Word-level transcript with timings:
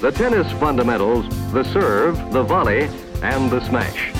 the 0.00 0.12
tennis 0.12 0.50
fundamentals, 0.60 1.28
the 1.52 1.64
serve, 1.64 2.32
the 2.32 2.42
volley, 2.42 2.88
and 3.22 3.50
the 3.50 3.60
smash. 3.66 4.12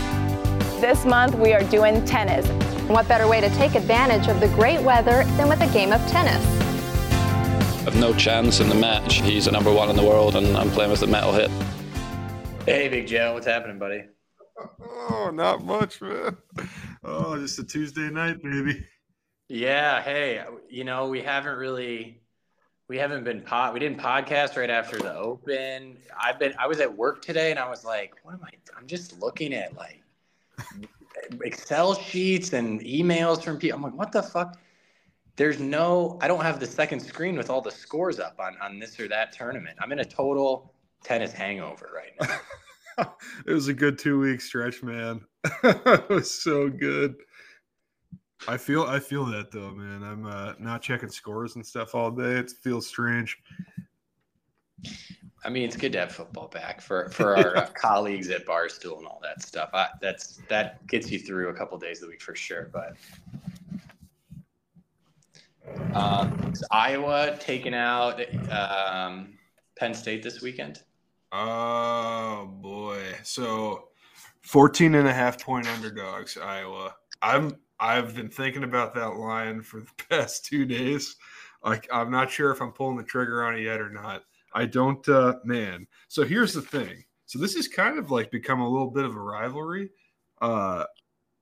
This 0.81 1.05
month 1.05 1.37
we 1.37 1.53
are 1.53 1.63
doing 1.65 2.05
tennis. 2.05 2.47
What 2.89 3.07
better 3.07 3.29
way 3.29 3.41
to 3.41 3.49
take 3.51 3.77
advantage 3.77 4.29
of 4.29 4.41
the 4.41 4.49
great 4.49 4.81
weather 4.83 5.23
than 5.37 5.49
with 5.49 5.61
a 5.61 5.73
game 5.73 5.93
of 5.93 6.01
tennis? 6.09 6.45
I've 7.87 7.97
no 7.97 8.13
chance 8.13 8.59
in 8.59 8.69
the 8.69 8.75
match. 8.75 9.21
He's 9.21 9.45
the 9.45 9.53
number 9.53 9.73
one 9.73 9.89
in 9.89 9.97
the 9.97 10.03
world, 10.03 10.35
and 10.35 10.57
I'm 10.57 10.71
playing 10.71 10.91
with 10.91 11.01
the 11.01 11.07
metal 11.07 11.33
hit. 11.33 11.51
Hey, 12.67 12.89
Big 12.89 13.07
Joe, 13.07 13.35
what's 13.35 13.47
happening, 13.47 13.79
buddy? 13.79 14.05
Oh, 14.81 15.31
not 15.33 15.65
much, 15.65 16.01
man. 16.01 16.37
Oh, 17.05 17.39
just 17.39 17.59
a 17.61 17.65
Tuesday 17.65 18.11
night, 18.11 18.43
baby. 18.43 18.85
Yeah. 19.49 20.03
Hey, 20.03 20.45
you 20.69 20.83
know 20.85 21.09
we 21.09 21.23
haven't 21.23 21.57
really, 21.57 22.21
we 22.89 22.97
haven't 22.97 23.23
been 23.23 23.43
pod, 23.43 23.75
we 23.75 23.81
didn't 23.81 23.99
podcast 23.99 24.57
right 24.57 24.71
after 24.71 24.99
the 24.99 25.15
Open. 25.15 25.99
I've 26.19 26.39
been, 26.39 26.55
I 26.59 26.67
was 26.67 26.81
at 26.81 26.97
work 26.97 27.21
today, 27.21 27.51
and 27.51 27.61
I 27.61 27.69
was 27.69 27.85
like, 27.85 28.15
what 28.23 28.33
am 28.33 28.41
I? 28.43 28.51
I'm 28.77 28.87
just 28.87 29.21
looking 29.21 29.53
at 29.53 29.77
like 29.77 30.03
Excel 31.43 31.95
sheets 31.95 32.55
and 32.55 32.81
emails 32.81 33.43
from 33.43 33.59
people. 33.59 33.77
I'm 33.77 33.83
like, 33.83 33.95
what 33.95 34.11
the 34.11 34.23
fuck? 34.23 34.59
There's 35.37 35.61
no, 35.61 36.19
I 36.23 36.29
don't 36.29 36.43
have 36.43 36.59
the 36.59 36.67
second 36.67 37.01
screen 37.01 37.37
with 37.37 37.51
all 37.51 37.61
the 37.61 37.71
scores 37.71 38.19
up 38.19 38.41
on 38.41 38.57
on 38.61 38.79
this 38.79 38.99
or 38.99 39.07
that 39.09 39.33
tournament. 39.33 39.77
I'm 39.81 39.93
in 39.93 40.01
a 40.01 40.05
total 40.05 40.73
tennis 41.05 41.33
hangover 41.33 41.91
right 41.95 42.41
now. 42.99 43.13
it 43.47 43.53
was 43.53 43.69
a 43.69 43.75
good 43.75 43.99
two 43.99 44.19
week 44.19 44.41
stretch, 44.41 44.83
man. 44.83 45.21
it 45.63 46.09
was 46.09 46.43
so 46.43 46.69
good. 46.69 47.17
I 48.47 48.57
feel 48.57 48.85
I 48.85 49.01
feel 49.01 49.25
that 49.27 49.51
though, 49.51 49.73
man. 49.73 50.03
I'm 50.03 50.27
uh, 50.27 50.53
not 50.59 50.83
checking 50.83 51.09
scores 51.09 51.57
and 51.57 51.67
stuff 51.67 51.95
all 51.95 52.11
day. 52.11 52.35
It 52.35 52.53
feels 52.63 52.87
strange. 52.87 53.39
I 55.45 55.51
mean, 55.51 55.65
it's 55.65 55.77
good 55.77 55.93
to 55.93 56.01
have 56.01 56.13
football 56.13 56.49
back 56.49 56.81
for 56.81 57.09
for 57.13 57.37
our 57.37 57.57
uh, 57.57 57.67
colleagues 57.75 58.31
at 58.31 58.47
Barstool 58.47 58.99
and 58.99 59.07
all 59.07 59.21
that 59.23 59.43
stuff. 59.43 59.71
I, 59.75 59.89
that's 60.01 60.41
that 60.49 60.87
gets 60.87 61.11
you 61.11 61.19
through 61.19 61.49
a 61.49 61.55
couple 61.55 61.79
days 61.79 62.03
a 62.03 62.07
week 62.07 62.23
for 62.23 62.35
sure. 62.35 62.71
But 62.73 62.97
um, 65.95 66.51
is 66.53 66.65
Iowa 66.71 67.37
taking 67.41 67.75
out 67.75 68.21
um, 68.51 69.35
Penn 69.77 69.95
State 69.95 70.23
this 70.23 70.41
weekend? 70.41 70.83
Oh 71.33 72.51
boy. 72.61 73.03
So 73.23 73.89
14 74.43 74.95
and 74.95 75.09
a 75.09 75.13
half 75.13 75.43
point 75.43 75.69
underdogs, 75.69 76.39
Iowa. 76.39 76.95
I'm 77.21 77.57
I've 77.81 78.15
been 78.15 78.29
thinking 78.29 78.65
about 78.65 78.95
that 78.95 79.17
line 79.17 79.63
for 79.63 79.81
the 79.81 79.91
past 80.09 80.45
two 80.45 80.65
days. 80.65 81.17
Like 81.65 81.89
I'm 81.93 82.11
not 82.11 82.31
sure 82.31 82.51
if 82.51 82.61
I'm 82.61 82.73
pulling 82.73 82.97
the 82.97 83.03
trigger 83.03 83.45
on 83.45 83.57
it 83.57 83.63
yet 83.63 83.81
or 83.81 83.91
not. 83.91 84.23
I 84.55 84.67
don't 84.67 85.07
uh 85.09 85.35
man. 85.45 85.87
So 86.09 86.25
here's 86.25 86.55
the 86.55 86.63
thing. 86.63 87.05
So 87.27 87.39
this 87.39 87.57
is 87.57 87.69
kind 87.69 87.99
of 87.99 88.11
like 88.11 88.31
become 88.31 88.61
a 88.61 88.69
little 88.69 88.91
bit 88.91 89.05
of 89.05 89.17
a 89.17 89.21
rivalry. 89.21 89.91
Uh 90.41 90.85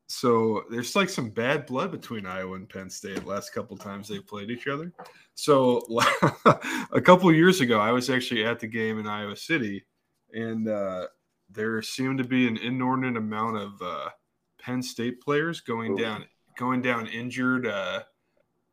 so 0.08 0.62
there's 0.70 0.94
like 0.94 1.08
some 1.08 1.30
bad 1.30 1.66
blood 1.66 1.90
between 1.90 2.26
Iowa 2.26 2.54
and 2.54 2.68
Penn 2.68 2.88
State 2.88 3.26
last 3.26 3.52
couple 3.52 3.76
times 3.76 4.06
they 4.08 4.20
played 4.20 4.50
each 4.50 4.68
other. 4.68 4.92
So 5.34 5.82
a 6.92 7.00
couple 7.00 7.32
years 7.32 7.60
ago, 7.60 7.80
I 7.80 7.90
was 7.90 8.08
actually 8.08 8.44
at 8.44 8.60
the 8.60 8.68
game 8.68 9.00
in 9.00 9.06
Iowa 9.08 9.34
City, 9.34 9.84
and 10.32 10.68
uh, 10.68 11.08
there 11.50 11.82
seemed 11.82 12.18
to 12.18 12.24
be 12.24 12.46
an 12.46 12.56
inordinate 12.56 13.16
amount 13.16 13.56
of 13.56 13.82
uh, 13.82 14.08
Penn 14.66 14.82
State 14.82 15.20
players 15.20 15.60
going 15.60 15.94
down, 15.94 16.24
going 16.58 16.82
down 16.82 17.06
injured 17.06 17.68
uh, 17.68 18.02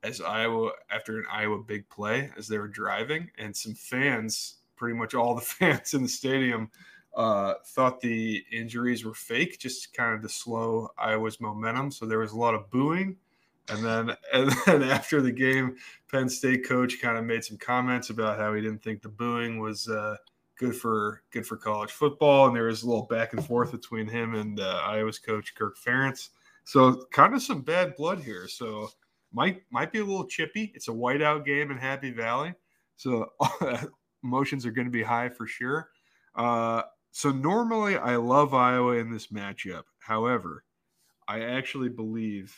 as 0.02 0.22
Iowa 0.22 0.72
after 0.90 1.20
an 1.20 1.26
Iowa 1.32 1.60
big 1.60 1.88
play 1.88 2.32
as 2.36 2.48
they 2.48 2.58
were 2.58 2.68
driving, 2.68 3.30
and 3.38 3.56
some 3.56 3.76
fans, 3.76 4.56
pretty 4.76 4.98
much 4.98 5.14
all 5.14 5.36
the 5.36 5.42
fans 5.42 5.94
in 5.94 6.02
the 6.02 6.10
stadium, 6.10 6.72
uh, 7.16 7.54
thought 7.68 8.02
the 8.02 8.44
injuries 8.52 9.06
were 9.06 9.14
fake, 9.14 9.60
just 9.60 9.94
kind 9.94 10.16
of 10.16 10.24
to 10.24 10.30
slow 10.30 10.90
Iowa's 10.98 11.40
momentum. 11.40 11.92
So 11.92 12.08
there 12.08 12.20
was 12.20 12.32
a 12.32 12.38
lot 12.38 12.56
of 12.56 12.72
booing. 12.72 13.18
And 13.70 13.86
then, 13.86 14.18
and 14.34 14.52
then 14.66 14.82
after 14.82 15.22
the 15.22 15.32
game, 15.32 15.76
Penn 16.12 16.28
State 16.28 16.68
coach 16.68 17.00
kind 17.04 17.20
of 17.20 17.24
made 17.24 17.46
some 17.46 17.58
comments 17.58 18.10
about 18.10 18.40
how 18.40 18.56
he 18.56 18.62
didn't 18.62 18.82
think 18.82 19.04
the 19.04 19.10
booing 19.10 19.60
was 19.60 19.88
uh, 19.88 20.18
good 20.64 20.76
for 20.76 21.24
good 21.32 21.46
for 21.46 21.58
college 21.58 21.92
football, 21.92 22.48
and 22.48 22.56
there 22.56 22.66
was 22.66 22.84
a 22.84 22.88
little 22.88 23.06
back 23.06 23.34
and 23.34 23.46
forth 23.46 23.72
between 23.72 24.08
him 24.08 24.36
and 24.36 24.60
uh, 24.60 24.82
Iowa's 24.86 25.20
coach 25.20 25.56
Kirk 25.56 25.78
Ferentz. 25.78 26.30
So 26.64 27.06
kind 27.12 27.34
of 27.34 27.42
some 27.42 27.62
bad 27.62 27.96
blood 27.96 28.20
here. 28.20 28.48
So 28.48 28.90
might 29.34 29.64
might 29.72 29.92
be 29.92 30.00
a 30.00 30.06
little 30.06 30.26
chippy. 30.26 30.72
It's 30.76 30.88
a 30.88 30.92
whiteout 30.92 31.46
game 31.46 31.72
in 31.72 31.78
Happy 31.78 32.12
Valley, 32.12 32.54
so 32.96 33.32
emotions 34.24 34.66
are 34.66 34.72
going 34.72 34.88
to 34.88 34.92
be 34.92 35.04
high 35.04 35.30
for 35.30 35.48
sure. 35.48 35.90
Uh, 36.36 36.84
so 37.12 37.32
normally 37.32 37.98
I 37.98 38.16
love 38.16 38.54
Iowa 38.54 38.94
in 38.94 39.12
this 39.12 39.28
matchup. 39.28 39.84
However, 40.00 40.64
I 41.28 41.42
actually 41.42 41.90
believe 41.90 42.56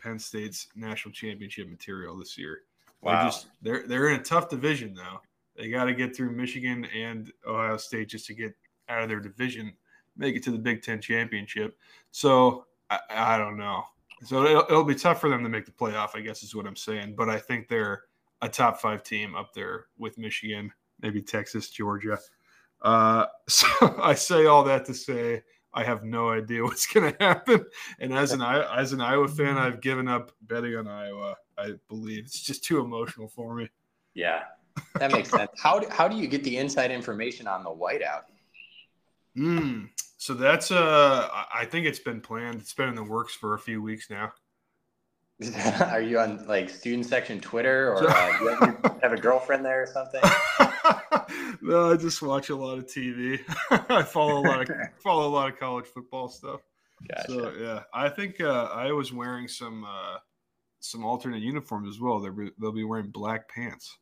Penn 0.00 0.18
State's 0.18 0.68
national 0.76 1.12
championship 1.12 1.68
material 1.68 2.16
this 2.16 2.38
year. 2.38 2.60
Wow. 3.02 3.12
They're 3.12 3.24
just 3.24 3.46
they're 3.62 3.86
they're 3.88 4.08
in 4.10 4.20
a 4.20 4.24
tough 4.24 4.48
division 4.48 4.94
now. 4.94 5.22
They 5.58 5.68
got 5.68 5.84
to 5.84 5.94
get 5.94 6.14
through 6.14 6.30
Michigan 6.30 6.86
and 6.94 7.32
Ohio 7.46 7.76
State 7.76 8.08
just 8.08 8.26
to 8.26 8.34
get 8.34 8.54
out 8.88 9.02
of 9.02 9.08
their 9.08 9.20
division, 9.20 9.72
make 10.16 10.36
it 10.36 10.42
to 10.44 10.52
the 10.52 10.58
Big 10.58 10.82
Ten 10.82 11.00
championship. 11.00 11.76
So 12.12 12.66
I, 12.88 13.00
I 13.10 13.38
don't 13.38 13.58
know. 13.58 13.82
So 14.24 14.44
it'll, 14.44 14.62
it'll 14.62 14.84
be 14.84 14.94
tough 14.94 15.20
for 15.20 15.28
them 15.28 15.42
to 15.42 15.48
make 15.48 15.66
the 15.66 15.72
playoff, 15.72 16.10
I 16.14 16.20
guess 16.20 16.42
is 16.42 16.54
what 16.54 16.66
I'm 16.66 16.76
saying. 16.76 17.14
But 17.16 17.28
I 17.28 17.38
think 17.38 17.68
they're 17.68 18.04
a 18.40 18.48
top 18.48 18.80
five 18.80 19.02
team 19.02 19.34
up 19.34 19.52
there 19.52 19.86
with 19.98 20.16
Michigan, 20.16 20.72
maybe 21.00 21.20
Texas, 21.20 21.70
Georgia. 21.70 22.18
Uh, 22.82 23.26
so 23.48 23.66
I 24.00 24.14
say 24.14 24.46
all 24.46 24.62
that 24.64 24.84
to 24.86 24.94
say 24.94 25.42
I 25.74 25.84
have 25.84 26.04
no 26.04 26.30
idea 26.30 26.62
what's 26.62 26.86
going 26.92 27.12
to 27.12 27.24
happen. 27.24 27.64
And 27.98 28.12
as 28.14 28.32
an 28.32 28.42
as 28.42 28.92
an 28.92 29.00
Iowa 29.00 29.28
fan, 29.28 29.58
I've 29.58 29.80
given 29.80 30.08
up 30.08 30.32
betting 30.42 30.76
on 30.76 30.86
Iowa. 30.86 31.36
I 31.56 31.72
believe 31.88 32.24
it's 32.24 32.40
just 32.40 32.64
too 32.64 32.78
emotional 32.78 33.28
for 33.28 33.54
me. 33.54 33.68
Yeah, 34.14 34.42
that 34.98 35.12
makes 35.12 35.30
sense. 35.30 35.50
How 35.62 35.78
do, 35.78 35.88
how 35.90 36.08
do 36.08 36.16
you 36.16 36.26
get 36.26 36.44
the 36.44 36.56
inside 36.56 36.90
information 36.90 37.46
on 37.46 37.64
the 37.64 37.70
whiteout? 37.70 38.22
Hmm. 39.34 39.84
So 40.18 40.34
that's 40.34 40.70
uh, 40.70 41.28
I 41.54 41.64
think 41.64 41.86
it's 41.86 42.00
been 42.00 42.20
planned. 42.20 42.60
It's 42.60 42.74
been 42.74 42.88
in 42.88 42.96
the 42.96 43.04
works 43.04 43.34
for 43.34 43.54
a 43.54 43.58
few 43.58 43.80
weeks 43.80 44.10
now. 44.10 44.32
Are 45.80 46.00
you 46.00 46.18
on 46.18 46.44
like 46.48 46.68
student 46.68 47.06
section 47.06 47.40
Twitter 47.40 47.92
or 47.92 48.10
uh, 48.10 48.40
you 48.40 48.48
have, 48.48 48.98
have 49.02 49.12
a 49.12 49.16
girlfriend 49.16 49.64
there 49.64 49.82
or 49.82 49.86
something? 49.86 50.20
no, 51.62 51.92
I 51.92 51.96
just 51.96 52.20
watch 52.20 52.48
a 52.48 52.56
lot 52.56 52.78
of 52.78 52.86
TV. 52.86 53.40
I 53.70 54.02
follow 54.02 54.40
a 54.40 54.44
lot 54.48 54.68
of 54.68 54.76
follow 55.00 55.28
a 55.28 55.30
lot 55.30 55.52
of 55.52 55.58
college 55.58 55.86
football 55.86 56.28
stuff. 56.28 56.60
Gotcha. 57.08 57.28
So 57.28 57.52
yeah, 57.52 57.82
I 57.94 58.08
think 58.08 58.40
uh, 58.40 58.64
I 58.72 58.90
was 58.90 59.12
wearing 59.12 59.46
some 59.46 59.84
uh, 59.84 60.16
some 60.80 61.04
alternate 61.04 61.42
uniforms 61.42 61.88
as 61.88 62.00
well. 62.00 62.18
They'll 62.18 62.50
they'll 62.58 62.72
be 62.72 62.82
wearing 62.82 63.10
black 63.10 63.48
pants. 63.48 63.96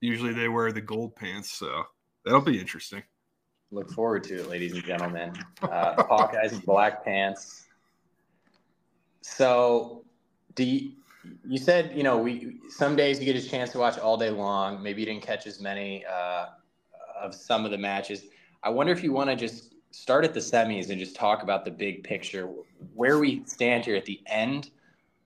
Usually 0.00 0.32
they 0.32 0.48
wear 0.48 0.72
the 0.72 0.80
gold 0.80 1.14
pants, 1.14 1.52
so 1.52 1.84
that'll 2.24 2.40
be 2.40 2.58
interesting. 2.58 3.02
Look 3.70 3.90
forward 3.90 4.24
to 4.24 4.40
it, 4.40 4.48
ladies 4.48 4.72
and 4.72 4.82
gentlemen. 4.82 5.32
Uh, 5.62 6.02
Hawkeyes 6.04 6.52
in 6.52 6.58
black 6.60 7.04
pants. 7.04 7.66
So, 9.20 10.04
do 10.54 10.64
you, 10.64 10.92
you 11.46 11.58
said 11.58 11.92
you 11.94 12.02
know 12.02 12.18
we 12.18 12.58
some 12.68 12.96
days 12.96 13.20
you 13.20 13.26
get 13.26 13.36
a 13.36 13.46
chance 13.46 13.70
to 13.72 13.78
watch 13.78 13.98
all 13.98 14.16
day 14.16 14.30
long. 14.30 14.82
Maybe 14.82 15.02
you 15.02 15.06
didn't 15.06 15.22
catch 15.22 15.46
as 15.46 15.60
many 15.60 16.04
uh, 16.06 16.46
of 17.20 17.34
some 17.34 17.64
of 17.64 17.70
the 17.70 17.78
matches. 17.78 18.24
I 18.62 18.70
wonder 18.70 18.92
if 18.92 19.04
you 19.04 19.12
want 19.12 19.30
to 19.30 19.36
just 19.36 19.74
start 19.90 20.24
at 20.24 20.34
the 20.34 20.40
semis 20.40 20.90
and 20.90 20.98
just 20.98 21.14
talk 21.14 21.42
about 21.42 21.64
the 21.64 21.70
big 21.70 22.02
picture, 22.02 22.48
where 22.94 23.18
we 23.18 23.44
stand 23.44 23.84
here 23.84 23.96
at 23.96 24.06
the 24.06 24.20
end 24.26 24.70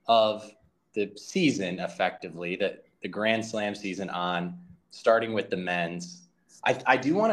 of 0.09 0.51
the 0.95 1.13
season, 1.17 1.79
effectively 1.79 2.57
the 2.57 2.79
the 3.03 3.09
Grand 3.09 3.45
Slam 3.45 3.75
season 3.75 4.11
on, 4.11 4.59
starting 4.95 5.33
with 5.33 5.51
the 5.51 5.57
men's. 5.57 6.23
I, 6.65 6.79
I 6.87 6.97
do 6.97 7.15
want 7.15 7.33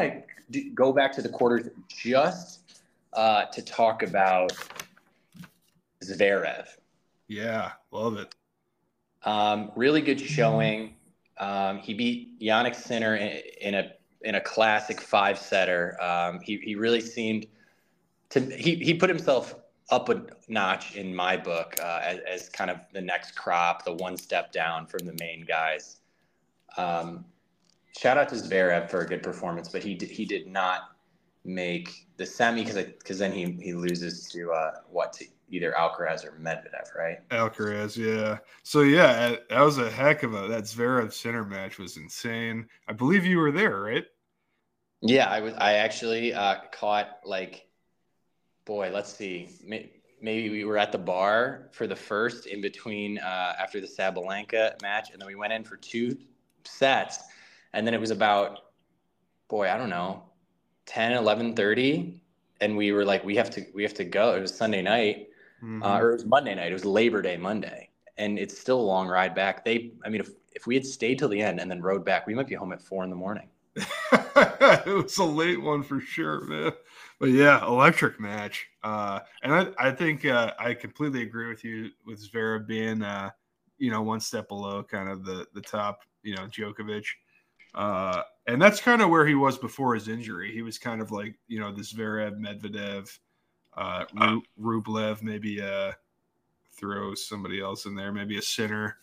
to 0.52 0.60
go 0.74 0.92
back 0.92 1.12
to 1.12 1.22
the 1.22 1.28
quarters 1.28 1.68
just 1.88 2.82
uh, 3.12 3.46
to 3.46 3.62
talk 3.62 4.02
about 4.02 4.52
Zverev. 6.04 6.66
Yeah, 7.28 7.72
love 7.90 8.16
it. 8.16 8.34
Um, 9.24 9.70
really 9.76 10.00
good 10.00 10.20
showing. 10.20 10.96
Um, 11.38 11.78
he 11.78 11.94
beat 11.94 12.40
Jannik 12.40 12.74
Sinner 12.74 13.16
in, 13.16 13.40
in, 13.60 13.74
a 13.74 13.92
in 14.22 14.34
a 14.34 14.40
classic 14.40 15.00
five 15.00 15.38
setter. 15.38 15.96
Um, 16.02 16.40
he 16.40 16.58
he 16.58 16.74
really 16.74 17.00
seemed 17.00 17.46
to 18.30 18.40
he 18.40 18.74
he 18.76 18.94
put 18.94 19.08
himself 19.08 19.54
up 19.90 20.08
a 20.08 20.22
notch 20.48 20.96
in 20.96 21.14
my 21.14 21.36
book 21.36 21.76
uh, 21.80 22.00
as, 22.02 22.18
as 22.28 22.48
kind 22.48 22.70
of 22.70 22.78
the 22.92 23.00
next 23.00 23.32
crop, 23.32 23.84
the 23.84 23.92
one 23.92 24.16
step 24.16 24.52
down 24.52 24.86
from 24.86 25.04
the 25.04 25.14
main 25.20 25.44
guys. 25.46 26.00
Um, 26.76 27.24
shout 27.96 28.18
out 28.18 28.28
to 28.30 28.34
Zverev 28.36 28.90
for 28.90 29.00
a 29.00 29.06
good 29.06 29.22
performance, 29.22 29.68
but 29.68 29.82
he 29.82 29.94
did, 29.94 30.10
he 30.10 30.24
did 30.24 30.46
not 30.46 30.90
make 31.44 32.06
the 32.16 32.26
semi 32.26 32.64
because 32.64 32.84
because 32.84 33.18
then 33.18 33.32
he 33.32 33.52
he 33.60 33.74
loses 33.74 34.28
to 34.28 34.52
uh, 34.52 34.72
what 34.88 35.12
to 35.14 35.24
either 35.50 35.72
Alcaraz 35.72 36.24
or 36.24 36.32
Medvedev, 36.40 36.94
right? 36.96 37.28
Alcaraz, 37.28 37.96
yeah. 37.96 38.38
So 38.62 38.80
yeah, 38.80 39.36
that 39.50 39.60
was 39.60 39.78
a 39.78 39.90
heck 39.90 40.22
of 40.22 40.34
a 40.34 40.48
that 40.48 40.64
Zverev 40.64 41.12
Sinner 41.12 41.44
match 41.44 41.78
was 41.78 41.96
insane. 41.96 42.66
I 42.88 42.92
believe 42.92 43.26
you 43.26 43.38
were 43.38 43.52
there, 43.52 43.80
right? 43.80 44.04
Yeah, 45.02 45.28
I 45.28 45.40
was. 45.40 45.54
I 45.54 45.74
actually 45.74 46.32
uh, 46.32 46.56
caught 46.72 47.20
like, 47.24 47.66
boy, 48.64 48.90
let's 48.92 49.12
see. 49.12 49.48
Maybe 49.66 50.50
we 50.50 50.64
were 50.64 50.78
at 50.78 50.92
the 50.92 50.98
bar 50.98 51.68
for 51.72 51.88
the 51.88 51.96
first 51.96 52.46
in 52.46 52.60
between 52.60 53.18
uh, 53.18 53.54
after 53.58 53.80
the 53.80 53.86
Sabalenka 53.88 54.80
match, 54.80 55.10
and 55.10 55.20
then 55.20 55.26
we 55.26 55.34
went 55.34 55.52
in 55.52 55.64
for 55.64 55.76
two 55.76 56.16
sets, 56.64 57.18
and 57.72 57.86
then 57.86 57.94
it 57.94 58.00
was 58.00 58.10
about, 58.10 58.58
boy, 59.48 59.68
I 59.70 59.76
don't 59.76 59.90
know, 59.90 60.22
10, 60.86 61.12
11, 61.12 61.54
30, 61.54 62.22
and 62.60 62.76
we 62.76 62.92
were 62.92 63.04
like, 63.04 63.24
we 63.24 63.36
have 63.36 63.50
to, 63.50 63.64
we 63.74 63.82
have 63.82 63.94
to 63.94 64.04
go. 64.04 64.34
It 64.34 64.40
was 64.40 64.54
Sunday 64.54 64.82
night, 64.82 65.28
mm-hmm. 65.62 65.82
uh, 65.82 65.98
or 65.98 66.10
it 66.10 66.14
was 66.14 66.26
Monday 66.26 66.54
night. 66.54 66.70
It 66.70 66.74
was 66.74 66.84
Labor 66.84 67.22
Day 67.22 67.36
Monday, 67.36 67.90
and 68.18 68.38
it's 68.38 68.58
still 68.58 68.80
a 68.80 68.82
long 68.82 69.08
ride 69.08 69.34
back. 69.34 69.64
They, 69.64 69.92
I 70.04 70.08
mean, 70.08 70.20
if 70.20 70.30
if 70.54 70.66
we 70.66 70.74
had 70.74 70.86
stayed 70.86 71.18
till 71.18 71.28
the 71.28 71.40
end 71.40 71.60
and 71.60 71.70
then 71.70 71.80
rode 71.80 72.04
back, 72.04 72.26
we 72.26 72.34
might 72.34 72.46
be 72.46 72.54
home 72.54 72.72
at 72.72 72.82
four 72.82 73.04
in 73.04 73.10
the 73.10 73.16
morning. 73.16 73.48
it 73.76 74.86
was 74.86 75.16
a 75.18 75.24
late 75.24 75.60
one 75.60 75.82
for 75.82 76.00
sure, 76.00 76.42
man. 76.42 76.72
But 77.18 77.30
yeah, 77.30 77.64
electric 77.66 78.20
match. 78.20 78.66
Uh, 78.82 79.20
and 79.42 79.54
I, 79.54 79.68
I 79.78 79.90
think 79.92 80.24
uh, 80.24 80.52
I 80.58 80.74
completely 80.74 81.22
agree 81.22 81.48
with 81.48 81.64
you 81.64 81.90
with 82.04 82.20
Zverev 82.30 82.66
being, 82.66 83.02
uh, 83.02 83.30
you 83.78 83.90
know, 83.90 84.02
one 84.02 84.20
step 84.20 84.48
below 84.48 84.82
kind 84.82 85.08
of 85.08 85.24
the 85.24 85.46
the 85.54 85.60
top, 85.60 86.00
you 86.22 86.34
know, 86.34 86.46
Djokovic. 86.46 87.04
Uh, 87.74 88.22
and 88.46 88.60
that's 88.60 88.80
kind 88.80 89.02
of 89.02 89.08
where 89.08 89.26
he 89.26 89.34
was 89.34 89.58
before 89.58 89.94
his 89.94 90.08
injury. 90.08 90.52
He 90.52 90.62
was 90.62 90.78
kind 90.78 91.00
of 91.00 91.10
like, 91.10 91.34
you 91.48 91.60
know, 91.60 91.72
this 91.72 91.92
Zverev, 91.92 92.38
Medvedev, 92.38 93.18
uh, 93.76 94.04
Rublev, 94.60 95.22
maybe 95.22 95.62
uh, 95.62 95.92
throw 96.72 97.14
somebody 97.14 97.60
else 97.60 97.86
in 97.86 97.94
there, 97.94 98.12
maybe 98.12 98.38
a 98.38 98.42
Sinner. 98.42 98.96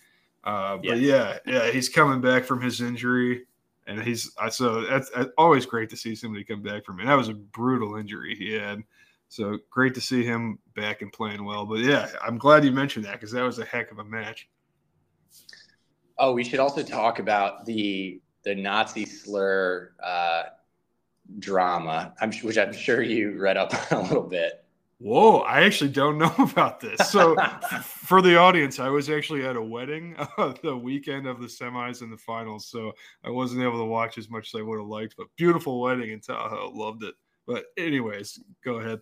Uh, 0.44 0.77
but 0.77 1.00
yeah. 1.00 1.38
yeah, 1.45 1.54
yeah, 1.54 1.71
he's 1.71 1.89
coming 1.89 2.21
back 2.21 2.44
from 2.44 2.62
his 2.62 2.81
injury 2.81 3.45
and 3.89 4.04
he's 4.04 4.31
so 4.51 4.81
that's, 4.81 5.10
that's 5.10 5.30
always 5.38 5.66
great 5.66 5.89
to 5.89 5.98
see 5.98 6.16
somebody 6.16 6.44
come 6.44 6.62
back 6.62 6.86
from 6.86 7.00
it. 7.00 7.06
That 7.06 7.16
was 7.16 7.30
a 7.30 7.33
brutal 7.33 7.95
injury 7.95 8.36
he 8.36 8.54
had, 8.54 8.83
so 9.30 9.57
great 9.71 9.95
to 9.95 10.01
see 10.01 10.24
him 10.24 10.60
back 10.75 11.01
and 11.01 11.12
playing 11.12 11.44
well. 11.44 11.66
But 11.66 11.80
yeah, 11.80 12.10
I'm 12.21 12.38
glad 12.38 12.63
you 12.63 12.71
mentioned 12.71 13.06
that 13.06 13.13
because 13.13 13.31
that 13.31 13.42
was 13.42 13.57
a 13.57 13.66
heck 13.66 13.92
of 13.92 13.98
a 13.98 14.04
match. 14.04 14.48
Oh, 16.19 16.33
we 16.33 16.44
should 16.44 16.60
also 16.60 16.83
talk 16.83 17.18
about 17.18 17.66
the 17.66 18.21
the 18.44 18.56
Nazi 18.56 19.06
slur 19.06 19.91
uh, 20.03 20.44
drama, 21.39 22.13
I'm, 22.21 22.31
which 22.31 22.57
I'm 22.57 22.74
sure 22.74 23.01
you 23.01 23.38
read 23.39 23.57
up 23.57 23.74
on 23.91 23.97
a 24.00 24.01
little 24.01 24.24
bit. 24.24 24.65
Whoa, 25.01 25.39
I 25.39 25.62
actually 25.62 25.91
don't 25.91 26.18
know 26.18 26.33
about 26.39 26.81
this. 26.81 27.09
So, 27.09 27.36
for 27.83 28.21
the 28.21 28.38
audience, 28.38 28.80
I 28.80 28.89
was 28.89 29.09
actually 29.09 29.45
at 29.45 29.56
a 29.56 29.62
wedding 29.62 30.15
uh, 30.38 30.53
the 30.62 30.75
weekend 30.75 31.25
of 31.25 31.39
the 31.39 31.47
semis 31.47 32.01
and 32.01 32.12
the 32.12 32.18
finals. 32.18 32.68
So, 32.68 32.91
I 33.24 33.30
wasn't 33.30 33.63
able 33.63 33.80
to 33.80 33.86
watch 33.86 34.18
as 34.18 34.30
much 34.30 34.53
as 34.53 34.59
I 34.59 34.63
would 34.63 34.80
have 34.80 34.88
liked, 34.88 35.15
but 35.18 35.27
beautiful 35.38 35.80
wedding 35.80 36.12
in 36.12 36.19
Tahoe. 36.19 36.71
Loved 36.74 37.03
it. 37.03 37.15
But, 37.47 37.65
anyways, 37.77 38.39
go 38.63 38.75
ahead. 38.75 39.00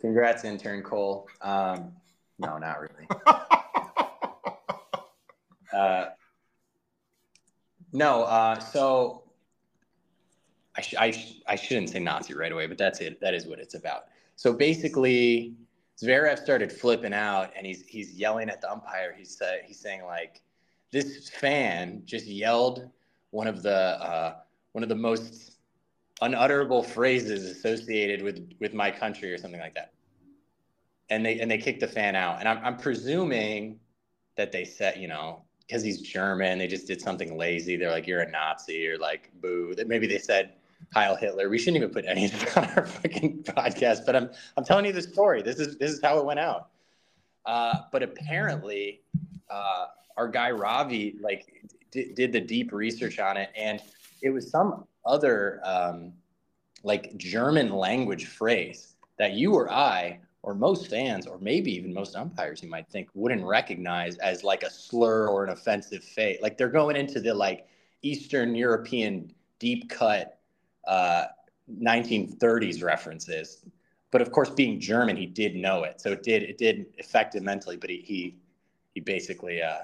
Congrats, 0.00 0.44
intern 0.44 0.82
Cole. 0.82 1.28
Um, 1.40 1.92
no, 2.38 2.58
not 2.58 2.80
really. 2.80 3.08
uh, 5.72 6.06
no, 7.92 8.24
uh, 8.24 8.58
so 8.58 9.24
I, 10.76 10.80
sh- 10.80 10.94
I, 10.98 11.10
sh- 11.10 11.40
I 11.46 11.56
shouldn't 11.56 11.90
say 11.90 12.00
Nazi 12.00 12.34
right 12.34 12.52
away, 12.52 12.66
but 12.66 12.78
that's 12.78 13.00
it. 13.00 13.20
That 13.20 13.34
is 13.34 13.46
what 13.46 13.58
it's 13.58 13.74
about. 13.74 14.04
So 14.36 14.52
basically, 14.52 15.54
Zverev 16.00 16.38
started 16.38 16.70
flipping 16.70 17.14
out, 17.14 17.52
and 17.56 17.66
he's 17.66 17.82
he's 17.86 18.12
yelling 18.12 18.50
at 18.50 18.60
the 18.60 18.70
umpire. 18.70 19.14
He's 19.16 19.40
he's 19.66 19.78
saying 19.78 20.04
like, 20.04 20.42
this 20.92 21.30
fan 21.30 22.02
just 22.04 22.26
yelled 22.26 22.90
one 23.30 23.46
of 23.46 23.62
the 23.62 23.74
uh, 23.74 24.34
one 24.72 24.82
of 24.82 24.90
the 24.90 24.94
most 24.94 25.52
unutterable 26.20 26.82
phrases 26.82 27.44
associated 27.44 28.22
with 28.22 28.52
with 28.60 28.74
my 28.74 28.90
country 28.90 29.32
or 29.32 29.38
something 29.38 29.60
like 29.60 29.74
that. 29.74 29.92
And 31.08 31.24
they 31.24 31.40
and 31.40 31.50
they 31.50 31.58
kicked 31.58 31.80
the 31.80 31.88
fan 31.88 32.14
out. 32.14 32.40
And 32.40 32.48
I'm 32.48 32.58
I'm 32.62 32.76
presuming 32.76 33.80
that 34.36 34.52
they 34.52 34.66
said, 34.66 34.98
you 34.98 35.08
know, 35.08 35.45
because 35.66 35.82
he's 35.82 36.00
German, 36.00 36.58
they 36.58 36.66
just 36.66 36.86
did 36.86 37.00
something 37.00 37.36
lazy. 37.36 37.76
They're 37.76 37.90
like, 37.90 38.06
you're 38.06 38.20
a 38.20 38.30
Nazi, 38.30 38.88
or 38.88 38.98
like, 38.98 39.30
boo. 39.40 39.74
Maybe 39.86 40.06
they 40.06 40.18
said 40.18 40.52
Heil 40.92 41.16
Hitler. 41.16 41.48
We 41.48 41.58
shouldn't 41.58 41.78
even 41.78 41.90
put 41.90 42.04
any 42.06 42.24
of 42.32 42.56
on 42.56 42.64
our 42.76 42.86
fucking 42.86 43.44
podcast, 43.44 44.06
but 44.06 44.14
I'm 44.14 44.30
I'm 44.56 44.64
telling 44.64 44.84
you 44.84 44.92
the 44.92 45.02
story. 45.02 45.42
This 45.42 45.58
is 45.58 45.76
this 45.78 45.90
is 45.92 46.00
how 46.02 46.18
it 46.18 46.24
went 46.24 46.40
out. 46.40 46.68
Uh, 47.44 47.80
but 47.92 48.02
apparently, 48.02 49.02
uh, 49.50 49.86
our 50.16 50.28
guy 50.28 50.50
Ravi 50.50 51.16
like 51.20 51.68
d- 51.90 52.12
did 52.14 52.32
the 52.32 52.40
deep 52.40 52.72
research 52.72 53.18
on 53.18 53.36
it, 53.36 53.50
and 53.56 53.80
it 54.22 54.30
was 54.30 54.50
some 54.50 54.84
other 55.04 55.60
um, 55.64 56.12
like 56.82 57.16
German 57.16 57.70
language 57.70 58.26
phrase 58.26 58.96
that 59.18 59.32
you 59.32 59.54
or 59.54 59.70
I 59.70 60.20
or 60.46 60.54
most 60.54 60.88
fans 60.88 61.26
or 61.26 61.38
maybe 61.40 61.74
even 61.74 61.92
most 61.92 62.14
umpires 62.14 62.62
you 62.62 62.70
might 62.70 62.88
think 62.88 63.10
wouldn't 63.14 63.44
recognize 63.44 64.16
as 64.18 64.44
like 64.44 64.62
a 64.62 64.70
slur 64.70 65.26
or 65.26 65.42
an 65.42 65.50
offensive 65.50 66.04
fate. 66.04 66.40
Like 66.40 66.56
they're 66.56 66.68
going 66.68 66.94
into 66.94 67.20
the 67.20 67.34
like 67.34 67.66
Eastern 68.02 68.54
European 68.54 69.34
deep 69.58 69.90
cut 69.90 70.38
uh, 70.86 71.24
1930s 71.82 72.80
references. 72.80 73.64
But 74.12 74.22
of 74.22 74.30
course, 74.30 74.48
being 74.48 74.78
German, 74.78 75.16
he 75.16 75.26
did 75.26 75.56
know 75.56 75.82
it, 75.82 76.00
so 76.00 76.12
it 76.12 76.22
did 76.22 76.44
it 76.44 76.58
did 76.58 76.86
affect 77.00 77.34
him 77.34 77.42
mentally. 77.42 77.76
But 77.76 77.90
he 77.90 77.96
he, 78.06 78.36
he 78.94 79.00
basically, 79.00 79.60
uh, 79.60 79.80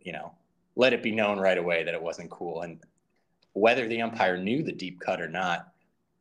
you 0.00 0.10
know, 0.10 0.32
let 0.74 0.92
it 0.92 1.04
be 1.04 1.12
known 1.12 1.38
right 1.38 1.56
away 1.56 1.84
that 1.84 1.94
it 1.94 2.02
wasn't 2.02 2.30
cool. 2.30 2.62
And 2.62 2.80
whether 3.52 3.86
the 3.86 4.02
umpire 4.02 4.36
knew 4.36 4.64
the 4.64 4.72
deep 4.72 4.98
cut 4.98 5.20
or 5.20 5.28
not, 5.28 5.72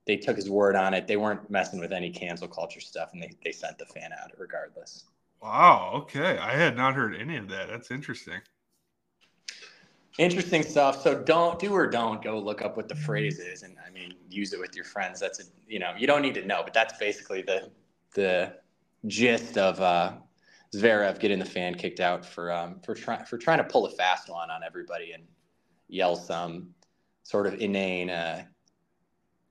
they 0.10 0.18
took 0.18 0.36
his 0.36 0.50
word 0.50 0.76
on 0.76 0.94
it. 0.94 1.08
They 1.08 1.18
weren't 1.18 1.50
messing 1.50 1.80
with 1.80 1.94
any 1.94 2.10
cancel 2.10 2.48
culture 2.48 2.82
stuff, 2.82 3.12
and 3.14 3.22
they 3.22 3.32
they 3.44 3.52
sent 3.52 3.78
the 3.78 3.86
fan 3.86 4.12
out 4.12 4.32
regardless. 4.38 5.06
Wow. 5.42 5.92
Okay, 5.96 6.38
I 6.38 6.54
had 6.54 6.76
not 6.76 6.96
heard 6.96 7.16
any 7.16 7.38
of 7.38 7.48
that. 7.50 7.70
That's 7.70 7.92
interesting 7.92 8.42
interesting 10.20 10.62
stuff. 10.64 11.02
So 11.02 11.16
don't 11.24 11.58
do 11.58 11.74
or 11.74 11.88
don't 11.88 12.22
go 12.22 12.38
look 12.38 12.62
up 12.62 12.78
what 12.78 12.88
the 12.88 12.96
phrase 12.96 13.40
is, 13.40 13.64
and 13.64 13.76
I 13.86 13.90
mean 13.90 14.14
use 14.30 14.54
it 14.54 14.60
with 14.60 14.76
your 14.76 14.86
friends. 14.86 15.20
That's 15.20 15.40
a 15.40 15.44
you 15.68 15.80
know 15.80 15.94
you 15.98 16.06
don't 16.06 16.22
need 16.22 16.36
to 16.36 16.46
know, 16.46 16.62
but 16.64 16.74
that's 16.74 16.98
basically 17.00 17.42
the 17.42 17.72
the 18.14 18.54
gist 19.08 19.58
of 19.58 19.80
uh, 19.80 20.14
Zverev 20.76 21.20
getting 21.20 21.40
the 21.40 21.46
fan 21.46 21.74
kicked 21.74 22.02
out 22.02 22.26
for 22.26 22.52
um, 22.52 22.80
for 22.86 22.94
trying 22.94 23.24
for 23.26 23.38
trying 23.38 23.60
to 23.60 23.64
pull 23.64 23.86
a 23.86 23.92
fast 23.92 24.30
one 24.30 24.52
on 24.52 24.62
everybody 24.64 25.14
and 25.14 25.24
yell 25.88 26.16
some 26.16 26.76
sort 27.24 27.48
of 27.48 27.56
inane. 27.56 28.10
Uh, 28.10 28.44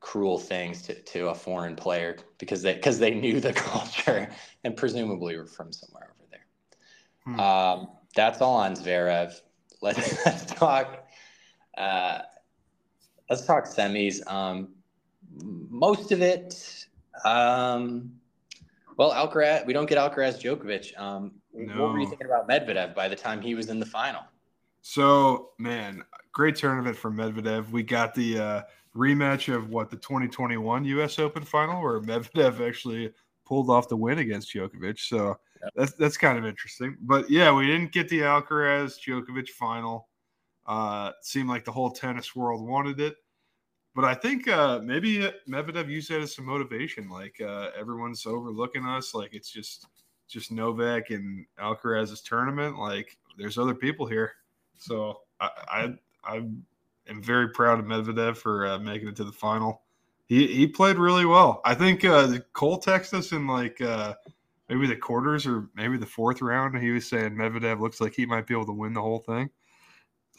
cruel 0.01 0.39
things 0.39 0.83
to, 0.83 0.95
to 0.95 1.29
a 1.29 1.35
foreign 1.35 1.77
player 1.77 2.17
because 2.39 2.63
they 2.63 2.75
because 2.75 2.99
they 2.99 3.11
knew 3.11 3.41
the 3.41 3.53
culture 3.55 4.31
and 4.65 4.77
presumably 4.77 5.37
were 5.37 5.47
from 5.47 5.73
somewhere 5.73 6.15
over 6.19 6.29
there. 6.31 6.47
Hmm. 7.25 7.41
Um, 7.41 7.89
that's 8.15 8.41
all 8.41 8.57
on 8.57 8.75
Zverev 8.75 9.41
let's, 9.81 10.27
let's 10.27 10.45
talk. 10.47 11.09
Uh, 11.77 12.21
let's 13.29 13.45
talk 13.47 13.65
semis. 13.65 14.27
Um, 14.31 14.75
most 15.71 16.13
of 16.13 16.23
it. 16.23 16.87
Um, 17.25 18.13
well, 18.97 19.13
Alcaraz. 19.13 19.67
We 19.67 19.73
don't 19.73 19.89
get 19.89 19.99
Alcaraz 19.99 20.41
Djokovic. 20.41 20.99
Um, 20.99 21.33
no. 21.55 21.83
What 21.83 21.93
were 21.93 22.01
you 22.01 22.09
thinking 22.09 22.27
about 22.27 22.49
Medvedev 22.49 22.95
by 22.95 23.09
the 23.09 23.17
time 23.17 23.41
he 23.41 23.55
was 23.55 23.69
in 23.69 23.79
the 23.79 23.87
final? 23.87 24.23
So, 24.83 25.51
man, 25.59 26.05
great 26.33 26.57
tournament 26.57 26.97
for 26.97 27.11
Medvedev. 27.11 27.71
We 27.71 27.83
got 27.83 28.15
the 28.15 28.39
uh, 28.39 28.63
rematch 28.99 29.55
of 29.55 29.71
what 29.71 29.91
the 29.91 29.97
2021 29.97 30.85
U.S. 30.85 31.19
Open 31.19 31.45
final, 31.45 31.81
where 31.81 32.01
Medvedev 32.01 32.67
actually 32.67 33.13
pulled 33.47 33.71
off 33.71 33.89
the 33.89 33.97
win 33.97 34.19
against 34.19 34.53
Djokovic. 34.53 34.99
So. 34.99 35.39
That's 35.75 35.93
that's 35.95 36.17
kind 36.17 36.39
of 36.39 36.45
interesting. 36.45 36.97
But 37.01 37.29
yeah, 37.31 37.53
we 37.53 37.67
didn't 37.67 37.93
get 37.93 38.09
the 38.09 38.21
Alcaraz 38.21 38.99
Djokovic 39.05 39.49
final. 39.49 40.09
Uh, 40.67 41.13
seemed 41.23 41.49
like 41.49 41.65
the 41.65 41.73
whole 41.73 41.91
tennis 41.91 42.37
world 42.37 42.67
wanted 42.67 43.01
it. 43.01 43.17
But 43.95 44.05
I 44.05 44.15
think 44.15 44.47
uh, 44.47 44.81
maybe 44.85 45.29
Medvedev 45.49 45.89
used 45.89 46.11
that 46.11 46.21
as 46.21 46.35
some 46.35 46.45
motivation. 46.45 47.09
Like 47.09 47.41
uh, 47.41 47.71
everyone's 47.77 48.27
overlooking 48.27 48.85
us. 48.85 49.15
Like 49.15 49.35
it's 49.35 49.51
just 49.51 49.87
just 50.29 50.53
Novak 50.53 51.11
and 51.11 51.47
Alcaraz's 51.59 52.21
tournament. 52.21 52.79
Like 52.79 53.17
there's 53.39 53.59
other 53.59 53.75
people 53.75 54.07
here. 54.07 54.33
So 54.79 55.23
I 55.41 55.51
I, 55.69 55.95
I 56.25 56.47
am 57.09 57.23
very 57.23 57.49
proud 57.49 57.79
of 57.79 57.87
Medvedev 57.87 58.37
for 58.37 58.67
uh, 58.67 58.79
making 58.79 59.09
it 59.09 59.17
to 59.17 59.25
the 59.25 59.33
final. 59.33 59.83
He 60.27 60.47
he 60.47 60.67
played 60.67 60.99
really 60.99 61.25
well. 61.25 61.61
I 61.65 61.75
think 61.75 62.05
uh, 62.05 62.39
Cole 62.53 62.81
texted 62.81 63.15
us 63.15 63.33
in 63.33 63.47
like 63.47 63.81
uh, 63.81 64.15
maybe 64.69 64.87
the 64.87 64.97
quarters 64.97 65.47
or 65.47 65.69
maybe 65.75 65.97
the 65.97 66.07
fourth 66.07 66.43
round. 66.43 66.77
He 66.79 66.91
was 66.91 67.09
saying 67.09 67.35
Medvedev 67.35 67.81
looks 67.81 68.01
like 68.01 68.15
he 68.15 68.27
might 68.27 68.47
be 68.47 68.55
able 68.55 68.67
to 68.67 68.73
win 68.73 68.93
the 68.93 69.03
whole 69.03 69.21
thing. 69.21 69.49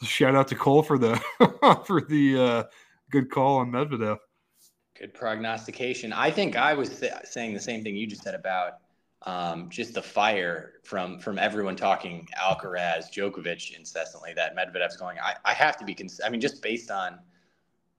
Shout 0.02 0.34
out 0.34 0.48
to 0.48 0.54
Cole 0.54 0.82
for 0.82 0.98
the 0.98 1.16
for 1.86 2.00
the 2.02 2.38
uh, 2.38 2.64
good 3.10 3.30
call 3.30 3.58
on 3.58 3.70
Medvedev. 3.70 4.18
Good 4.98 5.14
prognostication. 5.14 6.12
I 6.12 6.30
think 6.30 6.56
I 6.56 6.74
was 6.74 7.02
saying 7.24 7.54
the 7.54 7.60
same 7.60 7.82
thing 7.82 7.96
you 7.96 8.06
just 8.06 8.22
said 8.22 8.34
about 8.34 8.74
um, 9.22 9.68
just 9.68 9.94
the 9.94 10.02
fire 10.02 10.74
from 10.84 11.18
from 11.18 11.38
everyone 11.38 11.76
talking 11.76 12.26
Alcaraz, 12.40 13.10
Djokovic 13.12 13.76
incessantly. 13.76 14.32
That 14.34 14.56
Medvedev's 14.56 14.96
going. 14.96 15.18
I, 15.18 15.34
I 15.44 15.52
have 15.52 15.76
to 15.78 15.84
be. 15.84 15.94
Cons- 15.94 16.20
I 16.24 16.30
mean, 16.30 16.40
just 16.40 16.62
based 16.62 16.90
on 16.90 17.18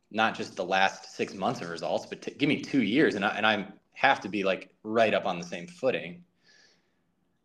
not 0.09 0.35
just 0.35 0.55
the 0.55 0.65
last 0.65 1.15
six 1.15 1.33
months 1.33 1.61
of 1.61 1.69
results, 1.69 2.05
but 2.05 2.21
t- 2.21 2.33
give 2.37 2.49
me 2.49 2.61
two 2.61 2.81
years, 2.81 3.15
and 3.15 3.23
I 3.23 3.29
and 3.29 3.45
I 3.45 3.67
have 3.93 4.19
to 4.21 4.29
be 4.29 4.43
like 4.43 4.73
right 4.83 5.13
up 5.13 5.25
on 5.25 5.37
the 5.39 5.45
same 5.45 5.67
footing. 5.67 6.23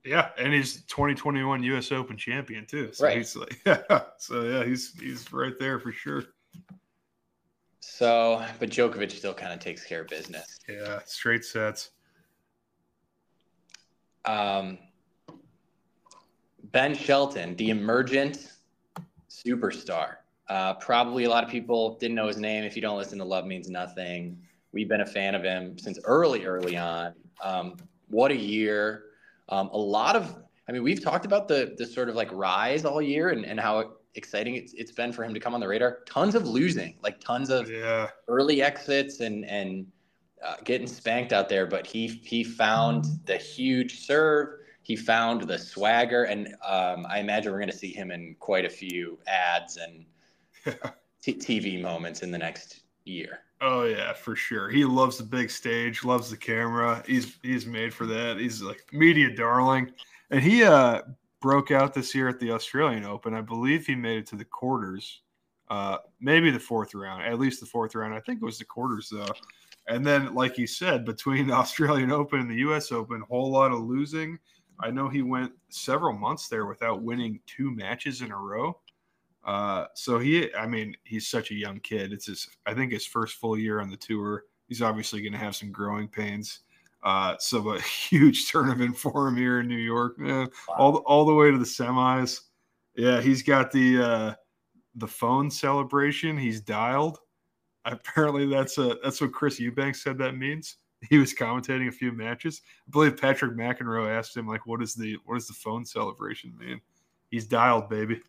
Yeah, 0.04 0.28
and 0.38 0.54
he's 0.54 0.82
2021 0.84 1.64
U.S. 1.64 1.90
Open 1.90 2.16
champion 2.16 2.64
too. 2.64 2.92
So 2.92 3.04
Right. 3.06 3.16
he's 3.18 3.34
like, 3.34 3.60
yeah. 3.66 4.02
So 4.18 4.42
yeah, 4.42 4.64
he's 4.64 4.92
he's 4.98 5.32
right 5.32 5.58
there 5.58 5.78
for 5.80 5.90
sure. 5.92 6.24
So, 7.80 8.44
but 8.58 8.70
Djokovic 8.70 9.10
still 9.10 9.34
kind 9.34 9.52
of 9.52 9.58
takes 9.60 9.84
care 9.84 10.02
of 10.02 10.08
business. 10.08 10.58
Yeah, 10.68 11.00
straight 11.06 11.44
sets. 11.44 11.90
Um, 14.26 14.78
ben 16.72 16.94
Shelton, 16.94 17.56
the 17.56 17.70
emergent 17.70 18.52
superstar. 19.30 20.16
Uh, 20.48 20.74
probably 20.74 21.24
a 21.24 21.28
lot 21.28 21.42
of 21.42 21.50
people 21.50 21.96
didn't 21.98 22.14
know 22.14 22.26
his 22.26 22.36
name. 22.36 22.64
If 22.64 22.76
you 22.76 22.82
don't 22.82 22.98
listen 22.98 23.18
to 23.18 23.24
Love 23.24 23.46
Means 23.46 23.68
Nothing, 23.68 24.38
we've 24.72 24.88
been 24.88 25.00
a 25.00 25.06
fan 25.06 25.34
of 25.34 25.42
him 25.42 25.78
since 25.78 25.98
early, 26.04 26.44
early 26.44 26.76
on. 26.76 27.14
Um, 27.42 27.76
what 28.08 28.30
a 28.30 28.36
year! 28.36 29.04
Um, 29.48 29.68
a 29.72 29.78
lot 29.78 30.16
of, 30.16 30.36
I 30.68 30.72
mean, 30.72 30.82
we've 30.82 31.02
talked 31.02 31.24
about 31.24 31.48
the 31.48 31.74
the 31.78 31.86
sort 31.86 32.08
of 32.08 32.14
like 32.14 32.30
rise 32.32 32.84
all 32.84 33.02
year 33.02 33.30
and, 33.30 33.44
and 33.44 33.58
how 33.58 33.92
exciting 34.14 34.54
it's, 34.54 34.72
it's 34.74 34.92
been 34.92 35.12
for 35.12 35.24
him 35.24 35.34
to 35.34 35.40
come 35.40 35.54
on 35.54 35.60
the 35.60 35.68
radar. 35.68 35.98
Tons 36.06 36.34
of 36.34 36.46
losing, 36.46 36.96
like 37.02 37.20
tons 37.20 37.50
of 37.50 37.70
Yeah, 37.70 38.08
early 38.28 38.62
exits 38.62 39.20
and 39.20 39.44
and 39.44 39.86
uh, 40.46 40.56
getting 40.64 40.86
spanked 40.86 41.32
out 41.32 41.48
there, 41.48 41.66
but 41.66 41.86
he 41.86 42.06
he 42.06 42.44
found 42.44 43.06
the 43.24 43.36
huge 43.36 44.00
serve. 44.00 44.60
He 44.82 44.94
found 44.94 45.42
the 45.42 45.58
swagger, 45.58 46.24
and 46.24 46.48
um, 46.64 47.06
I 47.08 47.18
imagine 47.18 47.50
we're 47.50 47.58
going 47.58 47.70
to 47.70 47.76
see 47.76 47.92
him 47.92 48.12
in 48.12 48.36
quite 48.38 48.64
a 48.64 48.70
few 48.70 49.18
ads 49.26 49.78
and 49.78 50.04
t- 51.20 51.34
TV 51.34 51.80
moments 51.80 52.22
in 52.22 52.30
the 52.30 52.38
next 52.38 52.82
year. 53.04 53.40
Oh 53.60 53.84
yeah, 53.84 54.12
for 54.12 54.36
sure. 54.36 54.68
He 54.68 54.84
loves 54.84 55.18
the 55.18 55.24
big 55.24 55.50
stage, 55.50 56.04
loves 56.04 56.30
the 56.30 56.36
camera. 56.36 57.02
He's 57.06 57.38
he's 57.42 57.66
made 57.66 57.92
for 57.92 58.06
that. 58.06 58.38
He's 58.38 58.62
like 58.62 58.84
media 58.92 59.34
darling. 59.34 59.92
And 60.30 60.42
he 60.42 60.62
uh 60.62 61.02
broke 61.40 61.70
out 61.70 61.94
this 61.94 62.14
year 62.14 62.28
at 62.28 62.38
the 62.38 62.52
Australian 62.52 63.04
Open. 63.04 63.34
I 63.34 63.40
believe 63.40 63.86
he 63.86 63.94
made 63.94 64.18
it 64.18 64.26
to 64.28 64.36
the 64.36 64.44
quarters. 64.44 65.22
Uh 65.68 65.98
maybe 66.20 66.50
the 66.50 66.60
fourth 66.60 66.94
round, 66.94 67.22
at 67.22 67.38
least 67.38 67.60
the 67.60 67.66
fourth 67.66 67.94
round. 67.94 68.14
I 68.14 68.20
think 68.20 68.42
it 68.42 68.44
was 68.44 68.58
the 68.58 68.64
quarters 68.64 69.08
though. 69.10 69.26
And 69.88 70.04
then 70.04 70.34
like 70.34 70.58
you 70.58 70.66
said, 70.66 71.04
between 71.04 71.46
the 71.48 71.54
Australian 71.54 72.12
Open 72.12 72.40
and 72.40 72.50
the 72.50 72.68
US 72.70 72.92
Open, 72.92 73.22
whole 73.28 73.50
lot 73.50 73.72
of 73.72 73.80
losing. 73.80 74.38
I 74.78 74.90
know 74.90 75.08
he 75.08 75.22
went 75.22 75.52
several 75.70 76.12
months 76.12 76.48
there 76.48 76.66
without 76.66 77.02
winning 77.02 77.40
two 77.46 77.74
matches 77.74 78.20
in 78.20 78.30
a 78.30 78.36
row. 78.36 78.78
Uh, 79.44 79.86
so 79.94 80.18
he, 80.18 80.52
I 80.54 80.66
mean, 80.66 80.94
he's 81.04 81.28
such 81.28 81.50
a 81.50 81.54
young 81.54 81.78
kid. 81.80 82.12
It's 82.12 82.26
his, 82.26 82.48
I 82.66 82.74
think, 82.74 82.92
his 82.92 83.06
first 83.06 83.36
full 83.36 83.56
year 83.56 83.80
on 83.80 83.88
the 83.88 83.96
tour. 83.96 84.44
He's 84.68 84.82
obviously 84.82 85.22
going 85.22 85.32
to 85.32 85.38
have 85.38 85.56
some 85.56 85.70
growing 85.70 86.08
pains. 86.08 86.60
Uh, 87.02 87.36
so 87.38 87.70
a 87.70 87.80
huge 88.10 88.50
tournament 88.50 88.98
for 88.98 89.28
him 89.28 89.36
here 89.36 89.60
in 89.60 89.68
New 89.68 89.76
York, 89.76 90.18
man. 90.18 90.48
All 90.68 90.92
the, 90.92 90.98
all 90.98 91.24
the 91.24 91.34
way 91.34 91.50
to 91.50 91.58
the 91.58 91.64
semis. 91.64 92.40
Yeah, 92.96 93.20
he's 93.20 93.42
got 93.42 93.70
the 93.70 94.02
uh, 94.02 94.34
the 94.96 95.06
phone 95.06 95.50
celebration. 95.50 96.36
He's 96.36 96.60
dialed. 96.60 97.18
Apparently, 97.86 98.46
that's 98.46 98.78
a 98.78 98.96
that's 99.02 99.20
what 99.20 99.32
Chris 99.32 99.60
Eubanks 99.60 100.02
said 100.02 100.18
that 100.18 100.36
means. 100.36 100.76
He 101.10 101.18
was 101.18 101.34
commentating 101.34 101.88
a 101.88 101.92
few 101.92 102.10
matches. 102.10 102.62
I 102.88 102.90
believe 102.90 103.20
Patrick 103.20 103.52
McEnroe 103.52 104.08
asked 104.08 104.34
him 104.34 104.48
like, 104.48 104.66
"What 104.66 104.82
is 104.82 104.94
the 104.94 105.18
what 105.26 105.34
does 105.34 105.46
the 105.46 105.52
phone 105.52 105.84
celebration 105.84 106.56
mean?" 106.58 106.80
He's 107.30 107.46
dialed, 107.46 107.90
baby. 107.90 108.22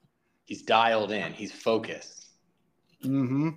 He's 0.43 0.63
dialed 0.63 1.13
in. 1.13 1.31
He's 1.31 1.51
focused. 1.51 2.17
Mm-hmm. 3.03 3.51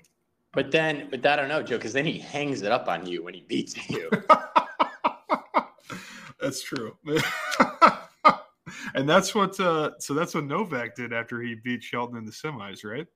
But 0.52 0.70
then, 0.70 1.08
but 1.10 1.24
I 1.26 1.36
don't 1.36 1.48
know, 1.48 1.62
Joe, 1.62 1.76
because 1.76 1.92
then 1.92 2.06
he 2.06 2.18
hangs 2.18 2.62
it 2.62 2.72
up 2.72 2.88
on 2.88 3.06
you 3.06 3.22
when 3.22 3.34
he 3.34 3.42
beats 3.42 3.88
you. 3.88 4.10
that's 6.40 6.62
true. 6.62 6.96
and 8.94 9.08
that's 9.08 9.34
what 9.34 9.58
uh 9.60 9.92
so 9.98 10.14
that's 10.14 10.34
what 10.34 10.44
Novak 10.44 10.94
did 10.94 11.12
after 11.12 11.40
he 11.40 11.54
beat 11.54 11.82
Shelton 11.82 12.16
in 12.16 12.24
the 12.24 12.32
semis, 12.32 12.84
right? 12.84 13.06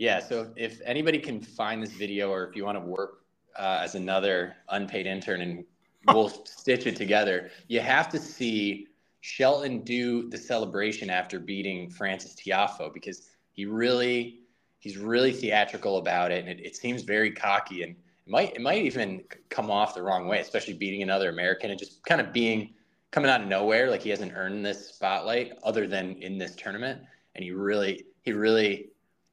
Yeah. 0.00 0.18
So 0.20 0.50
if 0.56 0.80
anybody 0.86 1.18
can 1.18 1.42
find 1.42 1.82
this 1.82 1.92
video, 1.92 2.30
or 2.30 2.48
if 2.48 2.56
you 2.56 2.64
want 2.64 2.78
to 2.78 2.84
work 2.84 3.20
uh, 3.54 3.80
as 3.82 3.96
another 3.96 4.56
unpaid 4.70 5.06
intern, 5.06 5.42
and 5.42 5.62
we'll 6.06 6.30
stitch 6.46 6.86
it 6.86 6.96
together, 6.96 7.50
you 7.68 7.80
have 7.80 8.08
to 8.12 8.18
see 8.18 8.86
Shelton 9.20 9.82
do 9.82 10.30
the 10.30 10.38
celebration 10.38 11.10
after 11.10 11.38
beating 11.38 11.90
Frances 11.90 12.34
Tiafoe 12.34 12.94
because 12.94 13.32
he 13.52 13.66
really, 13.66 14.38
he's 14.78 14.96
really 14.96 15.34
theatrical 15.34 15.98
about 15.98 16.32
it, 16.32 16.46
and 16.46 16.48
it, 16.48 16.64
it 16.64 16.76
seems 16.76 17.02
very 17.02 17.30
cocky, 17.30 17.82
and 17.82 17.92
it 17.92 18.30
might, 18.30 18.54
it 18.54 18.62
might 18.62 18.82
even 18.82 19.22
come 19.50 19.70
off 19.70 19.94
the 19.94 20.02
wrong 20.02 20.26
way, 20.26 20.40
especially 20.40 20.72
beating 20.72 21.02
another 21.02 21.28
American 21.28 21.70
and 21.70 21.78
just 21.78 22.02
kind 22.06 22.22
of 22.22 22.32
being 22.32 22.72
coming 23.10 23.30
out 23.30 23.42
of 23.42 23.48
nowhere, 23.48 23.90
like 23.90 24.00
he 24.00 24.08
hasn't 24.08 24.32
earned 24.34 24.64
this 24.64 24.94
spotlight 24.94 25.58
other 25.62 25.86
than 25.86 26.16
in 26.22 26.38
this 26.38 26.54
tournament, 26.54 27.02
and 27.34 27.44
he 27.44 27.50
really, 27.50 28.06
he 28.22 28.32
really 28.32 28.88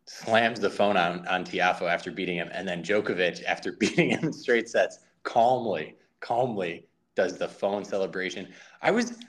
slams 0.08 0.60
the 0.60 0.70
phone 0.70 0.98
on 0.98 1.28
on 1.28 1.46
Tiafoe 1.46 1.92
after 1.92 2.12
beating 2.12 2.38
him, 2.38 2.50
and 2.52 2.68
then 2.68 2.84
Djokovic 2.84 3.44
after 3.44 3.72
beating 3.80 4.12
him 4.12 4.26
in 4.26 4.34
straight 4.34 4.70
sets, 4.70 5.00
calmly, 5.24 5.96
calmly 6.20 6.86
does 7.16 7.38
the 7.38 7.48
phone 7.48 7.84
celebration. 7.84 8.48
I 8.82 8.92
was 8.92 9.20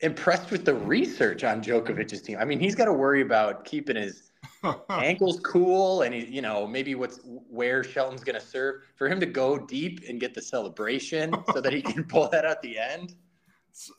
impressed 0.00 0.50
with 0.50 0.64
the 0.64 0.74
research 0.74 1.44
on 1.44 1.62
Djokovic's 1.62 2.20
team. 2.22 2.38
I 2.38 2.44
mean, 2.44 2.60
he's 2.60 2.74
got 2.74 2.86
to 2.86 2.92
worry 2.92 3.22
about 3.22 3.64
keeping 3.64 3.96
his 3.96 4.30
ankles 4.90 5.40
cool, 5.40 6.02
and 6.02 6.14
he, 6.14 6.24
you 6.26 6.42
know, 6.42 6.66
maybe 6.66 6.94
what's 6.94 7.20
where 7.24 7.84
Shelton's 7.84 8.24
going 8.24 8.38
to 8.38 8.46
serve 8.46 8.82
for 8.96 9.08
him 9.08 9.20
to 9.20 9.26
go 9.26 9.58
deep 9.58 10.00
and 10.08 10.20
get 10.20 10.34
the 10.34 10.42
celebration 10.42 11.34
so 11.52 11.60
that 11.60 11.72
he 11.72 11.82
can 11.82 12.04
pull 12.08 12.28
that 12.30 12.44
at 12.44 12.60
the 12.62 12.78
end. 12.78 13.14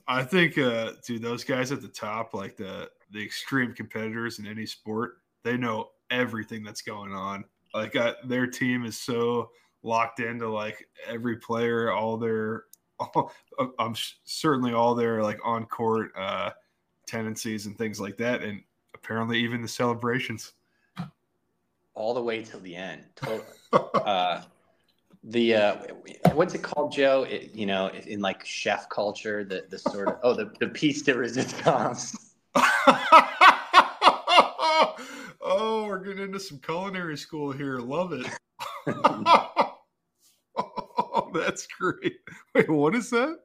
I 0.08 0.24
think, 0.24 0.58
uh, 0.58 0.94
dude, 1.06 1.22
those 1.22 1.44
guys 1.44 1.72
at 1.72 1.82
the 1.82 1.88
top, 1.88 2.34
like 2.34 2.56
the 2.56 2.90
the 3.12 3.24
extreme 3.24 3.74
competitors 3.74 4.40
in 4.40 4.48
any 4.48 4.66
sport, 4.66 5.18
they 5.44 5.58
know 5.58 5.90
everything 6.16 6.64
that's 6.64 6.82
going 6.82 7.12
on. 7.14 7.46
Like 7.74 7.96
uh, 7.96 8.14
their 8.24 8.48
team 8.48 8.86
is 8.86 8.98
so 8.98 9.52
locked 9.84 10.20
into 10.20 10.50
like 10.50 10.88
every 11.08 11.38
player, 11.38 11.92
all 11.92 12.18
their, 12.18 12.64
all, 13.00 13.32
I'm 13.80 13.92
s- 13.92 14.16
certainly 14.24 14.74
all 14.74 14.96
their 14.96 15.22
like 15.22 15.40
on 15.44 15.66
court 15.66 16.12
uh, 16.18 16.52
tendencies 17.06 17.66
and 17.66 17.78
things 17.78 18.00
like 18.00 18.18
that, 18.18 18.42
and 18.42 18.62
apparently 18.94 19.40
even 19.40 19.62
the 19.62 19.68
celebrations. 19.68 20.54
all 21.94 22.14
the 22.14 22.22
way 22.22 22.44
till 22.44 22.60
the 22.62 22.76
end. 22.76 23.06
Totally. 23.16 23.44
uh, 23.74 24.42
the 25.26 25.56
uh, 25.56 25.76
what's 26.34 26.54
it 26.54 26.62
called, 26.62 26.92
Joe? 26.92 27.24
It, 27.24 27.52
you 27.54 27.66
know, 27.66 27.90
in 27.90 28.22
like 28.22 28.46
chef 28.46 28.88
culture, 28.90 29.44
the 29.44 29.66
the 29.70 29.80
sort 29.80 30.08
of 30.08 30.18
oh 30.24 30.34
the 30.34 30.52
the 30.60 30.68
piece 30.68 31.02
de 31.02 31.16
resistance. 31.18 32.16
getting 36.06 36.24
into 36.24 36.40
some 36.40 36.60
culinary 36.60 37.18
school 37.18 37.52
here. 37.52 37.80
Love 37.80 38.14
it. 38.14 38.28
oh, 40.58 41.32
that's 41.34 41.68
great. 41.68 42.18
Wait, 42.54 42.70
what 42.70 42.96
is 42.96 43.10
that? 43.10 43.40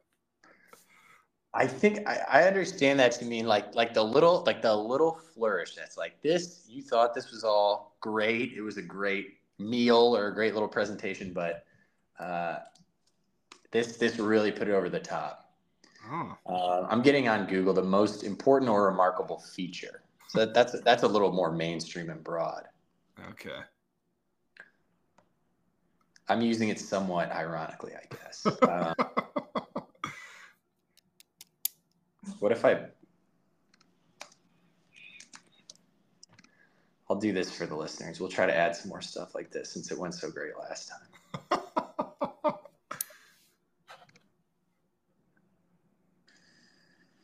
I 1.53 1.67
think 1.67 2.07
I, 2.07 2.21
I 2.29 2.43
understand 2.43 2.99
that 2.99 3.11
to 3.13 3.25
mean 3.25 3.45
like 3.45 3.75
like 3.75 3.93
the 3.93 4.03
little 4.03 4.43
like 4.45 4.61
the 4.61 4.73
little 4.73 5.19
flourish 5.33 5.75
that's 5.75 5.97
like 5.97 6.21
this. 6.21 6.65
You 6.69 6.81
thought 6.81 7.13
this 7.13 7.31
was 7.31 7.43
all 7.43 7.97
great. 7.99 8.53
It 8.53 8.61
was 8.61 8.77
a 8.77 8.81
great 8.81 9.39
meal 9.59 10.15
or 10.15 10.27
a 10.27 10.33
great 10.33 10.53
little 10.53 10.69
presentation, 10.69 11.33
but 11.33 11.65
uh, 12.19 12.59
this 13.71 13.97
this 13.97 14.17
really 14.17 14.51
put 14.51 14.69
it 14.69 14.73
over 14.73 14.89
the 14.89 14.99
top. 14.99 15.53
Oh, 16.09 16.37
Uh, 16.45 16.87
I'm 16.89 17.01
getting 17.01 17.27
on 17.27 17.47
Google 17.47 17.73
the 17.73 17.83
most 17.83 18.23
important 18.23 18.69
or 18.69 18.85
remarkable 18.85 19.39
feature. 19.39 20.03
So 20.31 20.39
that, 20.39 20.53
that's 20.53 20.79
that's 20.83 21.03
a 21.03 21.07
little 21.09 21.33
more 21.33 21.51
mainstream 21.51 22.09
and 22.09 22.23
broad. 22.23 22.63
okay. 23.31 23.59
I'm 26.29 26.39
using 26.39 26.69
it 26.69 26.79
somewhat 26.79 27.29
ironically, 27.33 27.91
I 27.93 28.05
guess. 28.15 28.45
Uh, 28.45 28.93
what 32.39 32.53
if 32.53 32.63
I? 32.63 32.85
I'll 37.09 37.19
do 37.19 37.33
this 37.33 37.51
for 37.53 37.65
the 37.65 37.75
listeners. 37.75 38.21
We'll 38.21 38.29
try 38.29 38.45
to 38.45 38.55
add 38.55 38.73
some 38.73 38.87
more 38.87 39.01
stuff 39.01 39.35
like 39.35 39.51
this 39.51 39.73
since 39.73 39.91
it 39.91 39.99
went 39.99 40.13
so 40.13 40.31
great 40.31 40.53
last 40.57 40.89
time. 40.89 41.59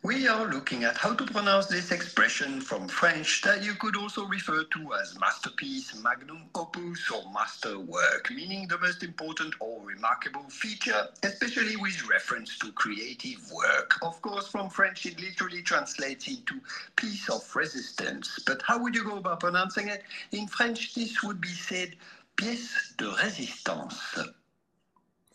We 0.07 0.25
are 0.29 0.47
looking 0.47 0.85
at 0.85 0.95
how 0.95 1.13
to 1.15 1.25
pronounce 1.25 1.65
this 1.65 1.91
expression 1.91 2.61
from 2.61 2.87
French 2.87 3.41
that 3.41 3.61
you 3.61 3.73
could 3.73 3.97
also 3.97 4.25
refer 4.25 4.63
to 4.63 4.93
as 4.93 5.19
masterpiece, 5.19 6.01
magnum 6.01 6.43
opus, 6.55 7.11
or 7.11 7.29
masterwork, 7.33 8.31
meaning 8.33 8.69
the 8.69 8.77
most 8.77 9.03
important 9.03 9.55
or 9.59 9.81
remarkable 9.83 10.43
feature, 10.43 11.09
especially 11.23 11.75
with 11.75 12.07
reference 12.07 12.57
to 12.59 12.71
creative 12.71 13.51
work. 13.51 13.95
Of 14.01 14.21
course, 14.21 14.47
from 14.47 14.69
French, 14.69 15.05
it 15.05 15.19
literally 15.19 15.61
translates 15.61 16.29
into 16.29 16.61
piece 16.95 17.29
of 17.29 17.43
resistance. 17.53 18.39
But 18.47 18.61
how 18.61 18.81
would 18.81 18.95
you 18.95 19.03
go 19.03 19.17
about 19.17 19.41
pronouncing 19.41 19.89
it? 19.89 20.03
In 20.31 20.47
French, 20.47 20.95
this 20.95 21.21
would 21.21 21.41
be 21.41 21.49
said 21.49 21.97
pièce 22.37 22.95
de 22.95 23.11
résistance. 23.11 24.25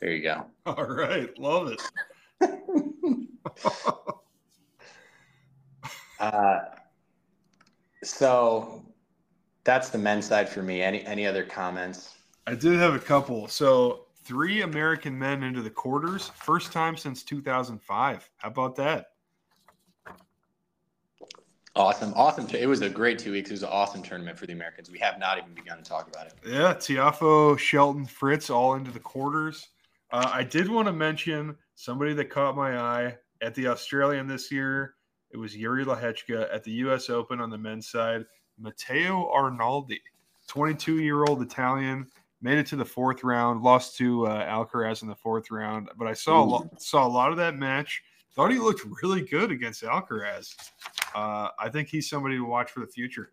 There 0.00 0.12
you 0.12 0.22
go. 0.22 0.46
All 0.64 0.86
right, 0.86 1.38
love 1.38 1.76
it. 1.76 1.82
Uh, 6.22 6.60
so 8.04 8.84
that's 9.64 9.90
the 9.90 9.98
men's 9.98 10.26
side 10.26 10.48
for 10.48 10.62
me. 10.62 10.80
Any 10.80 11.04
any 11.04 11.26
other 11.26 11.44
comments? 11.44 12.16
I 12.46 12.54
did 12.54 12.78
have 12.78 12.94
a 12.94 12.98
couple. 12.98 13.48
So 13.48 14.06
three 14.24 14.62
American 14.62 15.18
men 15.18 15.42
into 15.42 15.62
the 15.62 15.70
quarters, 15.70 16.30
first 16.36 16.72
time 16.72 16.96
since 16.96 17.24
2005. 17.24 18.30
How 18.36 18.48
about 18.48 18.76
that? 18.76 19.06
Awesome, 21.74 22.12
awesome. 22.14 22.46
It 22.54 22.66
was 22.66 22.82
a 22.82 22.88
great 22.88 23.18
two 23.18 23.32
weeks. 23.32 23.50
It 23.50 23.54
was 23.54 23.62
an 23.62 23.70
awesome 23.70 24.02
tournament 24.02 24.38
for 24.38 24.46
the 24.46 24.52
Americans. 24.52 24.90
We 24.90 24.98
have 24.98 25.18
not 25.18 25.38
even 25.38 25.54
begun 25.54 25.78
to 25.78 25.82
talk 25.82 26.06
about 26.06 26.26
it. 26.26 26.34
Yeah, 26.46 26.74
Tiafoe, 26.74 27.58
Shelton, 27.58 28.04
Fritz, 28.04 28.50
all 28.50 28.74
into 28.74 28.90
the 28.90 29.00
quarters. 29.00 29.68
Uh, 30.10 30.30
I 30.32 30.44
did 30.44 30.68
want 30.68 30.86
to 30.86 30.92
mention 30.92 31.56
somebody 31.74 32.12
that 32.14 32.30
caught 32.30 32.54
my 32.54 32.78
eye 32.78 33.16
at 33.40 33.54
the 33.54 33.68
Australian 33.68 34.28
this 34.28 34.52
year. 34.52 34.94
It 35.32 35.38
was 35.38 35.54
Jiri 35.54 35.84
Lehecka 35.84 36.52
at 36.54 36.62
the 36.62 36.72
U.S. 36.72 37.08
Open 37.08 37.40
on 37.40 37.50
the 37.50 37.58
men's 37.58 37.88
side. 37.88 38.24
Matteo 38.58 39.30
Arnaldi, 39.34 39.98
22 40.48 41.00
year 41.00 41.24
old 41.24 41.40
Italian, 41.42 42.06
made 42.42 42.58
it 42.58 42.66
to 42.66 42.76
the 42.76 42.84
fourth 42.84 43.24
round, 43.24 43.62
lost 43.62 43.96
to 43.96 44.26
uh, 44.26 44.46
Alcaraz 44.46 45.02
in 45.02 45.08
the 45.08 45.14
fourth 45.14 45.50
round. 45.50 45.88
But 45.96 46.06
I 46.06 46.12
saw 46.12 46.42
a 46.42 46.44
lot, 46.44 46.82
saw 46.82 47.06
a 47.06 47.08
lot 47.08 47.30
of 47.30 47.38
that 47.38 47.56
match. 47.56 48.02
Thought 48.34 48.50
he 48.50 48.58
looked 48.58 48.82
really 49.02 49.22
good 49.22 49.50
against 49.50 49.82
Alcaraz. 49.82 50.54
Uh, 51.14 51.48
I 51.58 51.68
think 51.70 51.88
he's 51.88 52.08
somebody 52.08 52.36
to 52.36 52.44
watch 52.44 52.70
for 52.70 52.80
the 52.80 52.86
future. 52.86 53.32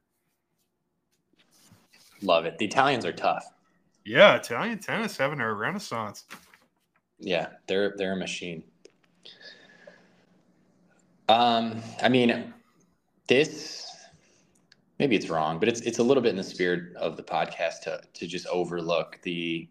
Love 2.22 2.46
it. 2.46 2.58
The 2.58 2.66
Italians 2.66 3.06
are 3.06 3.14
tough. 3.14 3.46
Yeah, 4.06 4.36
Italian 4.36 4.80
tennis 4.80 5.16
having 5.16 5.40
a 5.40 5.54
renaissance. 5.54 6.26
Yeah, 7.20 7.50
they're 7.68 7.94
they're 7.98 8.14
a 8.14 8.18
machine. 8.18 8.64
Um, 11.30 11.82
I 12.02 12.10
mean, 12.10 12.54
this 13.28 13.96
maybe 14.98 15.16
it's 15.16 15.30
wrong, 15.30 15.60
but 15.60 15.70
it's 15.70 15.82
it's 15.82 16.00
a 16.00 16.04
little 16.04 16.24
bit 16.24 16.30
in 16.30 16.36
the 16.36 16.44
spirit 16.44 16.96
of 16.96 17.18
the 17.18 17.24
podcast 17.24 17.82
to 17.84 18.02
to 18.14 18.28
just 18.28 18.48
overlook 18.48 19.20
the 19.22 19.68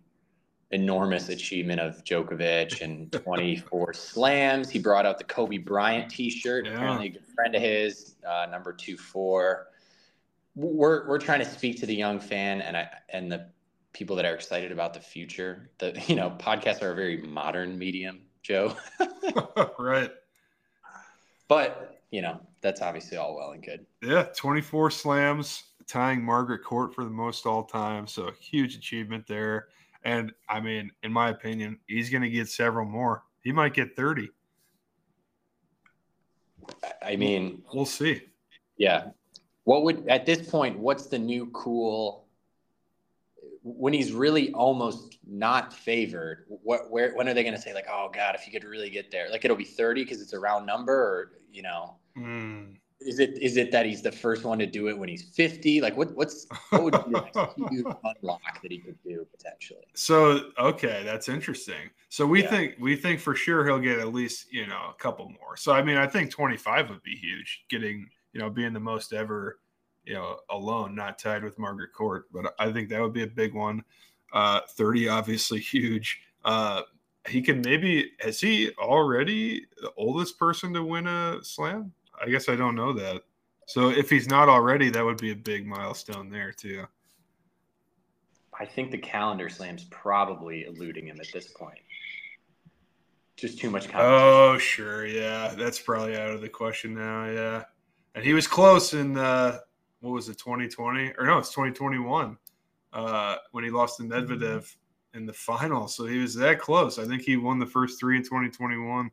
enormous 0.71 1.31
achievement 1.31 1.81
of 1.81 2.05
Djokovic 2.05 2.81
and 2.81 3.11
24 3.25 3.93
slams. 3.93 4.71
He 4.71 4.79
brought 4.79 5.05
out 5.05 5.19
the 5.19 5.25
Kobe 5.25 5.59
Bryant 5.59 6.11
T-shirt. 6.11 6.67
Yeah. 6.67 6.75
Apparently, 6.75 7.07
a 7.07 7.11
good 7.11 7.27
friend 7.35 7.55
of 7.55 7.63
his, 7.63 8.15
uh, 8.29 8.47
number 8.51 8.73
two 8.73 8.97
four. 8.97 9.69
We're 10.55 11.09
we're 11.09 11.19
trying 11.19 11.41
to 11.41 11.45
speak 11.45 11.81
to 11.81 11.87
the 11.87 11.95
young 11.95 12.21
fan 12.21 12.61
and 12.63 12.77
I 12.77 12.89
and 13.11 13.31
the 13.33 13.51
people 13.93 14.15
that 14.15 14.25
are 14.25 14.35
excited 14.35 14.71
about 14.71 14.95
the 14.95 15.01
future. 15.01 15.71
The 15.79 16.01
you 16.07 16.15
know 16.15 16.31
podcasts 16.39 16.83
are 16.83 16.93
a 16.93 16.95
very 16.95 17.17
modern 17.23 17.77
medium, 17.77 18.21
Joe. 18.43 18.77
right. 19.79 20.13
But 21.49 22.01
you 22.11 22.23
know 22.23 22.41
that's 22.61 22.81
obviously 22.83 23.17
all 23.17 23.37
well 23.37 23.53
and 23.53 23.63
good. 23.63 23.85
Yeah, 24.03 24.25
24 24.37 24.91
slams, 24.91 25.65
tying 25.87 26.23
Margaret 26.23 26.63
Court 26.65 26.95
for 26.95 27.05
the 27.05 27.11
most 27.11 27.47
all 27.47 27.65
time. 27.65 28.07
So 28.07 28.31
huge 28.39 28.75
achievement 28.77 29.27
there. 29.27 29.69
And 30.05 30.33
I 30.49 30.61
mean, 30.61 30.91
in 31.03 31.13
my 31.13 31.31
opinion, 31.31 31.79
he's 31.87 32.11
going 32.11 32.23
to 32.23 32.31
get 32.31 32.49
several 32.49 32.87
more. 32.87 33.25
He 33.43 33.53
might 33.53 33.75
get 33.75 33.97
30. 33.97 34.29
I- 36.83 37.13
I 37.13 37.17
mean, 37.17 37.63
We'll 37.73 37.87
see. 37.87 38.23
Yeah. 38.77 39.09
What 39.65 39.83
would 39.85 40.07
at 40.09 40.25
this 40.27 40.49
point? 40.49 40.79
What's 40.79 41.07
the 41.07 41.19
new 41.19 41.47
cool? 41.53 42.28
When 43.63 43.93
he's 43.93 44.13
really 44.13 44.53
almost 44.53 45.19
not 45.27 45.73
favored, 45.73 46.47
what? 46.49 46.91
Where? 46.91 47.15
When 47.15 47.29
are 47.29 47.35
they 47.35 47.43
going 47.43 47.55
to 47.55 47.61
say 47.61 47.75
like, 47.75 47.87
"Oh 47.91 48.11
God, 48.13 48.35
if 48.35 48.47
you 48.47 48.53
could 48.53 48.65
really 48.69 48.91
get 48.91 49.11
there"? 49.11 49.31
Like 49.31 49.45
it'll 49.45 49.57
be 49.57 49.65
thirty 49.65 50.05
because 50.05 50.21
it's 50.23 50.33
a 50.33 50.39
round 50.41 50.67
number, 50.67 50.95
or 50.95 51.33
you 51.51 51.63
know, 51.63 51.99
Hmm. 52.15 52.75
is 53.01 53.19
it 53.21 53.39
is 53.41 53.57
it 53.57 53.71
that 53.73 53.87
he's 53.87 54.03
the 54.03 54.13
first 54.13 54.45
one 54.45 54.59
to 54.59 54.67
do 54.67 54.89
it 54.89 54.99
when 54.99 55.09
he's 55.09 55.23
fifty? 55.35 55.81
Like 55.81 55.97
what? 55.97 56.15
What's 56.17 56.47
what 56.71 56.83
would 56.85 56.95
be 57.05 57.15
the 57.15 57.21
next 57.21 57.47
huge 57.57 57.87
unlock 58.05 58.61
that 58.63 58.71
he 58.73 58.81
could 58.81 58.99
do 59.05 59.27
potentially? 59.31 59.87
So 59.95 60.51
okay, 60.59 61.03
that's 61.05 61.29
interesting. 61.29 61.91
So 62.09 62.27
we 62.27 62.43
Yeah. 62.43 62.51
think 62.51 62.77
we 62.81 62.97
think 62.97 63.21
for 63.21 63.35
sure 63.35 63.65
he'll 63.67 63.79
get 63.79 63.99
at 63.99 64.13
least 64.13 64.53
you 64.53 64.67
know 64.67 64.91
a 64.91 64.95
couple 64.95 65.29
more. 65.29 65.57
So 65.57 65.73
I 65.73 65.83
mean, 65.83 65.97
I 65.97 66.07
think 66.07 66.31
25 66.31 66.91
would 66.91 67.03
be 67.03 67.17
huge, 67.17 67.65
getting 67.69 68.09
you 68.33 68.41
know 68.41 68.51
being 68.51 68.73
the 68.73 68.81
most 68.81 69.13
ever, 69.13 69.61
you 70.09 70.15
know, 70.15 70.39
alone, 70.49 70.95
not 70.95 71.19
tied 71.19 71.45
with 71.45 71.59
Margaret 71.59 71.93
Court. 71.93 72.25
But 72.33 72.55
I 72.59 72.73
think 72.73 72.89
that 72.89 73.01
would 73.01 73.13
be 73.13 73.25
a 73.25 73.29
big 73.29 73.53
one. 73.53 73.85
Uh, 74.33 74.61
30 74.71 75.09
obviously 75.09 75.61
huge. 75.61 76.23
Uh, 76.45 76.83
he 77.29 77.43
can 77.43 77.61
maybe 77.61 78.13
has 78.21 78.41
he 78.41 78.71
already 78.79 79.67
the 79.83 79.93
oldest 79.99 80.39
person 80.39 80.73
to 80.73 80.83
win 80.83 81.07
a 81.07 81.39
slam? 81.43 81.93
I 82.21 82.29
guess 82.31 82.49
I 82.49 82.57
don't 82.57 82.75
know 82.75 82.95
that. 82.95 83.23
So 83.67 83.91
if 83.91 84.09
he's 84.09 84.29
not 84.29 84.49
already, 84.49 84.89
that 84.89 85.05
would 85.05 85.19
be 85.19 85.33
a 85.33 85.37
big 85.37 85.67
milestone 85.67 86.31
there 86.31 86.53
too. 86.53 86.87
I 88.59 88.65
think 88.65 88.91
the 88.91 88.99
calendar 88.99 89.51
slam's 89.51 89.85
probably 89.85 90.65
eluding 90.65 91.07
him 91.07 91.19
at 91.21 91.31
this 91.35 91.49
point. 91.49 91.79
Just 93.37 93.59
too 93.59 93.71
much 93.71 93.89
competition. 93.89 94.15
Oh, 94.15 94.59
sure. 94.59 95.07
Yeah. 95.07 95.55
That's 95.57 95.79
probably 95.79 96.17
out 96.17 96.31
of 96.31 96.41
the 96.41 96.49
question 96.49 96.95
now. 96.95 97.27
Yeah. 97.27 97.65
And 98.15 98.25
he 98.25 98.33
was 98.33 98.47
close 98.49 98.95
in, 98.95 99.19
uh, 99.19 99.59
what 100.01 100.13
was 100.13 100.29
it, 100.29 100.39
2020? 100.39 101.13
Or 101.19 101.27
no, 101.27 101.39
it's 101.39 101.51
2021 101.51 102.37
uh, 102.93 103.37
when 103.53 103.65
he 103.65 103.71
lost 103.71 103.99
to 103.99 104.05
Medvedev 104.05 104.75
in 105.15 105.27
the 105.27 105.33
final. 105.33 105.89
So 105.89 106.07
he 106.07 106.19
was 106.19 106.35
that 106.35 106.61
close. 106.61 106.99
I 106.99 107.05
think 107.05 107.23
he 107.23 107.37
won 107.37 107.59
the 107.59 107.67
first 107.67 107.99
three 107.99 108.17
in 108.17 108.23
2021. 108.23 109.11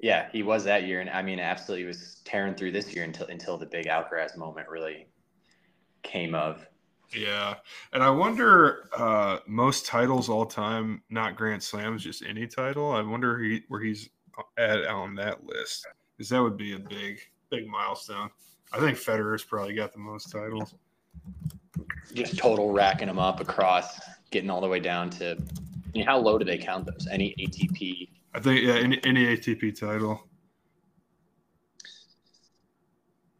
Yeah, 0.00 0.28
he 0.32 0.42
was 0.42 0.64
that 0.64 0.84
year, 0.84 1.00
and 1.00 1.10
I 1.10 1.20
mean, 1.20 1.38
absolutely 1.38 1.86
was 1.86 2.22
tearing 2.24 2.54
through 2.54 2.72
this 2.72 2.94
year 2.94 3.04
until 3.04 3.26
until 3.26 3.58
the 3.58 3.66
big 3.66 3.86
Alcaraz 3.86 4.34
moment 4.36 4.66
really 4.68 5.08
came 6.02 6.34
of. 6.34 6.66
Yeah. 7.14 7.54
And 7.92 8.02
I 8.02 8.10
wonder, 8.10 8.88
uh, 8.96 9.38
most 9.46 9.86
titles 9.86 10.28
all 10.28 10.44
time, 10.44 11.02
not 11.10 11.36
Grand 11.36 11.62
Slams, 11.62 12.04
just 12.04 12.22
any 12.22 12.46
title. 12.46 12.92
I 12.92 13.02
wonder 13.02 13.38
he, 13.38 13.62
where 13.68 13.80
he's 13.80 14.10
at 14.58 14.86
on 14.86 15.14
that 15.16 15.44
list 15.44 15.86
because 16.16 16.28
that 16.30 16.42
would 16.42 16.56
be 16.56 16.74
a 16.74 16.78
big, 16.78 17.20
big 17.50 17.66
milestone. 17.66 18.30
I 18.72 18.78
think 18.78 18.98
Federer's 18.98 19.44
probably 19.44 19.74
got 19.74 19.92
the 19.92 19.98
most 19.98 20.30
titles. 20.30 20.74
Just 22.12 22.38
total 22.38 22.72
racking 22.72 23.08
them 23.08 23.18
up 23.18 23.40
across, 23.40 24.00
getting 24.30 24.50
all 24.50 24.60
the 24.60 24.68
way 24.68 24.80
down 24.80 25.10
to. 25.10 25.32
I 25.32 25.90
mean, 25.94 26.04
how 26.04 26.18
low 26.18 26.38
do 26.38 26.44
they 26.44 26.58
count 26.58 26.86
those? 26.86 27.06
Any 27.10 27.34
ATP? 27.38 28.08
I 28.34 28.40
think 28.40 28.62
yeah, 28.62 28.74
any, 28.74 29.00
any 29.04 29.36
ATP 29.36 29.78
title. 29.78 30.26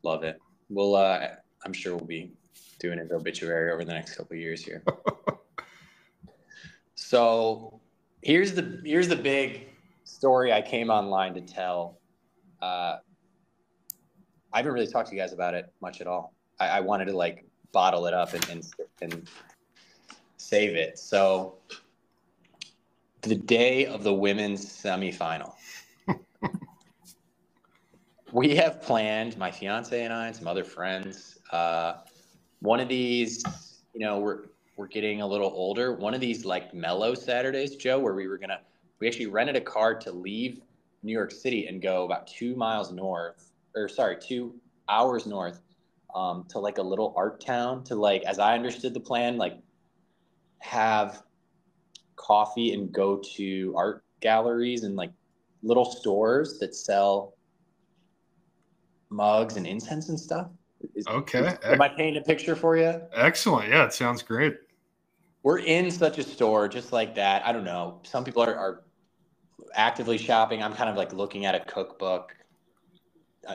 Love 0.03 0.25
it. 0.25 0.39
We'll. 0.69 0.97
Uh, 0.97 1.29
I'm 1.65 1.73
sure 1.73 1.97
we'll 1.97 2.07
be 2.07 2.33
doing 2.79 2.99
his 2.99 3.11
obituary 3.11 3.73
over 3.73 3.85
the 3.85 3.93
next 3.93 4.15
couple 4.15 4.35
of 4.35 4.41
years 4.41 4.65
here. 4.65 4.83
so 6.95 7.81
here's 8.23 8.53
the 8.53 8.81
here's 8.85 9.09
the 9.09 9.17
big 9.17 9.69
story 10.05 10.53
I 10.53 10.63
came 10.63 10.91
online 10.91 11.35
to 11.35 11.41
tell. 11.41 11.99
Uh, 12.63 12.97
I 14.53 14.59
haven't 14.59 14.73
really 14.73 14.87
talked 14.87 15.09
to 15.11 15.15
you 15.15 15.21
guys 15.21 15.33
about 15.33 15.55
it 15.55 15.73
much 15.81 16.01
at 16.01 16.07
all. 16.07 16.35
I, 16.59 16.69
I 16.69 16.81
wanted 16.81 17.07
to 17.07 17.17
like 17.17 17.45
bottle 17.73 18.07
it 18.07 18.15
up 18.15 18.35
and, 18.35 18.49
and 18.49 18.67
and 19.03 19.29
save 20.37 20.77
it. 20.77 20.99
So 20.99 21.57
the 23.23 23.35
day 23.35 23.87
of 23.87 24.05
the 24.05 24.15
women's 24.15 24.65
semifinal. 24.65 25.53
we 28.33 28.57
have 28.57 28.81
planned, 28.83 29.37
my 29.37 29.51
fiance 29.51 30.03
and 30.03 30.13
I 30.13 30.29
and 30.29 30.37
some 30.37 30.47
other 30.47 30.65
friends, 30.65 31.39
uh, 31.51 31.95
one 32.61 32.81
of 32.81 32.89
these, 32.89 33.43
you 33.95 34.01
know, 34.01 34.19
we're 34.19 34.47
we're 34.77 34.87
getting 34.87 35.23
a 35.23 35.27
little 35.27 35.51
older. 35.55 35.93
One 35.93 36.15
of 36.15 36.21
these 36.21 36.45
like 36.45 36.73
mellow 36.73 37.15
Saturdays, 37.15 37.77
Joe, 37.77 37.99
where 37.99 38.15
we 38.15 38.29
were 38.29 38.39
gonna 38.39 38.61
we 39.01 39.09
actually 39.09 39.27
rented 39.27 39.57
a 39.57 39.61
car 39.61 39.95
to 39.95 40.13
leave 40.13 40.61
New 41.03 41.13
York 41.13 41.31
City 41.31 41.67
and 41.67 41.81
go 41.81 42.05
about 42.05 42.27
two 42.27 42.55
miles 42.57 42.93
north, 42.93 43.48
or 43.75 43.89
sorry, 43.89 44.17
two 44.21 44.55
hours 44.89 45.27
north, 45.27 45.61
um, 46.15 46.45
to 46.51 46.59
like 46.59 46.79
a 46.79 46.83
little 46.83 47.13
art 47.17 47.41
town 47.41 47.85
to 47.85 47.95
like, 47.95 48.23
as 48.25 48.39
I 48.39 48.55
understood 48.55 48.95
the 48.95 49.01
plan, 49.01 49.37
like 49.37 49.59
have 50.61 51.23
coffee 52.17 52.73
and 52.73 52.91
go 52.93 53.23
to 53.37 53.75
art 53.77 54.05
galleries 54.21 54.83
and 54.85 54.97
like 54.97 55.13
little 55.63 55.85
stores 55.85 56.59
that 56.59 56.75
sell 56.75 57.35
mugs 59.11 59.57
and 59.57 59.67
incense 59.67 60.09
and 60.09 60.19
stuff. 60.19 60.49
Is- 60.95 61.07
Okay. 61.07 61.57
Am 61.65 61.81
I 61.81 61.89
painting 61.89 62.17
a 62.23 62.25
picture 62.25 62.55
for 62.55 62.77
you? 62.77 63.01
Excellent. 63.15 63.69
Yeah, 63.69 63.85
it 63.85 63.93
sounds 63.93 64.23
great. 64.23 64.57
We're 65.43 65.59
in 65.59 65.91
such 65.91 66.19
a 66.19 66.23
store 66.23 66.69
just 66.69 66.93
like 66.93 67.15
that. 67.15 67.47
I 67.47 67.53
don't 67.53 67.65
know. 67.65 68.01
Some 68.03 68.25
people 68.25 68.43
are, 68.43 68.55
are 68.55 68.85
actively 69.75 70.19
shopping. 70.19 70.63
I'm 70.63 70.75
kind 70.75 70.91
of 70.91 70.97
like 70.97 71.13
looking 71.13 71.47
at 71.47 71.55
a 71.55 71.61
cookbook 71.61 72.35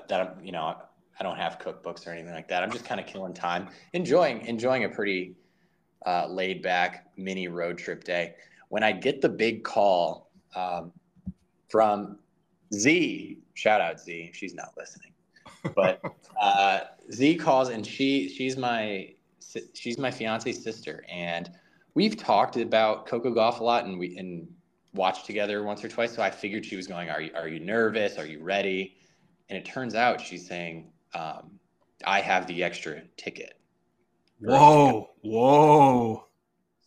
that 0.08 0.22
I'm, 0.22 0.46
you 0.46 0.52
know, 0.52 0.76
I 1.20 1.24
don't 1.24 1.38
have 1.38 1.60
cookbooks 1.60 2.08
or 2.08 2.12
anything 2.12 2.34
like 2.34 2.48
that. 2.48 2.64
I'm 2.64 2.72
just 2.72 2.86
kind 2.86 3.00
of 3.00 3.06
killing 3.06 3.34
time, 3.34 3.70
enjoying 3.94 4.46
enjoying 4.46 4.86
a 4.86 4.90
pretty 4.90 5.36
uh, 6.06 6.28
laid 6.28 6.62
back 6.62 7.08
mini 7.18 7.48
road 7.48 7.78
trip 7.78 8.04
day. 8.04 8.34
When 8.70 8.84
I 8.84 8.92
get 8.92 9.22
the 9.22 9.30
big 9.30 9.64
call 9.64 10.32
um, 10.56 10.92
from 11.70 12.18
Z, 12.74 13.38
shout 13.54 13.82
out 13.82 14.00
Z, 14.00 14.32
she's 14.34 14.56
not 14.56 14.74
listening, 14.76 15.14
but 15.76 16.02
uh, 16.42 16.82
Z 17.12 17.36
calls 17.36 17.70
and 17.70 17.86
she 17.86 18.30
she's 18.30 18.58
my 18.58 19.14
she's 19.74 19.98
my 19.98 20.10
fiance's 20.10 20.64
sister, 20.64 21.06
and 21.10 21.52
we've 21.94 22.18
talked 22.18 22.58
about 22.58 23.06
Coco 23.06 23.34
Gauff 23.34 23.60
a 23.60 23.64
lot, 23.64 23.86
and 23.86 24.00
we 24.00 24.18
and 24.18 24.48
watched 24.96 25.26
together 25.26 25.64
once 25.64 25.84
or 25.84 25.90
twice. 25.90 26.14
So 26.16 26.22
I 26.24 26.32
figured 26.32 26.66
she 26.66 26.76
was 26.76 26.88
going, 26.88 27.10
"Are 27.10 27.22
you 27.22 27.32
are 27.36 27.48
you 27.48 27.60
nervous? 27.60 28.18
Are 28.18 28.26
you 28.26 28.42
ready?" 28.42 28.98
And 29.50 29.58
it 29.58 29.66
turns 29.66 29.96
out 29.96 30.22
she's 30.22 30.48
saying, 30.48 30.92
um, 31.14 31.60
"I 32.06 32.22
have 32.22 32.48
the 32.48 32.64
extra 32.64 33.02
ticket." 33.18 33.60
Whoa, 34.40 35.10
whoa! 35.22 36.28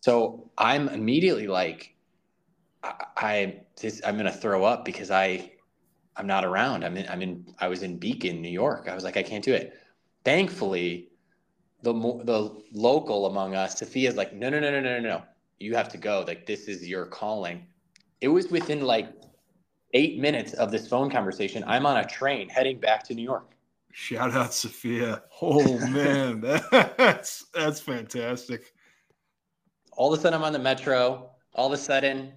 So 0.01 0.51
I'm 0.59 0.89
immediately 0.89 1.47
like, 1.47 1.95
I, 2.83 3.05
I 3.17 3.61
this, 3.81 4.01
I'm 4.05 4.17
gonna 4.17 4.33
throw 4.33 4.65
up 4.65 4.85
because 4.85 5.11
I 5.11 5.53
I'm 6.17 6.27
not 6.27 6.45
around. 6.45 6.85
I'm 6.85 6.97
in 6.97 7.09
I'm 7.09 7.23
in 7.23 7.45
I 7.61 7.69
was 7.69 7.83
in 7.83 7.99
Beacon, 7.99 8.41
New 8.41 8.49
York. 8.51 8.89
I 8.89 8.95
was 8.95 9.05
like, 9.05 9.17
I 9.17 9.23
can't 9.23 9.45
do 9.45 9.53
it. 9.53 9.75
Thankfully, 10.25 11.11
the 11.83 11.93
the 11.93 12.63
local 12.73 13.27
among 13.27 13.55
us, 13.55 13.79
Sophia's 13.79 14.17
like, 14.17 14.33
no, 14.35 14.49
no, 14.49 14.59
no, 14.59 14.71
no, 14.71 14.81
no, 14.81 14.99
no, 14.99 15.09
no. 15.09 15.23
You 15.59 15.75
have 15.75 15.89
to 15.91 15.99
go. 15.99 16.25
Like 16.27 16.47
this 16.47 16.69
is 16.69 16.87
your 16.87 17.07
calling. 17.07 17.67
It 18.21 18.29
was 18.29 18.51
within 18.51 18.83
like 18.83 19.13
eight 19.95 20.19
minutes 20.19 20.53
of 20.55 20.71
this 20.71 20.89
phone 20.89 21.11
conversation. 21.11 21.65
I'm 21.67 21.87
on 21.87 21.99
a 21.99 22.07
train 22.07 22.49
heading 22.49 22.79
back 22.79 23.03
to 23.05 23.15
New 23.15 23.23
York. 23.23 23.53
Shout 23.93 24.33
out 24.33 24.53
Sophia. 24.53 25.23
Oh 25.41 25.79
man, 25.89 26.41
that's 26.41 27.47
that's 27.55 27.81
fantastic. 27.81 28.73
All 29.93 30.13
of 30.13 30.19
a 30.19 30.23
sudden 30.23 30.39
I'm 30.39 30.45
on 30.45 30.53
the 30.53 30.59
metro. 30.59 31.31
All 31.55 31.67
of 31.67 31.73
a 31.73 31.83
sudden 31.83 32.33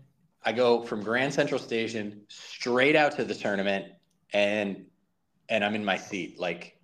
I 0.45 0.53
go 0.53 0.83
from 0.83 1.03
Grand 1.03 1.33
Central 1.33 1.59
Station 1.59 2.21
straight 2.29 2.95
out 2.95 3.15
to 3.17 3.25
the 3.25 3.35
tournament 3.35 3.87
and 4.33 4.85
and 5.49 5.65
I'm 5.65 5.75
in 5.75 5.83
my 5.83 5.97
seat 5.97 6.39
like 6.39 6.77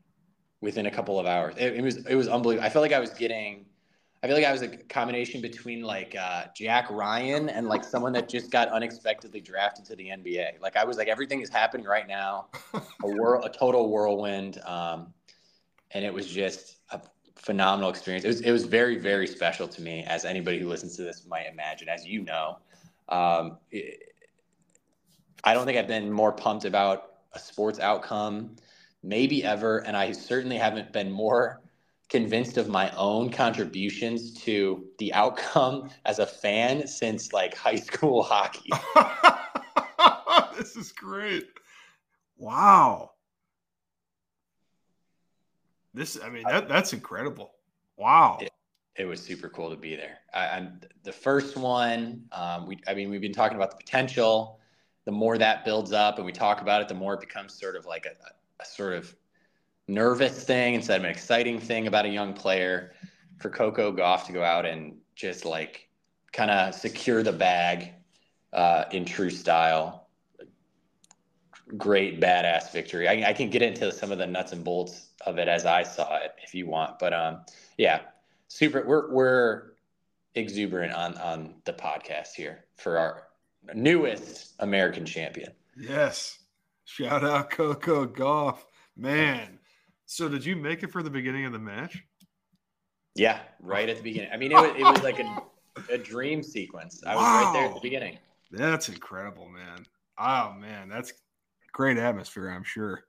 within 0.62 0.88
a 0.88 0.92
couple 0.92 1.20
of 1.20 1.26
hours. 1.26 1.56
It, 1.58 1.76
it, 1.76 1.82
was 1.82 2.06
it 2.06 2.16
was 2.16 2.28
unbelievable. 2.28 2.66
I 2.66 2.70
felt 2.70 2.82
like 2.82 2.94
I 2.94 3.00
was 3.00 3.12
getting. 3.12 3.66
I 4.26 4.28
feel 4.28 4.38
like 4.38 4.46
I 4.46 4.52
was 4.52 4.64
a 4.64 4.70
combination 4.70 5.40
between 5.40 5.84
like 5.84 6.16
uh, 6.20 6.46
Jack 6.56 6.90
Ryan 6.90 7.48
and 7.48 7.68
like 7.68 7.84
someone 7.84 8.12
that 8.14 8.28
just 8.28 8.50
got 8.50 8.70
unexpectedly 8.70 9.40
drafted 9.40 9.86
to 9.86 9.96
the 9.96 10.06
NBA. 10.06 10.60
Like 10.60 10.76
I 10.76 10.84
was 10.84 10.98
like 10.98 11.08
everything 11.08 11.42
is 11.42 11.50
happening 11.50 11.86
right 11.86 12.08
now, 12.08 12.48
a 12.74 12.82
world, 13.04 13.46
a 13.46 13.56
total 13.56 13.88
whirlwind, 13.88 14.60
um, 14.66 15.14
and 15.92 16.04
it 16.04 16.12
was 16.12 16.26
just 16.26 16.78
a 16.90 17.00
phenomenal 17.36 17.92
experience. 17.92 18.26
It 18.26 18.30
was 18.30 18.42
it 18.42 18.52
was 18.52 18.64
very 18.66 18.98
very 18.98 19.28
special 19.28 19.68
to 19.68 19.80
me, 19.84 20.04
as 20.06 20.26
anybody 20.26 20.58
who 20.58 20.70
listens 20.70 20.96
to 20.96 21.04
this 21.04 21.28
might 21.28 21.46
imagine. 21.46 21.88
As 21.88 22.04
you 22.04 22.24
know, 22.24 22.58
um, 23.10 23.60
it, 23.70 24.12
I 25.44 25.54
don't 25.54 25.68
think 25.68 25.78
I've 25.78 25.88
been 25.88 26.12
more 26.12 26.32
pumped 26.32 26.66
about 26.66 27.12
a 27.34 27.38
sports 27.38 27.80
outcome 27.80 28.56
maybe 29.04 29.44
ever. 29.44 29.80
And 29.86 29.96
I 29.96 30.12
certainly 30.12 30.58
haven't 30.58 30.92
been 30.92 31.12
more 31.12 31.62
convinced 32.10 32.58
of 32.58 32.70
my 32.70 32.92
own 32.92 33.30
contributions 33.30 34.34
to 34.44 34.86
the 35.00 35.14
outcome 35.14 35.90
as 36.06 36.20
a 36.20 36.26
fan 36.26 36.88
since 36.88 37.34
like 37.34 37.56
high 37.56 37.76
school 37.76 38.24
hockey. 38.30 38.70
this 40.58 40.76
is 40.76 40.92
great. 40.92 41.48
Wow. 42.38 43.12
This, 45.94 46.20
I 46.22 46.30
mean, 46.30 46.44
that, 46.44 46.68
that's 46.68 46.94
incredible. 46.94 47.54
Wow. 47.98 48.38
It, 48.42 48.52
it 48.98 49.06
was 49.06 49.22
super 49.22 49.50
cool 49.50 49.70
to 49.70 49.78
be 49.78 49.96
there. 49.96 50.20
I, 50.34 50.58
am 50.58 50.80
the 51.04 51.12
first 51.12 51.58
one. 51.58 52.26
Um, 52.32 52.68
we, 52.68 52.80
I 52.88 52.94
mean, 52.94 53.10
we've 53.10 53.22
been 53.22 53.34
talking 53.34 53.56
about 53.56 53.72
the 53.72 53.78
potential. 53.78 54.60
The 55.06 55.12
more 55.12 55.38
that 55.38 55.66
builds 55.66 55.92
up 55.92 56.18
and 56.18 56.26
we 56.26 56.32
talk 56.32 56.62
about 56.62 56.82
it, 56.82 56.88
the 56.88 56.94
more 56.94 57.14
it 57.14 57.22
becomes 57.22 57.54
sort 57.54 57.76
of 57.76 57.86
like 57.86 58.06
a, 58.06 58.12
a 58.62 58.66
sort 58.66 58.94
of 58.94 59.16
nervous 59.88 60.44
thing 60.44 60.76
instead 60.76 61.00
of 61.00 61.06
an 61.06 61.12
exciting 61.12 61.60
thing 61.60 61.88
about 61.88 62.06
a 62.06 62.10
young 62.10 62.34
player 62.34 62.94
for 63.38 63.50
Coco 63.50 63.92
Gauff 63.92 64.26
to 64.28 64.34
go 64.34 64.44
out 64.44 64.66
and 64.66 64.98
just 65.16 65.46
like 65.46 65.90
kind 66.32 66.52
of 66.52 66.74
secure 66.74 67.24
the 67.24 67.32
bag 67.32 67.94
uh, 68.54 68.86
in 68.92 69.06
true 69.06 69.30
style. 69.30 70.08
Great 71.78 72.20
badass 72.20 72.72
victory. 72.72 73.08
I, 73.08 73.30
I, 73.30 73.34
can 73.34 73.50
get 73.50 73.64
into 73.64 73.92
some 73.92 74.12
of 74.12 74.20
the 74.20 74.28
nuts 74.28 74.52
and 74.52 74.64
bolts 74.64 75.10
of 75.26 75.40
it 75.40 75.48
as 75.48 75.66
I 75.66 75.82
saw 75.82 76.18
it 76.18 76.36
if 76.44 76.54
you 76.54 76.68
want, 76.68 77.00
but 77.00 77.12
um, 77.12 77.42
yeah, 77.78 78.02
super. 78.48 78.86
We're 78.86 79.12
we're 79.12 79.64
exuberant 80.36 80.94
on 80.94 81.18
on 81.18 81.56
the 81.66 81.74
podcast 81.74 82.34
here 82.36 82.66
for 82.76 83.00
our 83.00 83.24
newest 83.74 84.54
American 84.60 85.06
champion. 85.06 85.52
Yes. 85.76 86.40
Shout 86.86 87.24
out 87.24 87.50
Coco 87.50 88.06
Gauff. 88.06 88.60
Man. 88.96 89.60
So 90.06 90.30
did 90.30 90.46
you 90.46 90.56
make 90.56 90.84
it 90.84 90.92
for 90.92 91.02
the 91.02 91.10
beginning 91.10 91.46
of 91.46 91.52
the 91.52 91.60
match? 91.60 92.04
Yeah, 93.16 93.40
right 93.60 93.90
at 93.90 93.98
the 93.98 94.04
beginning. 94.04 94.30
I 94.32 94.38
mean, 94.38 94.52
it 94.52 94.56
was, 94.56 94.76
it 94.78 94.84
was 94.84 95.04
like 95.04 95.20
a, 95.20 95.42
a 95.92 95.98
dream 95.98 96.44
sequence. 96.44 97.02
I 97.06 97.16
was 97.16 97.24
wow. 97.24 97.44
right 97.44 97.54
there 97.54 97.66
at 97.68 97.74
the 97.74 97.82
beginning. 97.82 98.18
That's 98.52 98.90
incredible, 98.90 99.50
man. 99.50 99.86
Oh, 100.18 100.54
man. 100.54 100.90
That's 100.90 101.14
great 101.72 101.98
atmosphere, 101.98 102.50
I'm 102.50 102.64
sure. 102.64 103.06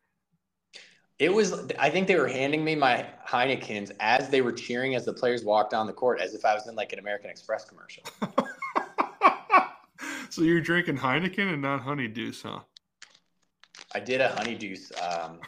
It 1.19 1.33
was, 1.33 1.67
I 1.79 1.91
think 1.91 2.09
they 2.09 2.17
were 2.17 2.29
handing 2.29 2.63
me 2.63 2.75
my 2.75 3.07
Heineken's 3.27 3.91
as 4.01 4.29
they 4.29 4.43
were 4.43 4.53
cheering 4.53 4.95
as 4.95 5.05
the 5.05 5.15
players 5.15 5.45
walked 5.45 5.73
on 5.73 5.87
the 5.87 5.93
court 5.93 6.21
as 6.21 6.35
if 6.35 6.45
I 6.45 6.55
was 6.55 6.67
in 6.67 6.75
like 6.75 6.93
an 6.93 6.99
American 6.99 7.31
Express 7.31 7.65
commercial. 7.65 8.03
so 10.31 10.43
you're 10.43 10.61
drinking 10.61 10.99
Heineken 10.99 11.53
and 11.53 11.63
not 11.63 11.81
Honey 11.81 12.07
Deuce, 12.07 12.43
huh? 12.43 12.61
I 13.95 14.01
did 14.01 14.21
a 14.21 14.29
Honey 14.29 14.55
Deuce 14.55 14.93
um, 15.01 15.41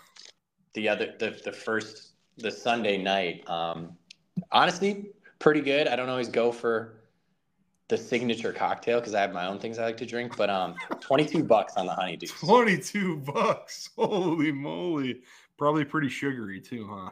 the 0.78 0.88
other 0.88 1.14
the 1.18 1.38
the 1.44 1.52
first 1.52 2.12
the 2.36 2.50
Sunday 2.50 2.96
night. 2.98 3.48
Um, 3.50 3.96
honestly, 4.52 5.10
pretty 5.40 5.60
good. 5.60 5.88
I 5.88 5.96
don't 5.96 6.08
always 6.08 6.28
go 6.28 6.52
for 6.52 7.00
the 7.88 7.98
signature 7.98 8.52
cocktail 8.52 9.00
because 9.00 9.14
I 9.14 9.20
have 9.22 9.32
my 9.32 9.46
own 9.46 9.58
things 9.58 9.78
I 9.78 9.84
like 9.84 9.96
to 9.96 10.06
drink. 10.06 10.36
But 10.36 10.50
um, 10.50 10.76
twenty 11.00 11.26
two 11.26 11.42
bucks 11.42 11.74
on 11.76 11.86
the 11.86 11.94
Honey 11.94 12.16
Deuce. 12.16 12.30
Twenty 12.30 12.78
two 12.78 13.16
bucks. 13.16 13.90
Holy 13.96 14.52
moly! 14.52 15.20
Probably 15.58 15.84
pretty 15.84 16.08
sugary 16.08 16.60
too, 16.60 16.88
huh? 16.88 17.10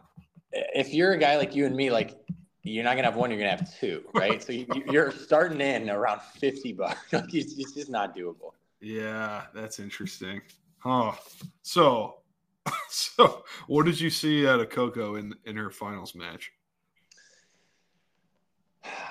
If 0.53 0.95
you're 0.95 1.13
a 1.13 1.19
guy 1.19 1.37
like 1.37 1.57
you 1.57 1.67
and 1.67 1.75
me, 1.75 1.91
like 1.91 2.15
you're 2.63 2.85
not 2.85 2.95
gonna 2.95 3.09
have 3.09 3.17
one, 3.17 3.31
you're 3.31 3.41
gonna 3.41 3.51
have 3.51 3.79
two, 3.81 4.05
right? 4.15 4.41
so 4.41 4.53
you, 4.53 4.67
are 4.97 5.11
starting 5.11 5.61
in 5.61 5.91
around 5.91 6.23
fifty 6.23 6.73
bucks. 6.73 7.01
it's 7.13 7.75
just 7.75 7.91
not 7.91 8.17
doable. 8.17 8.53
Yeah, 8.81 9.47
that's 9.53 9.81
interesting. 9.81 10.41
Oh, 10.85 11.19
so 11.63 12.19
so 12.89 13.45
what 13.67 13.87
did 13.87 14.01
you 14.01 14.11
see 14.11 14.47
out 14.47 14.61
of 14.61 14.71
Coco 14.71 15.17
in 15.17 15.35
in 15.45 15.57
her 15.57 15.71
finals 15.71 16.15
match? 16.15 16.53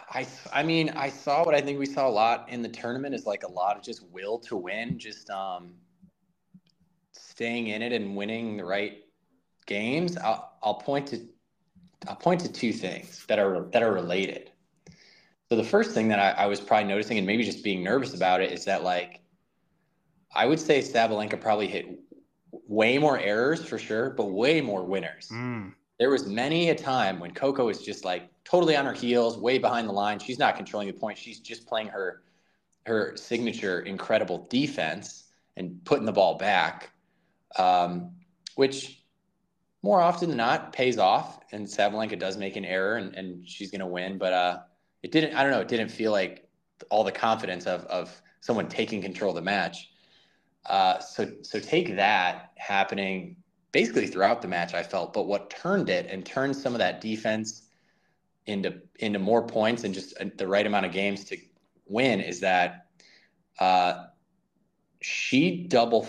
I 0.10 0.28
I 0.54 0.64
mean, 0.64 0.90
I 0.90 1.10
saw 1.10 1.46
what 1.46 1.56
I 1.56 1.62
think 1.62 1.80
we 1.80 1.86
saw 1.86 2.08
a 2.08 2.10
lot 2.10 2.48
in 2.50 2.62
the 2.62 2.70
tournament 2.70 3.16
is 3.16 3.26
like 3.26 3.44
a 3.44 3.52
lot 3.52 3.78
of 3.78 3.84
just 3.84 4.04
will 4.12 4.40
to 4.40 4.56
win, 4.56 4.98
just 4.98 5.30
um 5.30 5.74
staying 7.12 7.68
in 7.68 7.82
it 7.82 7.92
and 7.92 8.16
winning 8.16 8.58
the 8.58 8.66
right 8.66 9.04
games. 9.66 10.18
I'll 10.18 10.54
I'll 10.64 10.76
point 10.76 11.08
to 11.08 11.28
I'll 12.08 12.16
point 12.16 12.42
to 12.42 12.52
two 12.52 12.72
things 12.72 13.26
that 13.28 13.40
are 13.40 13.68
that 13.72 13.84
are 13.84 13.92
related. 13.92 14.52
So 15.50 15.56
the 15.56 15.64
first 15.64 15.92
thing 15.92 16.08
that 16.08 16.20
I, 16.20 16.44
I 16.44 16.46
was 16.48 16.60
probably 16.60 16.88
noticing 16.88 17.18
and 17.18 17.28
maybe 17.28 17.44
just 17.44 17.64
being 17.64 17.84
nervous 17.84 18.16
about 18.16 18.42
it 18.42 18.52
is 18.52 18.66
that 18.66 18.84
like 18.84 19.22
I 20.34 20.46
would 20.46 20.60
say 20.60 20.80
Sabalenka 20.80 21.40
probably 21.40 21.68
hit 21.68 21.88
way 22.68 22.98
more 22.98 23.20
errors 23.20 23.64
for 23.64 23.78
sure, 23.78 24.10
but 24.12 24.26
way 24.26 24.62
more 24.62 24.84
winners. 24.84 25.30
Mm. 25.32 25.74
There 26.00 26.10
was 26.10 26.26
many 26.26 26.70
a 26.70 26.76
time 26.76 27.20
when 27.20 27.32
Coco 27.32 27.66
was 27.66 27.82
just 27.82 28.04
like 28.04 28.30
totally 28.44 28.76
on 28.76 28.86
her 28.86 28.94
heels, 28.94 29.38
way 29.38 29.58
behind 29.58 29.88
the 29.88 29.94
line. 29.94 30.20
She's 30.20 30.40
not 30.40 30.56
controlling 30.56 30.88
the 30.88 30.94
point. 30.94 31.18
She's 31.18 31.40
just 31.40 31.68
playing 31.68 31.88
her 31.88 32.22
her 32.86 33.16
signature 33.18 33.82
incredible 33.82 34.46
defense 34.50 35.24
and 35.58 35.84
putting 35.86 36.06
the 36.06 36.12
ball 36.12 36.38
back, 36.38 36.92
um, 37.58 38.12
which 38.56 39.04
more 39.82 40.02
often 40.02 40.30
than 40.30 40.38
not 40.38 40.72
pays 40.72 40.98
off. 40.98 41.40
And 41.52 41.66
Sabalenka 41.66 42.20
does 42.20 42.38
make 42.38 42.58
an 42.58 42.66
error, 42.66 42.98
and, 42.98 43.16
and 43.16 43.48
she's 43.48 43.72
going 43.72 43.80
to 43.80 43.88
win. 43.88 44.18
But 44.18 44.34
uh, 44.34 44.60
it 45.02 45.12
didn't. 45.12 45.36
I 45.36 45.44
don't 45.44 45.52
know. 45.52 45.62
It 45.62 45.68
didn't 45.68 45.90
feel 45.90 46.12
like 46.12 46.48
all 46.90 47.04
the 47.04 47.12
confidence 47.12 47.66
of 47.66 47.86
of 47.86 48.22
someone 48.42 48.68
taking 48.68 49.02
control 49.02 49.32
of 49.32 49.36
the 49.36 49.42
match. 49.42 49.90
Uh, 50.66 51.00
so 51.00 51.32
so 51.42 51.60
take 51.60 51.96
that 51.96 52.52
happening 52.58 53.36
basically 53.72 54.08
throughout 54.08 54.42
the 54.42 54.48
match. 54.48 54.74
I 54.74 54.84
felt, 54.84 55.14
but 55.14 55.28
what 55.28 55.50
turned 55.50 55.90
it 55.90 56.08
and 56.10 56.26
turned 56.26 56.56
some 56.56 56.74
of 56.74 56.80
that 56.80 57.02
defense 57.02 57.64
into 58.46 58.82
into 59.00 59.20
more 59.20 59.46
points 59.46 59.84
and 59.84 59.94
just 59.94 60.16
the 60.38 60.48
right 60.48 60.66
amount 60.66 60.86
of 60.86 60.92
games 60.92 61.26
to 61.26 61.38
win 61.88 62.20
is 62.22 62.40
that 62.42 62.88
uh, 63.60 64.06
she 65.02 65.68
double 65.68 66.08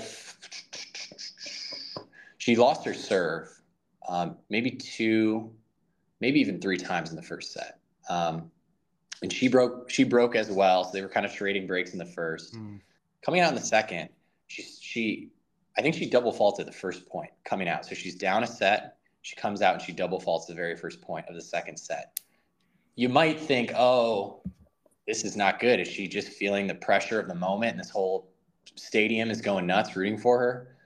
she 2.39 2.57
lost 2.57 2.85
her 2.85 2.95
serve 2.95 3.49
um, 4.09 4.37
maybe 4.51 4.71
two 4.71 5.51
maybe 6.21 6.41
even 6.41 6.61
three 6.61 6.77
times 6.77 7.11
in 7.11 7.17
the 7.17 7.23
first 7.23 7.53
set 7.53 7.79
um, 8.09 8.51
and 9.23 9.33
she 9.33 9.49
broke 9.49 9.91
she 9.91 10.05
broke 10.05 10.37
as 10.37 10.51
well. 10.51 10.85
So 10.85 10.93
they 10.93 11.03
were 11.03 11.09
kind 11.09 11.27
of 11.27 11.33
trading 11.33 11.67
breaks 11.67 11.93
in 11.93 11.99
the 11.99 12.05
first. 12.05 12.55
Mm. 12.55 12.81
Coming 13.23 13.41
out 13.41 13.49
in 13.49 13.55
the 13.55 13.61
second, 13.61 14.09
she 14.47 14.63
she 14.63 15.31
I 15.79 15.83
think 15.83 15.95
she 15.95 16.09
double 16.09 16.33
faulted 16.33 16.67
the 16.67 16.73
first 16.73 17.07
point 17.07 17.31
coming 17.45 17.69
out. 17.69 17.85
So 17.85 17.95
she's 17.95 18.15
down 18.15 18.43
a 18.43 18.47
set. 18.47 18.97
She 19.23 19.37
comes 19.37 19.61
out 19.61 19.75
and 19.75 19.83
she 19.83 19.93
double 19.93 20.21
faults 20.21 20.47
the 20.47 20.55
very 20.55 20.77
first 20.77 21.03
point 21.03 21.27
of 21.29 21.35
the 21.35 21.43
second 21.43 21.77
set. 21.77 22.19
You 22.95 23.09
might 23.09 23.39
think, 23.39 23.73
oh, 23.77 24.41
this 25.07 25.25
is 25.25 25.37
not 25.37 25.61
good. 25.61 25.81
Is 25.81 25.89
she 25.89 26.09
just 26.09 26.29
feeling 26.29 26.67
the 26.67 26.75
pressure 26.75 27.21
of 27.21 27.29
the 27.29 27.35
moment 27.35 27.73
and 27.73 27.81
this 27.81 27.91
whole 27.91 28.31
stadium 28.75 29.31
is 29.31 29.41
going 29.41 29.67
nuts 29.67 29.95
rooting 29.97 30.17
for 30.17 30.39
her? 30.39 30.77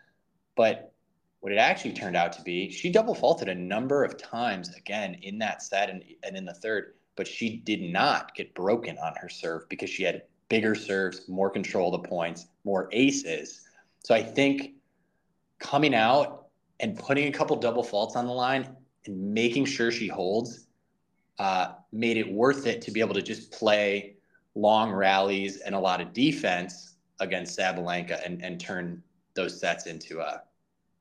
But 0.56 0.92
what 1.40 1.52
it 1.52 1.58
actually 1.58 1.92
turned 1.92 2.16
out 2.16 2.32
to 2.34 2.42
be, 2.42 2.70
she 2.70 2.90
double 2.90 3.14
faulted 3.14 3.48
a 3.48 3.54
number 3.54 4.04
of 4.04 4.18
times 4.18 4.74
again 4.74 5.18
in 5.22 5.38
that 5.38 5.62
set 5.62 5.88
and, 5.88 6.02
and 6.22 6.36
in 6.36 6.44
the 6.44 6.54
third, 6.54 6.94
but 7.16 7.26
she 7.26 7.58
did 7.58 7.80
not 7.80 8.34
get 8.34 8.54
broken 8.54 8.98
on 8.98 9.14
her 9.16 9.28
serve 9.28 9.68
because 9.68 9.88
she 9.88 10.02
had 10.02 10.22
bigger 10.50 10.74
serves, 10.74 11.26
more 11.28 11.48
control 11.48 11.94
of 11.94 12.02
the 12.02 12.08
points, 12.08 12.48
more 12.64 12.90
aces. 12.92 13.62
So 14.00 14.14
I 14.14 14.22
think 14.22 14.72
coming 15.58 15.94
out 15.94 16.48
and 16.80 16.98
putting 16.98 17.28
a 17.28 17.32
couple 17.32 17.56
double 17.56 17.82
faults 17.82 18.16
on 18.16 18.26
the 18.26 18.32
line 18.32 18.76
and 19.06 19.32
making 19.32 19.64
sure 19.64 19.90
she 19.90 20.08
holds 20.08 20.66
uh, 21.38 21.72
made 21.92 22.18
it 22.18 22.30
worth 22.30 22.66
it 22.66 22.82
to 22.82 22.90
be 22.90 23.00
able 23.00 23.14
to 23.14 23.22
just 23.22 23.50
play 23.50 24.16
long 24.54 24.92
rallies 24.92 25.58
and 25.58 25.74
a 25.74 25.78
lot 25.78 26.00
of 26.00 26.12
defense 26.12 26.96
against 27.20 27.58
Sabalenka 27.58 28.24
and, 28.26 28.42
and 28.44 28.60
turn 28.60 29.02
those 29.34 29.58
sets 29.58 29.86
into 29.86 30.20
uh, 30.20 30.38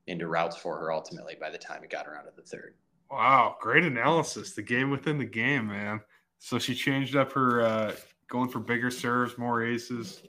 into 0.07 0.27
routes 0.27 0.55
for 0.55 0.77
her 0.79 0.91
ultimately 0.91 1.35
by 1.39 1.49
the 1.49 1.57
time 1.57 1.83
it 1.83 1.89
got 1.89 2.07
around 2.07 2.25
to 2.25 2.31
the 2.35 2.41
third. 2.41 2.75
Wow, 3.11 3.57
great 3.59 3.83
analysis. 3.83 4.53
The 4.53 4.61
game 4.61 4.91
within 4.91 5.17
the 5.17 5.25
game, 5.25 5.67
man. 5.67 6.01
So 6.37 6.59
she 6.59 6.75
changed 6.75 7.15
up 7.15 7.33
her 7.33 7.61
uh, 7.61 7.95
going 8.29 8.49
for 8.49 8.59
bigger 8.59 8.89
serves, 8.91 9.37
more 9.37 9.63
aces. 9.63 10.21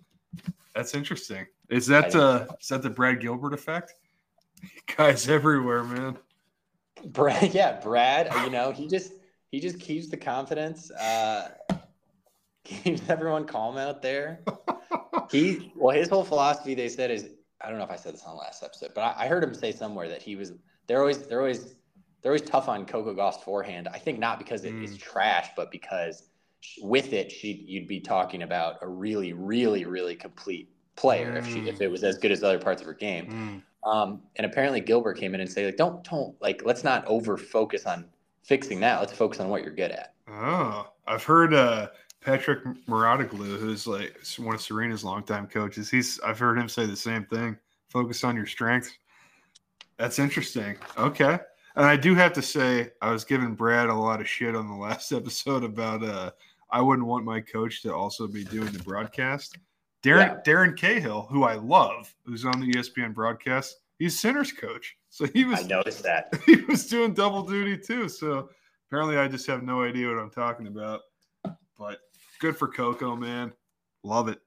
That's 0.74 0.94
interesting. 0.94 1.46
Is 1.68 1.86
that 1.86 2.14
uh 2.14 2.46
is 2.60 2.68
that 2.68 2.82
the 2.82 2.90
Brad 2.90 3.20
Gilbert 3.20 3.54
effect? 3.54 3.94
Guys 4.96 5.28
everywhere, 5.28 5.84
man. 5.84 6.18
Brad, 7.06 7.54
yeah, 7.54 7.80
Brad. 7.80 8.32
You 8.44 8.50
know, 8.50 8.72
he 8.72 8.86
just 8.88 9.12
he 9.50 9.60
just 9.60 9.78
keeps 9.80 10.08
the 10.08 10.16
confidence. 10.16 10.90
Uh, 10.90 11.50
keeps 12.64 13.08
everyone 13.08 13.44
calm 13.46 13.76
out 13.78 14.02
there. 14.02 14.40
He 15.30 15.72
well, 15.76 15.94
his 15.96 16.08
whole 16.08 16.24
philosophy 16.24 16.74
they 16.74 16.88
said 16.88 17.10
is 17.10 17.30
I 17.60 17.68
don't 17.68 17.78
know 17.78 17.84
if 17.84 17.90
I 17.90 17.96
said 17.96 18.14
this 18.14 18.22
on 18.24 18.34
the 18.34 18.40
last 18.40 18.62
episode, 18.62 18.92
but 18.94 19.02
I, 19.02 19.24
I 19.24 19.28
heard 19.28 19.42
him 19.44 19.54
say 19.54 19.72
somewhere 19.72 20.08
that 20.08 20.22
he 20.22 20.36
was 20.36 20.52
they're 20.86 21.00
always 21.00 21.18
they're 21.26 21.40
always 21.40 21.74
they're 22.22 22.32
always 22.32 22.42
tough 22.42 22.68
on 22.68 22.84
Coco 22.84 23.14
Gauff's 23.14 23.42
forehand. 23.42 23.88
I 23.92 23.98
think 23.98 24.18
not 24.18 24.38
because 24.38 24.64
it, 24.64 24.72
Mm. 24.74 24.84
it's 24.84 24.96
trash, 24.96 25.48
but 25.56 25.70
because 25.70 26.30
with 26.83 27.12
it, 27.12 27.31
she 27.33 27.64
you'd 27.66 27.88
be 27.88 28.01
talking 28.01 28.42
about 28.42 28.77
a 28.83 28.88
really, 28.88 29.33
really, 29.33 29.85
really 29.85 30.14
complete 30.14 30.68
player 30.96 31.37
if 31.37 31.46
she 31.46 31.61
Mm. 31.61 31.68
if 31.68 31.81
it 31.81 31.88
was 31.88 32.05
as 32.05 32.18
good 32.18 32.31
as 32.31 32.42
other 32.44 32.59
parts 32.59 32.81
of 32.83 32.87
her 32.87 32.94
game. 32.94 33.62
Um, 33.85 34.20
and 34.37 34.44
apparently 34.44 34.81
Gilbert 34.81 35.14
came 35.16 35.35
in 35.35 35.40
and 35.40 35.51
say 35.51 35.64
like, 35.66 35.77
don't 35.77 36.05
don't 36.05 36.35
like 36.42 36.62
let's 36.64 36.85
not 36.85 37.05
over 37.07 37.37
focus 37.38 37.87
on 37.87 38.05
fixing 38.42 38.81
that. 38.81 39.01
Let's 39.01 39.12
focus 39.12 39.40
on 39.40 39.49
what 39.49 39.62
you're 39.62 39.75
good 39.75 39.90
at. 39.90 40.14
Oh, 40.29 40.92
I've 41.07 41.25
heard 41.25 41.55
uh, 41.55 41.88
Patrick 42.20 42.62
Mouratoglou, 42.87 43.59
who's 43.59 43.87
like 43.87 44.20
one 44.38 44.55
of 44.55 44.61
Serena's 44.61 45.03
longtime 45.03 45.46
coaches. 45.46 45.88
He's 45.90 46.20
I've 46.20 46.38
heard 46.38 46.59
him 46.59 46.68
say 46.68 46.85
the 46.85 46.96
same 46.96 47.25
thing. 47.25 47.57
Focus 47.88 48.23
on 48.23 48.37
your 48.37 48.46
strengths. 48.46 48.92
That's 49.96 50.18
interesting. 50.18 50.77
Okay. 50.99 51.38
And 51.77 51.87
I 51.87 51.96
do 51.96 52.14
have 52.14 52.33
to 52.35 52.42
say, 52.42 52.90
I 53.01 53.12
was 53.12 53.25
giving 53.25 53.55
Brad 53.55 53.88
a 53.88 53.94
lot 53.94 54.20
of 54.20 54.29
shit 54.29 54.57
on 54.57 54.66
the 54.68 54.75
last 54.75 55.12
episode 55.20 55.64
about 55.64 56.03
uh 56.03 56.31
I 56.72 56.80
wouldn't 56.80 57.06
want 57.06 57.24
my 57.24 57.40
coach 57.40 57.83
to 57.83 57.94
also 57.94 58.26
be 58.26 58.44
doing 58.44 58.72
the 58.72 58.83
broadcast. 58.83 59.59
Darren 60.02 60.42
Darren 60.44 60.76
Cahill, 60.76 61.26
who 61.30 61.44
I 61.44 61.54
love, 61.54 62.14
who's 62.24 62.44
on 62.44 62.61
the 62.61 62.72
ESPN 62.72 63.14
broadcast, 63.14 63.76
he's 63.98 64.18
Sinner's 64.18 64.52
coach. 64.52 64.96
So 65.11 65.26
he 65.26 65.44
was 65.44 65.61
I 65.61 65.62
noticed 65.64 66.02
that. 66.04 66.33
he 66.46 66.56
was 66.56 66.87
doing 66.87 67.12
double 67.12 67.42
duty 67.42 67.76
too. 67.76 68.09
So 68.09 68.48
apparently, 68.88 69.18
I 69.18 69.28
just 69.28 69.46
have 69.46 69.62
no 69.62 69.83
idea 69.83 70.09
what 70.09 70.18
I'm 70.18 70.30
talking 70.30 70.66
about. 70.66 71.00
But 71.78 71.98
good 72.38 72.56
for 72.56 72.68
Coco, 72.68 73.16
man. 73.16 73.52
Love 74.02 74.28
it. 74.28 74.38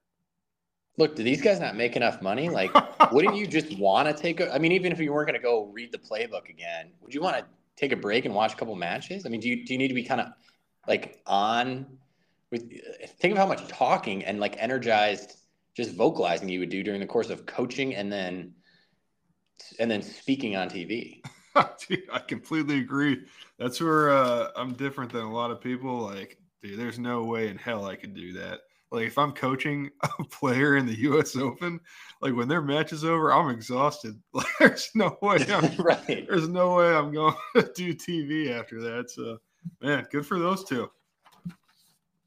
Look, 0.96 1.16
do 1.16 1.24
these 1.24 1.42
guys 1.42 1.58
not 1.58 1.76
make 1.76 1.96
enough 1.96 2.22
money? 2.22 2.48
Like, 2.48 2.72
wouldn't 3.12 3.34
you 3.34 3.46
just 3.46 3.76
want 3.78 4.08
to 4.08 4.14
take 4.14 4.40
a? 4.40 4.52
I 4.54 4.58
mean, 4.58 4.72
even 4.72 4.92
if 4.92 5.00
you 5.00 5.12
weren't 5.12 5.28
going 5.28 5.38
to 5.38 5.42
go 5.42 5.66
read 5.66 5.90
the 5.92 5.98
playbook 5.98 6.48
again, 6.48 6.90
would 7.00 7.12
you 7.12 7.20
want 7.20 7.36
to 7.36 7.44
take 7.76 7.92
a 7.92 7.96
break 7.96 8.24
and 8.24 8.34
watch 8.34 8.52
a 8.52 8.56
couple 8.56 8.74
matches? 8.76 9.26
I 9.26 9.28
mean, 9.28 9.40
do 9.40 9.48
you 9.48 9.64
do 9.64 9.74
you 9.74 9.78
need 9.78 9.88
to 9.88 9.94
be 9.94 10.04
kind 10.04 10.20
of 10.20 10.28
like 10.86 11.20
on 11.26 11.86
with? 12.54 12.70
Think 13.18 13.32
of 13.32 13.38
how 13.38 13.46
much 13.46 13.66
talking 13.68 14.24
and 14.24 14.40
like 14.40 14.56
energized, 14.58 15.36
just 15.76 15.94
vocalizing 15.94 16.48
you 16.48 16.60
would 16.60 16.70
do 16.70 16.82
during 16.82 17.00
the 17.00 17.06
course 17.06 17.30
of 17.30 17.46
coaching 17.46 17.94
and 17.94 18.12
then 18.12 18.54
and 19.78 19.90
then 19.90 20.02
speaking 20.02 20.56
on 20.56 20.68
TV. 20.68 21.20
Dude, 21.88 22.02
I 22.12 22.18
completely 22.18 22.78
agree. 22.78 23.24
That's 23.58 23.80
where 23.80 24.10
uh, 24.10 24.48
I'm 24.56 24.72
different 24.74 25.12
than 25.12 25.22
a 25.22 25.32
lot 25.32 25.50
of 25.50 25.60
people. 25.60 25.98
Like, 25.98 26.38
dude, 26.62 26.78
there's 26.78 26.98
no 26.98 27.24
way 27.24 27.48
in 27.48 27.56
hell 27.56 27.86
I 27.86 27.94
could 27.94 28.14
do 28.14 28.32
that. 28.32 28.60
Like, 28.90 29.06
if 29.06 29.18
I'm 29.18 29.32
coaching 29.32 29.90
a 30.18 30.24
player 30.24 30.76
in 30.76 30.86
the 30.86 30.98
U.S. 31.00 31.36
Open, 31.36 31.78
like 32.20 32.34
when 32.34 32.48
their 32.48 32.62
match 32.62 32.92
is 32.92 33.04
over, 33.04 33.32
I'm 33.32 33.50
exhausted. 33.50 34.20
Like, 34.32 34.46
there's 34.58 34.90
no 34.94 35.16
way. 35.22 35.44
I'm, 35.48 35.76
right. 35.76 36.26
there's 36.28 36.48
no 36.48 36.76
way 36.76 36.92
I'm 36.92 37.12
going 37.12 37.34
to 37.56 37.70
do 37.74 37.94
TV 37.94 38.50
after 38.50 38.80
that. 38.82 39.10
So, 39.10 39.38
man, 39.80 40.06
good 40.10 40.26
for 40.26 40.38
those 40.38 40.64
two. 40.64 40.90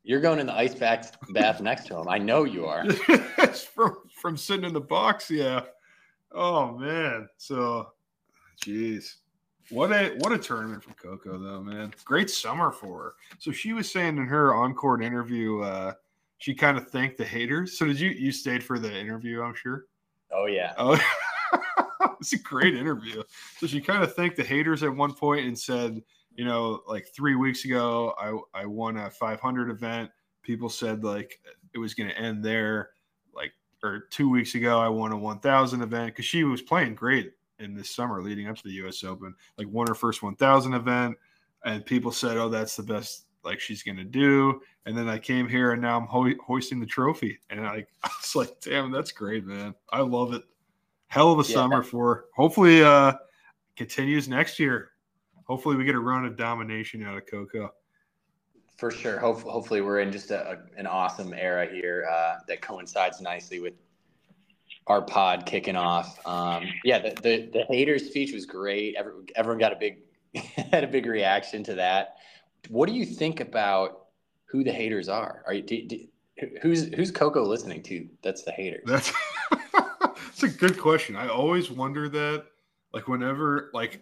You're 0.07 0.21
going 0.21 0.39
in 0.39 0.47
the 0.47 0.55
ice 0.55 0.73
bath 0.73 1.17
bath 1.31 1.59
next 1.59 1.85
to 1.87 1.97
him. 1.97 2.07
I 2.07 2.17
know 2.17 2.45
you 2.45 2.65
are. 2.65 2.85
It's 3.39 3.63
from 3.63 3.97
from 4.21 4.37
sitting 4.37 4.63
in 4.63 4.71
the 4.71 4.79
box, 4.79 5.29
yeah. 5.29 5.63
Oh 6.31 6.77
man. 6.77 7.27
So 7.35 7.89
jeez. 8.63 9.15
What 9.69 9.91
a 9.91 10.15
what 10.19 10.31
a 10.31 10.37
tournament 10.37 10.81
for 10.81 10.93
Coco 10.93 11.37
though, 11.37 11.61
man. 11.61 11.93
Great 12.05 12.29
summer 12.29 12.71
for 12.71 13.03
her. 13.03 13.13
So 13.39 13.51
she 13.51 13.73
was 13.73 13.91
saying 13.91 14.17
in 14.17 14.25
her 14.27 14.55
on-court 14.55 15.03
interview, 15.03 15.59
uh, 15.59 15.91
she 16.37 16.53
kind 16.53 16.77
of 16.77 16.89
thanked 16.89 17.17
the 17.17 17.25
haters. 17.25 17.77
So 17.77 17.85
did 17.85 17.99
you 17.99 18.11
you 18.11 18.31
stayed 18.31 18.63
for 18.63 18.79
the 18.79 18.97
interview, 18.97 19.41
I'm 19.41 19.55
sure? 19.55 19.87
Oh 20.31 20.45
yeah. 20.45 20.73
Oh 20.77 20.97
it's 22.21 22.31
a 22.31 22.39
great 22.39 22.75
interview. 22.75 23.23
So 23.57 23.67
she 23.67 23.81
kind 23.81 24.03
of 24.03 24.15
thanked 24.15 24.37
the 24.37 24.43
haters 24.45 24.83
at 24.83 24.95
one 24.95 25.13
point 25.13 25.47
and 25.47 25.59
said, 25.59 26.01
you 26.37 26.45
know, 26.45 26.83
like 26.87 27.07
three 27.13 27.35
weeks 27.35 27.65
ago, 27.65 28.13
I 28.17 28.61
I 28.61 28.65
won 28.65 28.95
a 28.97 29.09
500 29.09 29.69
event. 29.69 30.09
People 30.43 30.69
said 30.69 31.03
like 31.03 31.41
it 31.73 31.79
was 31.79 31.93
going 31.93 32.09
to 32.09 32.17
end 32.17 32.45
there. 32.45 32.91
Like 33.33 33.51
or 33.83 34.07
two 34.11 34.29
weeks 34.29 34.55
ago, 34.55 34.79
I 34.79 34.87
won 34.87 35.11
a 35.11 35.17
1,000 35.17 35.81
event 35.81 36.13
because 36.13 36.25
she 36.25 36.43
was 36.45 36.61
playing 36.61 36.95
great 36.95 37.33
in 37.59 37.73
this 37.75 37.89
summer 37.89 38.21
leading 38.21 38.47
up 38.47 38.55
to 38.55 38.63
the 38.63 38.73
U.S. 38.75 39.03
Open. 39.03 39.35
Like 39.57 39.67
won 39.67 39.87
her 39.87 39.95
first 39.95 40.23
1,000 40.23 40.73
event, 40.73 41.17
and 41.65 41.85
people 41.85 42.11
said, 42.11 42.37
"Oh, 42.37 42.49
that's 42.49 42.77
the 42.77 42.83
best." 42.83 43.25
Like 43.43 43.59
she's 43.59 43.81
gonna 43.81 44.03
do, 44.03 44.61
and 44.85 44.97
then 44.97 45.07
I 45.07 45.17
came 45.17 45.47
here 45.47 45.71
and 45.71 45.81
now 45.81 45.97
I'm 45.97 46.05
ho- 46.07 46.33
hoisting 46.45 46.79
the 46.81 46.85
trophy, 46.85 47.39
and 47.49 47.65
I, 47.65 47.85
I 48.03 48.09
was 48.21 48.35
like, 48.35 48.59
"Damn, 48.61 48.91
that's 48.91 49.11
great, 49.11 49.45
man! 49.45 49.73
I 49.91 50.01
love 50.01 50.33
it." 50.33 50.43
Hell 51.07 51.31
of 51.31 51.39
a 51.39 51.43
Yeah. 51.49 51.55
summer 51.55 51.81
for 51.81 52.25
hopefully 52.35 52.83
uh 52.83 53.13
continues 53.75 54.27
next 54.27 54.59
year. 54.59 54.91
Hopefully 55.47 55.75
we 55.75 55.85
get 55.85 55.95
a 55.95 55.99
run 55.99 56.25
of 56.25 56.35
domination 56.37 57.03
out 57.03 57.17
of 57.17 57.25
Coco. 57.25 57.71
For 58.77 58.91
sure. 58.91 59.17
Hope, 59.17 59.41
hopefully, 59.41 59.81
we're 59.81 60.01
in 60.01 60.11
just 60.11 60.29
a, 60.29 60.51
a- 60.51 60.79
an 60.79 60.85
awesome 60.85 61.33
era 61.33 61.67
here 61.67 62.07
uh, 62.11 62.35
that 62.47 62.61
coincides 62.61 63.21
nicely 63.21 63.59
with 63.59 63.73
our 64.85 65.01
pod 65.01 65.45
kicking 65.45 65.75
off. 65.75 66.19
Um, 66.27 66.65
yeah, 66.83 66.99
the, 66.99 67.09
the 67.21 67.49
the 67.51 67.65
haters 67.73 68.05
speech 68.07 68.33
was 68.33 68.45
great. 68.45 68.95
Every, 68.95 69.13
everyone 69.35 69.59
got 69.59 69.73
a 69.73 69.77
big 69.77 69.99
had 70.71 70.83
a 70.83 70.87
big 70.87 71.05
reaction 71.05 71.63
to 71.63 71.75
that. 71.75 72.17
What 72.69 72.87
do 72.87 72.93
you 72.93 73.05
think 73.05 73.39
about 73.39 74.05
who 74.45 74.63
the 74.63 74.71
haters 74.71 75.09
are? 75.09 75.43
Are 75.47 75.53
you 75.53 75.61
do, 75.63 75.87
do, 75.87 75.99
who's 76.61 76.93
who's 76.93 77.11
Coco 77.11 77.43
listening 77.43 77.81
to? 77.83 78.07
That's 78.21 78.43
the 78.43 78.51
haters. 78.51 78.83
That's 78.85 79.11
that's 79.73 80.43
a 80.43 80.49
good 80.49 80.77
question. 80.77 81.15
I 81.15 81.29
always 81.29 81.71
wonder 81.71 82.09
that, 82.09 82.45
like 82.93 83.07
whenever 83.07 83.71
like 83.73 84.01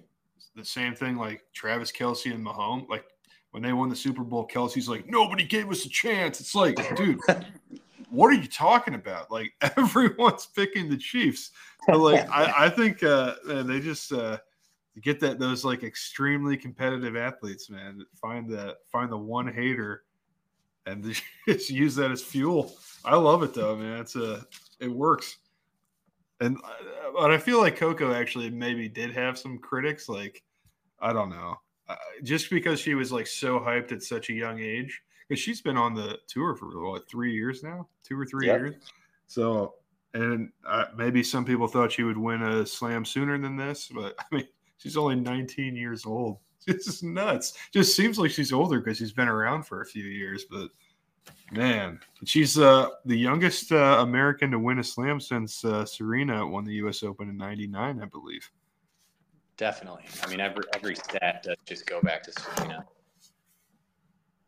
the 0.55 0.65
same 0.65 0.95
thing, 0.95 1.17
like 1.17 1.43
Travis 1.53 1.91
Kelce 1.91 2.33
and 2.33 2.45
Mahomes, 2.45 2.87
like 2.89 3.05
when 3.51 3.63
they 3.63 3.73
won 3.73 3.89
the 3.89 3.95
Super 3.95 4.23
Bowl, 4.23 4.47
Kelce's 4.47 4.89
like, 4.89 5.07
nobody 5.07 5.43
gave 5.43 5.69
us 5.69 5.85
a 5.85 5.89
chance. 5.89 6.39
It's 6.39 6.55
like, 6.55 6.75
dude, 6.95 7.19
what 8.09 8.27
are 8.27 8.37
you 8.37 8.47
talking 8.47 8.95
about? 8.95 9.31
Like 9.31 9.53
everyone's 9.77 10.47
picking 10.47 10.89
the 10.89 10.97
Chiefs. 10.97 11.51
So 11.85 11.93
like 11.97 12.29
I, 12.29 12.65
I 12.65 12.69
think 12.69 13.03
uh 13.03 13.35
man, 13.45 13.67
they 13.67 13.79
just 13.79 14.11
uh 14.11 14.37
get 15.01 15.19
that 15.19 15.39
those 15.39 15.65
like 15.65 15.83
extremely 15.83 16.57
competitive 16.57 17.15
athletes, 17.15 17.69
man. 17.69 18.05
Find 18.15 18.49
the 18.49 18.77
find 18.91 19.11
the 19.11 19.17
one 19.17 19.51
hater 19.51 20.03
and 20.85 21.03
just 21.47 21.69
use 21.69 21.95
that 21.95 22.11
as 22.11 22.21
fuel. 22.21 22.73
I 23.03 23.15
love 23.15 23.43
it 23.43 23.53
though, 23.53 23.75
man. 23.75 23.99
It's 23.99 24.15
a 24.15 24.45
it 24.79 24.91
works. 24.91 25.37
And 26.41 26.57
uh, 26.57 27.11
but 27.13 27.31
I 27.31 27.37
feel 27.37 27.59
like 27.59 27.77
Coco 27.77 28.13
actually 28.13 28.49
maybe 28.49 28.89
did 28.89 29.11
have 29.13 29.37
some 29.37 29.57
critics. 29.57 30.09
Like 30.09 30.43
I 30.99 31.13
don't 31.13 31.29
know, 31.29 31.55
uh, 31.89 31.95
just 32.23 32.49
because 32.49 32.79
she 32.79 32.95
was 32.95 33.11
like 33.11 33.27
so 33.27 33.59
hyped 33.59 33.91
at 33.91 34.01
such 34.03 34.29
a 34.29 34.33
young 34.33 34.59
age. 34.59 35.01
because 35.27 35.41
she's 35.41 35.61
been 35.61 35.77
on 35.77 35.93
the 35.93 36.19
tour 36.27 36.55
for 36.55 36.67
what 36.91 37.09
three 37.09 37.33
years 37.33 37.63
now, 37.63 37.87
two 38.03 38.19
or 38.19 38.25
three 38.25 38.47
Yep. 38.47 38.59
years. 38.59 38.75
So, 39.27 39.75
and 40.13 40.51
uh, 40.67 40.85
maybe 40.95 41.23
some 41.23 41.43
people 41.45 41.67
thought 41.67 41.91
she 41.91 42.03
would 42.03 42.17
win 42.17 42.41
a 42.43 42.65
slam 42.65 43.03
sooner 43.05 43.37
than 43.37 43.57
this, 43.57 43.89
but 43.93 44.15
I 44.19 44.35
mean, 44.35 44.47
she's 44.77 44.97
only 44.97 45.15
19 45.15 45.75
years 45.75 46.05
old. 46.05 46.37
This 46.67 46.87
is 46.87 47.03
nuts. 47.03 47.53
Just 47.71 47.95
seems 47.95 48.17
like 48.17 48.31
she's 48.31 48.51
older 48.53 48.79
because 48.79 48.97
she's 48.97 49.11
been 49.13 49.27
around 49.27 49.67
for 49.67 49.81
a 49.81 49.85
few 49.85 50.05
years, 50.05 50.45
but 50.49 50.69
man, 51.51 51.99
she's 52.25 52.57
uh, 52.57 52.87
the 53.05 53.15
youngest 53.17 53.71
uh, 53.71 53.97
American 53.99 54.49
to 54.51 54.57
win 54.57 54.79
a 54.79 54.83
slam 54.83 55.19
since 55.19 55.63
uh, 55.63 55.85
Serena 55.85 56.45
won 56.47 56.63
the 56.65 56.73
U.S. 56.75 57.03
Open 57.03 57.29
in 57.29 57.37
'99, 57.37 58.01
I 58.01 58.05
believe. 58.05 58.49
Definitely. 59.57 60.03
I 60.23 60.29
mean, 60.29 60.41
every 60.41 60.63
every 60.75 60.95
stat 60.95 61.43
does 61.43 61.57
just 61.65 61.85
go 61.85 62.01
back 62.01 62.23
to 62.23 62.31
Serena. 62.31 62.85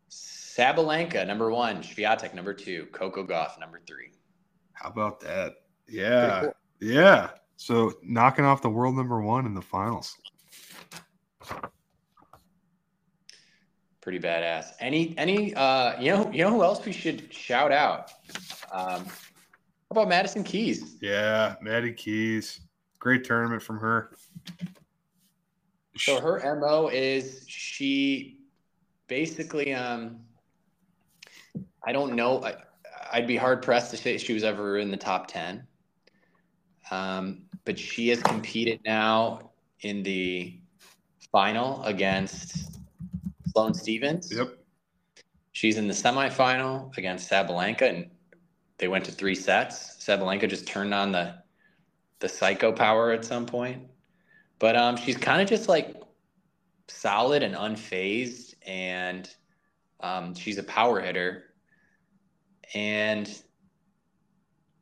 Sabalenka, 0.10 1.26
number 1.26 1.52
one. 1.52 1.78
Swiatek, 1.78 2.34
number 2.34 2.54
two. 2.54 2.88
Coco 2.91 3.26
Gauff, 3.26 3.60
number 3.60 3.80
three. 3.88 4.12
How 4.74 4.89
about 4.89 5.20
that? 5.22 5.54
Yeah, 5.88 6.41
cool. 6.41 6.54
yeah. 6.82 7.30
So 7.56 7.93
knocking 8.04 8.43
off 8.43 8.62
the 8.62 8.70
world 8.70 8.96
number 8.96 9.22
one 9.22 9.46
in 9.46 9.54
the 9.54 9.62
finals. 9.62 10.15
Pretty 14.02 14.20
badass. 14.20 14.72
Any 14.80 15.17
any 15.17 15.54
uh 15.56 16.00
you 16.00 16.12
know 16.12 16.32
you 16.32 16.43
know 16.43 16.52
who 16.52 16.63
else 16.63 16.86
we 16.86 16.91
should 16.91 17.34
shout 17.34 17.72
out? 17.72 18.12
Um 18.72 19.06
how 19.06 19.91
about 19.91 20.10
Madison 20.10 20.43
Keys? 20.43 20.98
Yeah, 21.02 21.56
Maddie 21.62 21.93
Keys, 21.93 22.60
great 23.00 23.24
tournament 23.24 23.62
from 23.62 23.80
her. 23.80 24.12
So 25.99 26.19
her 26.19 26.60
MO 26.60 26.88
is 26.88 27.45
she 27.47 28.39
basically 29.07 29.73
um 29.73 30.19
I 31.86 31.91
don't 31.91 32.15
know 32.15 32.43
I, 32.43 32.55
I'd 33.12 33.27
be 33.27 33.38
hard 33.38 33.62
pressed 33.62 33.91
to 33.91 33.97
say 33.97 34.17
she 34.17 34.33
was 34.33 34.43
ever 34.43 34.77
in 34.77 34.91
the 34.91 34.97
top 34.97 35.27
10. 35.27 35.65
Um 36.91 37.43
but 37.65 37.77
she 37.77 38.10
has 38.10 38.21
competed 38.21 38.79
now 38.86 39.51
in 39.81 40.03
the 40.03 40.60
final 41.31 41.83
against 41.83 42.79
Sloane 43.51 43.73
Stevens. 43.73 44.31
Yep. 44.31 44.57
She's 45.51 45.77
in 45.77 45.88
the 45.88 45.93
semifinal 45.93 46.95
against 46.97 47.29
Sabalenka, 47.29 47.89
and 47.89 48.10
they 48.77 48.88
went 48.88 49.05
to 49.05 49.12
three 49.12 49.36
sets. 49.36 49.97
Sabalenka 49.97 50.47
just 50.49 50.67
turned 50.67 50.93
on 50.93 51.12
the 51.12 51.36
the 52.19 52.29
psycho 52.29 52.71
power 52.71 53.12
at 53.12 53.25
some 53.25 53.45
point, 53.45 53.83
but 54.60 54.76
um, 54.76 54.98
she's 54.98 55.17
kind 55.17 55.41
of 55.41 55.48
just 55.48 55.70
like 55.70 55.96
solid 56.88 57.43
and 57.43 57.56
unfazed, 57.56 58.56
and 58.65 59.30
um, 60.02 60.36
she's 60.36 60.58
a 60.58 60.63
power 60.63 61.00
hitter, 61.02 61.46
and 62.74 63.41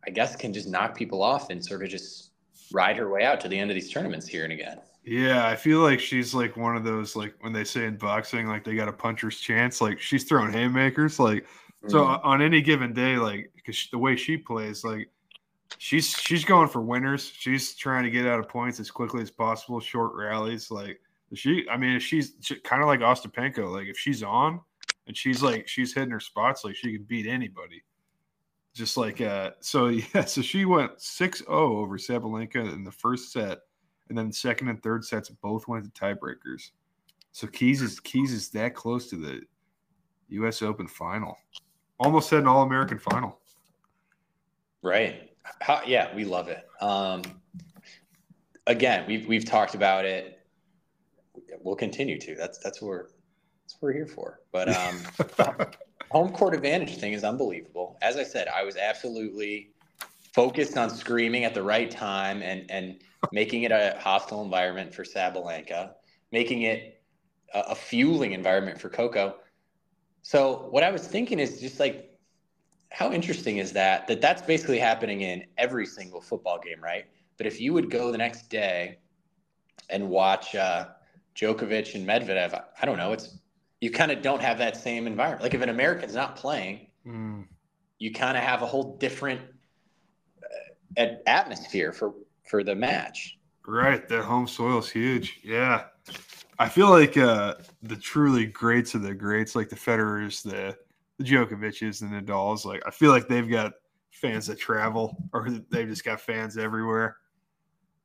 I 0.06 0.10
guess 0.12 0.36
can 0.36 0.54
just 0.54 0.68
knock 0.70 0.96
people 0.96 1.22
off 1.22 1.50
and 1.50 1.64
sort 1.64 1.84
of 1.84 1.90
just 1.90 2.32
ride 2.72 2.98
her 2.98 3.10
way 3.10 3.24
out 3.24 3.42
to 3.42 3.48
the 3.48 3.58
end 3.60 3.72
of 3.72 3.76
these 3.76 3.92
tournaments 3.92 4.28
here 4.28 4.44
and 4.44 4.54
again. 4.54 4.80
Yeah, 5.04 5.48
I 5.48 5.56
feel 5.56 5.82
like 5.82 6.00
she's 6.00 6.34
like 6.34 6.58
one 6.58 6.76
of 6.76 6.84
those 6.84 7.16
like 7.16 7.36
when 7.42 7.54
they 7.54 7.64
say 7.64 7.86
in 7.86 7.98
boxing, 7.98 8.48
like 8.48 8.64
they 8.64 8.76
got 8.76 8.88
a 8.88 8.94
puncher's 8.94 9.40
chance. 9.40 9.80
Like 9.82 10.00
she's 10.00 10.24
throwing 10.24 10.52
haymakers. 10.52 11.20
Like 11.20 11.46
so 11.88 12.06
Mm. 12.06 12.20
on 12.24 12.42
any 12.42 12.62
given 12.62 12.94
day, 12.94 13.18
like 13.18 13.52
because 13.56 13.88
the 13.92 14.00
way 14.00 14.16
she 14.16 14.38
plays, 14.38 14.84
like 14.84 15.10
she's 15.78 16.10
she's 16.10 16.46
going 16.46 16.68
for 16.68 16.82
winners. 16.82 17.32
She's 17.34 17.76
trying 17.76 18.04
to 18.04 18.10
get 18.10 18.26
out 18.26 18.40
of 18.40 18.50
points 18.50 18.80
as 18.80 18.92
quickly 18.92 19.22
as 19.22 19.32
possible, 19.32 19.80
short 19.80 20.14
rallies. 20.16 20.72
Like 20.72 21.00
she, 21.34 21.66
I 21.70 21.78
mean, 21.78 22.00
she's 22.00 22.34
she, 22.42 22.56
kind 22.56 22.82
of 22.82 22.88
like 22.88 23.00
Ostapenko. 23.02 23.72
Like 23.72 23.88
if 23.88 23.98
she's 23.98 24.24
on 24.24 24.62
and 25.08 25.16
she's 25.16 25.42
like 25.42 25.68
she's 25.68 25.94
hitting 25.94 26.12
her 26.12 26.20
spots, 26.20 26.64
like 26.64 26.76
she 26.76 26.94
can 26.94 27.04
beat 27.04 27.28
anybody. 27.28 27.84
Just 28.74 28.98
like 28.98 29.22
uh, 29.22 29.52
so 29.60 29.88
yeah, 30.14 30.26
so 30.26 30.42
she 30.42 30.66
went 30.66 30.98
6-0 30.98 31.48
over 31.48 31.98
Sabalenka 31.98 32.74
in 32.74 32.84
the 32.84 32.92
first 32.92 33.32
set, 33.32 33.60
and 34.10 34.18
then 34.18 34.32
second 34.32 34.70
and 34.70 34.82
third 34.82 35.06
sets 35.06 35.30
both 35.30 35.68
went 35.68 35.86
to 35.86 36.02
tiebreakers. 36.02 36.72
So 37.32 37.48
Keys 37.48 37.82
is 37.82 38.00
Keys 38.00 38.32
is 38.32 38.50
that 38.50 38.76
close 38.76 39.10
to 39.10 39.18
the 39.18 39.42
U.S. 40.30 40.62
Open 40.62 40.88
final. 40.88 41.36
Almost 42.00 42.30
had 42.30 42.40
an 42.40 42.48
All 42.48 42.64
American 42.64 43.00
final. 43.00 43.40
Right. 44.82 45.35
How, 45.62 45.82
yeah, 45.86 46.14
we 46.16 46.26
love 46.26 46.48
it. 46.48 46.66
Um, 46.82 47.22
again, 48.68 49.06
we've 49.08 49.28
we've 49.28 49.46
talked 49.46 49.76
about 49.76 50.06
it. 50.06 50.40
We'll 51.62 51.76
continue 51.76 52.20
to. 52.20 52.36
That's 52.36 52.58
that's 52.60 52.82
what 52.82 52.90
we're 52.90 53.04
that's 53.64 53.76
what 53.80 53.84
we're 53.84 53.94
here 53.94 54.08
for. 54.08 54.40
But 54.52 54.70
um, 54.70 55.00
home 56.12 56.32
court 56.32 56.54
advantage 56.54 56.98
thing 56.98 57.14
is 57.14 57.24
unbelievable. 57.24 57.98
As 58.02 58.18
I 58.18 58.24
said, 58.24 58.48
I 58.48 58.64
was 58.64 58.78
absolutely 58.78 59.72
focused 60.34 60.78
on 60.78 60.90
screaming 60.90 61.46
at 61.46 61.54
the 61.54 61.64
right 61.64 61.90
time 61.90 62.42
and 62.42 62.70
and 62.70 63.02
making 63.32 63.64
it 63.64 63.72
a 63.72 63.98
hostile 64.00 64.44
environment 64.44 64.94
for 64.94 65.04
Sabalenka, 65.04 65.92
making 66.32 66.64
it 66.64 67.02
a, 67.54 67.60
a 67.60 67.76
fueling 67.76 68.34
environment 68.34 68.80
for 68.80 68.90
Coco. 68.90 69.36
So 70.22 70.68
what 70.72 70.84
I 70.84 70.92
was 70.92 71.08
thinking 71.08 71.40
is 71.40 71.60
just 71.60 71.80
like 71.80 72.15
how 72.96 73.12
interesting 73.12 73.58
is 73.58 73.74
that 73.74 74.08
that 74.08 74.22
that's 74.22 74.42
basically 74.42 74.80
happening 74.80 75.22
in 75.22 75.44
every 75.58 75.86
single 75.86 76.22
football 76.22 76.60
game 76.60 76.82
right? 76.82 77.06
But 77.38 77.46
if 77.48 77.60
you 77.60 77.74
would 77.74 77.92
go 77.92 78.12
the 78.12 78.18
next 78.18 78.50
day 78.50 79.00
and 79.90 80.10
watch 80.10 80.56
uh, 80.56 80.88
Djokovic 81.36 81.96
and 81.96 82.08
Medvedev 82.08 82.64
I 82.82 82.86
don't 82.86 82.98
know 82.98 83.12
it's 83.12 83.38
you 83.82 83.92
kind 83.92 84.12
of 84.12 84.22
don't 84.22 84.42
have 84.42 84.58
that 84.60 84.78
same 84.78 85.06
environment. 85.06 85.44
Like 85.44 85.54
if 85.54 85.62
an 85.62 85.70
American's 85.70 86.16
not 86.16 86.36
playing 86.36 86.88
Mm, 87.06 87.46
you 88.00 88.12
kind 88.12 88.36
of 88.36 88.44
have 88.44 88.62
a 88.62 88.66
whole 88.66 88.98
different 88.98 89.42
uh, 90.98 91.06
atmosphere 91.28 91.92
for 91.92 92.14
for 92.50 92.64
the 92.64 92.76
match. 92.76 93.38
Right, 93.68 94.08
that 94.08 94.24
home 94.24 94.48
soil 94.48 94.80
is 94.80 94.90
huge. 94.90 95.40
Yeah, 95.44 95.86
I 96.58 96.70
feel 96.70 96.90
like 96.90 97.18
uh, 97.18 97.56
the 97.84 97.96
truly 97.96 98.46
greats 98.46 98.96
of 98.96 99.02
the 99.02 99.14
greats, 99.14 99.56
like 99.56 99.70
the 99.70 99.76
Federers, 99.76 100.44
the 100.44 100.78
the 101.18 101.24
Djokovic's, 101.24 102.02
and 102.02 102.14
the 102.14 102.22
Dolls. 102.22 102.66
Like 102.66 102.82
I 102.86 102.92
feel 102.92 103.12
like 103.12 103.28
they've 103.28 103.50
got 103.50 103.74
fans 104.12 104.48
that 104.48 104.60
travel, 104.60 105.16
or 105.34 105.50
they've 105.70 105.88
just 105.88 106.06
got 106.06 106.22
fans 106.22 106.58
everywhere. 106.58 107.18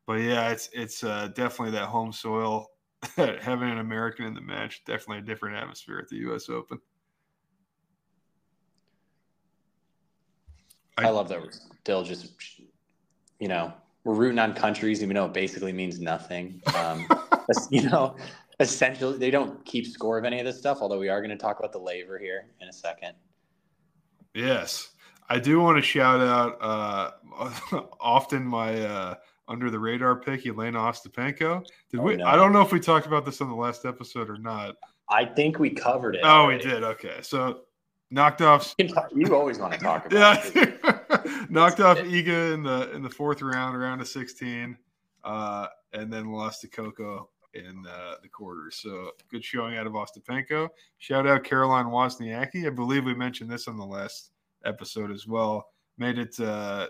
But 0.06 0.20
yeah, 0.20 0.50
it's 0.50 0.68
it's 0.72 1.04
uh, 1.04 1.28
definitely 1.28 1.72
that 1.72 1.88
home 1.88 2.12
soil. 2.12 2.68
Having 3.16 3.70
an 3.70 3.78
American 3.78 4.26
in 4.26 4.34
the 4.34 4.40
match, 4.42 4.82
definitely 4.84 5.18
a 5.18 5.22
different 5.22 5.56
atmosphere 5.56 5.98
at 5.98 6.08
the 6.08 6.16
U.S. 6.16 6.50
Open. 6.50 6.78
I, 10.98 11.08
love 11.08 11.28
that 11.30 11.40
we're 11.40 11.50
still 11.80 12.02
just 12.02 12.60
you 13.38 13.48
know 13.48 13.72
we're 14.04 14.14
rooting 14.14 14.38
on 14.38 14.52
countries 14.52 15.02
even 15.02 15.14
though 15.14 15.24
it 15.24 15.32
basically 15.32 15.72
means 15.72 15.98
nothing 15.98 16.60
um, 16.76 17.06
you 17.70 17.88
know 17.88 18.16
essentially 18.60 19.18
they 19.18 19.30
don't 19.30 19.64
keep 19.64 19.86
score 19.86 20.18
of 20.18 20.24
any 20.24 20.38
of 20.38 20.44
this 20.44 20.58
stuff 20.58 20.78
although 20.80 20.98
we 20.98 21.08
are 21.08 21.20
going 21.20 21.30
to 21.30 21.36
talk 21.36 21.58
about 21.58 21.72
the 21.72 21.78
laver 21.78 22.18
here 22.18 22.46
in 22.60 22.68
a 22.68 22.72
second 22.72 23.12
Yes. 24.34 24.90
I 25.28 25.38
do 25.38 25.60
want 25.60 25.76
to 25.78 25.82
shout 25.82 26.20
out 26.20 26.56
uh 26.62 27.82
often 28.00 28.44
my 28.44 28.80
uh 28.80 29.14
under 29.48 29.68
the 29.68 29.78
radar 29.80 30.14
pick, 30.14 30.46
Elena 30.46 30.78
Ostapenko. 30.78 31.64
Did 31.90 31.98
Oh, 31.98 32.02
we 32.04 32.16
no. 32.16 32.24
I 32.26 32.36
don't 32.36 32.52
know 32.52 32.60
if 32.62 32.70
we 32.70 32.78
talked 32.78 33.06
about 33.08 33.24
this 33.24 33.40
on 33.40 33.48
the 33.48 33.54
last 33.56 33.84
episode 33.84 34.30
or 34.30 34.38
not. 34.38 34.76
i 35.08 35.24
think 35.24 35.58
we 35.58 35.70
covered 35.70 36.14
it 36.14 36.20
Oh, 36.22 36.46
we 36.46 36.58
did. 36.58 36.84
Okay. 36.84 37.18
So 37.22 37.62
knocked 38.12 38.42
off 38.42 38.74
You 38.78 38.84
can 38.86 38.94
talk- 38.94 39.10
you 39.14 39.34
always 39.34 39.58
want 39.58 39.72
to 39.72 39.78
talk 39.80 40.06
about 40.06 40.44
it. 40.46 40.78
yeah, 40.84 41.46
knocked 41.50 41.80
off 41.80 41.98
Iga 41.98 42.54
in 42.54 42.62
the 42.62 42.92
in 42.92 43.02
the 43.02 43.10
fourth 43.10 43.42
round, 43.42 43.76
round 43.78 44.00
of 44.00 44.06
16, 44.08 44.76
uh, 45.24 45.66
and 45.92 46.12
then 46.12 46.30
lost 46.30 46.60
to 46.60 46.68
Coco 46.68 47.30
in 47.54 47.84
uh, 47.88 48.14
the 48.22 48.28
quarters. 48.28 48.76
So 48.76 49.10
good 49.30 49.44
showing 49.44 49.76
out 49.76 49.86
of 49.86 49.94
Ostapenko. 49.94 50.68
Shout 50.98 51.26
out 51.26 51.44
Caroline 51.44 51.86
Wozniacki. 51.86 52.66
I 52.66 52.70
believe 52.70 53.04
we 53.04 53.14
mentioned 53.14 53.50
this 53.50 53.68
on 53.68 53.76
the 53.76 53.86
last 53.86 54.32
episode 54.64 55.10
as 55.10 55.26
well. 55.26 55.66
Made 55.98 56.18
it 56.18 56.38
uh, 56.40 56.88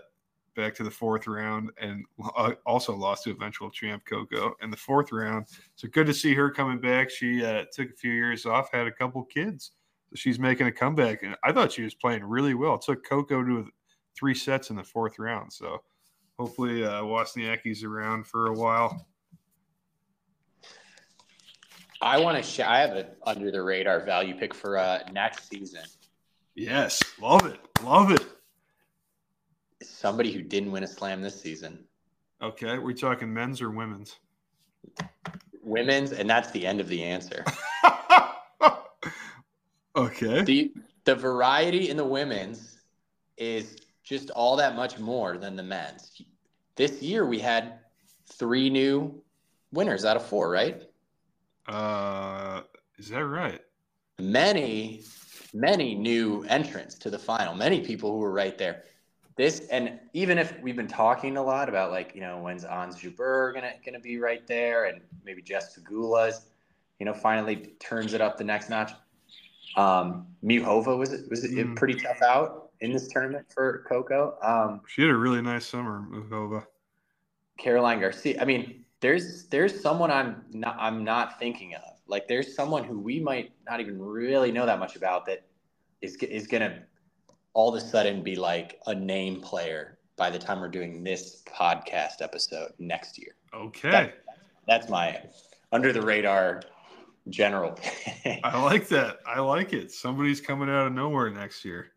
back 0.55 0.75
to 0.75 0.83
the 0.83 0.91
fourth 0.91 1.27
round 1.27 1.71
and 1.79 2.05
uh, 2.35 2.51
also 2.65 2.95
lost 2.95 3.23
to 3.23 3.31
eventual 3.31 3.69
champ 3.69 4.03
Coco 4.05 4.53
in 4.61 4.69
the 4.69 4.77
fourth 4.77 5.11
round. 5.11 5.47
So 5.75 5.87
good 5.87 6.07
to 6.07 6.13
see 6.13 6.33
her 6.33 6.51
coming 6.51 6.79
back. 6.79 7.09
She 7.09 7.43
uh, 7.43 7.65
took 7.71 7.89
a 7.89 7.95
few 7.95 8.11
years 8.11 8.45
off, 8.45 8.71
had 8.71 8.87
a 8.87 8.91
couple 8.91 9.23
kids. 9.23 9.71
So 10.09 10.15
she's 10.15 10.39
making 10.39 10.67
a 10.67 10.71
comeback, 10.71 11.23
and 11.23 11.35
I 11.43 11.53
thought 11.53 11.71
she 11.71 11.83
was 11.83 11.95
playing 11.95 12.23
really 12.23 12.53
well. 12.53 12.75
It 12.75 12.81
took 12.81 13.05
Coco 13.05 13.43
to 13.43 13.67
three 14.15 14.35
sets 14.35 14.69
in 14.69 14.75
the 14.75 14.83
fourth 14.83 15.19
round. 15.19 15.51
So 15.53 15.81
hopefully 16.37 16.83
uh, 16.83 17.01
Wozniacki's 17.01 17.83
around 17.83 18.27
for 18.27 18.47
a 18.47 18.53
while. 18.53 19.07
I 22.01 22.19
want 22.19 22.37
to 22.37 22.43
sh- 22.43 22.59
i 22.61 22.79
have 22.79 22.91
an 22.95 23.05
under 23.25 23.51
the 23.51 23.61
radar 23.61 24.03
value 24.05 24.35
pick 24.35 24.53
for 24.53 24.77
uh, 24.77 24.99
next 25.11 25.47
season 25.49 25.81
Yes, 26.53 27.01
love 27.21 27.45
it, 27.45 27.59
love 27.81 28.11
it. 28.11 28.25
somebody 29.81 30.33
who 30.33 30.41
didn't 30.41 30.71
win 30.71 30.83
a 30.83 30.87
slam 30.87 31.21
this 31.21 31.39
season 31.39 31.85
Okay, 32.41 32.77
we're 32.77 32.93
talking 32.93 33.33
men's 33.33 33.61
or 33.61 33.69
women's? 33.71 34.17
women's 35.63 36.11
and 36.11 36.29
that's 36.29 36.51
the 36.51 36.65
end 36.65 36.81
of 36.81 36.87
the 36.89 37.03
answer 37.03 37.45
okay. 39.95 40.43
The 40.43 40.73
the 41.05 41.15
variety 41.15 41.89
in 41.89 41.97
the 41.97 42.05
women's 42.05 42.79
is 43.37 43.77
just 44.03 44.29
all 44.31 44.55
that 44.57 44.75
much 44.75 44.99
more 44.99 45.37
than 45.37 45.55
the 45.55 45.63
men's. 45.63 46.21
This 46.75 47.01
year 47.01 47.25
we 47.25 47.39
had 47.39 47.79
three 48.27 48.69
new 48.69 49.21
winners 49.71 50.05
out 50.05 50.15
of 50.17 50.25
four, 50.25 50.49
right? 50.49 50.83
Uh, 51.67 52.61
is 52.97 53.09
that 53.09 53.25
right? 53.25 53.61
Many, 54.19 55.03
many 55.53 55.95
new 55.95 56.43
entrants 56.43 56.95
to 56.99 57.09
the 57.09 57.19
final. 57.19 57.55
Many 57.55 57.81
people 57.81 58.11
who 58.11 58.19
were 58.19 58.31
right 58.31 58.57
there. 58.57 58.83
This 59.37 59.61
and 59.69 59.99
even 60.13 60.37
if 60.37 60.59
we've 60.61 60.75
been 60.75 60.87
talking 60.87 61.37
a 61.37 61.43
lot 61.43 61.69
about 61.69 61.89
like 61.89 62.11
you 62.13 62.21
know 62.21 62.39
when's 62.39 62.65
Jabeur 62.65 63.53
gonna 63.53 63.73
gonna 63.83 63.99
be 63.99 64.19
right 64.19 64.45
there 64.45 64.85
and 64.85 65.01
maybe 65.23 65.41
Jess 65.41 65.77
Pegula's, 65.79 66.47
you 66.99 67.05
know, 67.05 67.13
finally 67.13 67.73
turns 67.79 68.13
it 68.13 68.21
up 68.21 68.37
the 68.37 68.43
next 68.43 68.69
notch. 68.69 68.91
Um, 69.77 70.27
Muchova 70.43 70.97
was 70.97 71.13
it 71.13 71.29
was 71.29 71.45
it 71.45 71.51
Mm. 71.65 71.75
pretty 71.77 71.95
tough 71.95 72.21
out 72.21 72.71
in 72.81 72.91
this 72.91 73.07
tournament 73.07 73.47
for 73.53 73.85
Coco. 73.87 74.37
Um, 74.43 74.81
She 74.87 75.01
had 75.01 75.11
a 75.11 75.15
really 75.15 75.41
nice 75.41 75.65
summer, 75.65 76.05
Muchova. 76.11 76.65
Caroline 77.57 77.99
Garcia. 78.01 78.41
I 78.41 78.45
mean, 78.45 78.80
there's 79.01 79.45
there's 79.47 79.81
someone 79.81 80.11
I'm 80.11 80.43
not 80.51 80.77
I'm 80.79 81.03
not 81.03 81.39
thinking 81.39 81.75
of. 81.75 81.99
Like 82.07 82.27
there's 82.27 82.55
someone 82.55 82.83
who 82.83 82.99
we 82.99 83.19
might 83.19 83.51
not 83.67 83.79
even 83.79 83.99
really 83.99 84.51
know 84.51 84.65
that 84.65 84.79
much 84.79 84.95
about 84.95 85.25
that 85.25 85.43
is 86.01 86.15
is 86.15 86.47
gonna 86.47 86.83
all 87.53 87.75
of 87.75 87.83
a 87.83 87.85
sudden 87.85 88.23
be 88.23 88.35
like 88.35 88.79
a 88.87 88.95
name 88.95 89.41
player 89.41 89.97
by 90.15 90.29
the 90.29 90.39
time 90.39 90.61
we're 90.61 90.69
doing 90.69 91.03
this 91.03 91.43
podcast 91.47 92.21
episode 92.21 92.71
next 92.79 93.17
year. 93.17 93.35
Okay. 93.53 94.13
That's 94.67 94.87
my 94.87 95.19
under 95.71 95.91
the 95.91 96.01
radar 96.01 96.61
general. 97.29 97.77
I 98.43 98.61
like 98.61 98.87
that. 98.89 99.19
I 99.25 99.39
like 99.39 99.73
it. 99.73 99.91
Somebody's 99.91 100.39
coming 100.39 100.69
out 100.69 100.87
of 100.87 100.93
nowhere 100.93 101.29
next 101.29 101.65
year. 101.65 101.91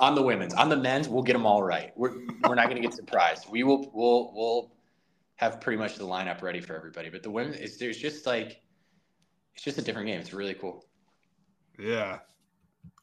on 0.00 0.14
the 0.14 0.22
women's, 0.22 0.54
on 0.54 0.68
the 0.68 0.76
men's, 0.76 1.08
we'll 1.08 1.22
get 1.22 1.32
them 1.32 1.46
all 1.46 1.62
right. 1.62 1.92
We're 1.96 2.14
we're 2.46 2.54
not 2.54 2.64
going 2.64 2.76
to 2.76 2.82
get 2.82 2.94
surprised. 2.94 3.48
We 3.50 3.62
will 3.62 3.90
we'll 3.92 4.32
we'll 4.34 4.72
have 5.38 5.60
pretty 5.60 5.78
much 5.78 5.96
the 5.96 6.04
lineup 6.04 6.42
ready 6.42 6.60
for 6.60 6.76
everybody. 6.76 7.08
But 7.08 7.22
the 7.22 7.30
women, 7.30 7.54
is 7.54 7.78
there's 7.78 7.96
just 7.96 8.26
like 8.26 8.60
it's 9.54 9.64
just 9.64 9.78
a 9.78 9.82
different 9.82 10.08
game. 10.08 10.20
It's 10.20 10.32
really 10.32 10.54
cool. 10.54 10.84
Yeah. 11.78 12.18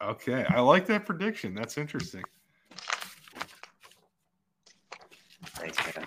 Okay. 0.01 0.45
I 0.49 0.59
like 0.59 0.85
that 0.87 1.05
prediction. 1.05 1.53
That's 1.53 1.77
interesting. 1.77 2.23
Thanks, 5.45 5.77
man. 5.95 6.05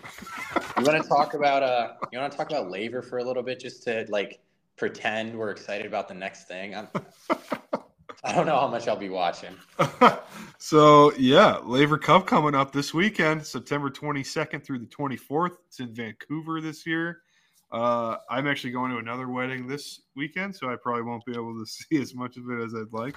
You 0.76 0.85
want 0.85 1.03
to 1.03 1.09
talk 1.09 1.35
about 1.35 1.62
uh 1.62 1.95
you 2.12 2.18
want 2.18 2.31
to 2.31 2.39
talk 2.39 2.51
about 2.51 2.70
Laver 2.70 3.03
for 3.03 3.18
a 3.18 3.24
little 3.24 3.43
bit 3.43 3.59
just 3.59 3.83
to 3.85 4.07
like 4.09 4.41
pretend 4.76 5.37
we're 5.37 5.51
excited 5.51 5.87
about 5.87 6.09
the 6.09 6.14
next 6.14 6.47
thing. 6.47 6.74
I'm, 6.74 6.89
I 8.24 8.34
don't 8.34 8.46
know 8.46 8.58
how 8.58 8.66
much 8.66 8.88
I'll 8.88 8.96
be 8.96 9.10
watching. 9.10 9.54
so 10.58 11.12
yeah, 11.16 11.58
Laver 11.62 11.98
Cup 11.98 12.26
coming 12.26 12.54
up 12.54 12.72
this 12.72 12.92
weekend, 12.92 13.46
September 13.46 13.90
22nd 13.90 14.64
through 14.64 14.80
the 14.80 14.86
24th. 14.86 15.56
It's 15.68 15.78
in 15.78 15.94
Vancouver 15.94 16.60
this 16.60 16.84
year. 16.84 17.22
Uh, 17.70 18.16
I'm 18.28 18.48
actually 18.48 18.72
going 18.72 18.90
to 18.90 18.98
another 18.98 19.28
wedding 19.28 19.68
this 19.68 20.00
weekend, 20.16 20.56
so 20.56 20.68
I 20.70 20.76
probably 20.82 21.02
won't 21.02 21.24
be 21.26 21.32
able 21.32 21.58
to 21.58 21.66
see 21.66 22.00
as 22.00 22.14
much 22.14 22.36
of 22.36 22.50
it 22.50 22.60
as 22.62 22.74
I'd 22.74 22.92
like. 22.92 23.16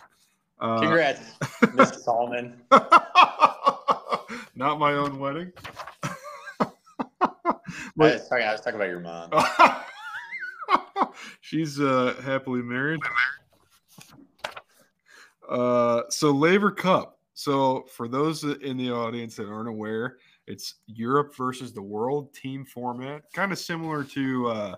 Uh, 0.60 0.82
Congrats, 0.82 1.22
Mr. 1.62 1.96
Solomon. 1.96 2.62
not 4.56 4.78
my 4.78 4.94
own 4.94 5.18
wedding. 5.18 5.52
I 6.04 6.68
was, 7.96 8.30
talking, 8.30 8.46
I 8.46 8.52
was 8.52 8.62
talking 8.62 8.76
about 8.76 8.90
your 8.90 9.00
mom. 9.00 9.32
She's 11.42 11.80
uh, 11.80 12.16
happily 12.24 12.62
married. 12.62 13.00
Uh, 15.52 16.04
so 16.10 16.32
Laver 16.32 16.72
Cup. 16.72 17.20
So 17.34 17.86
for 17.94 18.08
those 18.08 18.44
in 18.44 18.78
the 18.78 18.92
audience 18.92 19.36
that 19.36 19.48
aren't 19.48 19.70
aware, 19.70 20.18
it's 20.48 20.76
Europe 20.88 21.36
versus 21.36 21.74
the 21.74 21.82
world 21.82 22.34
team 22.34 22.66
format, 22.66 23.24
kind 23.34 23.52
of 23.52 23.60
similar 23.60 24.04
to 24.06 24.48
uh, 24.48 24.76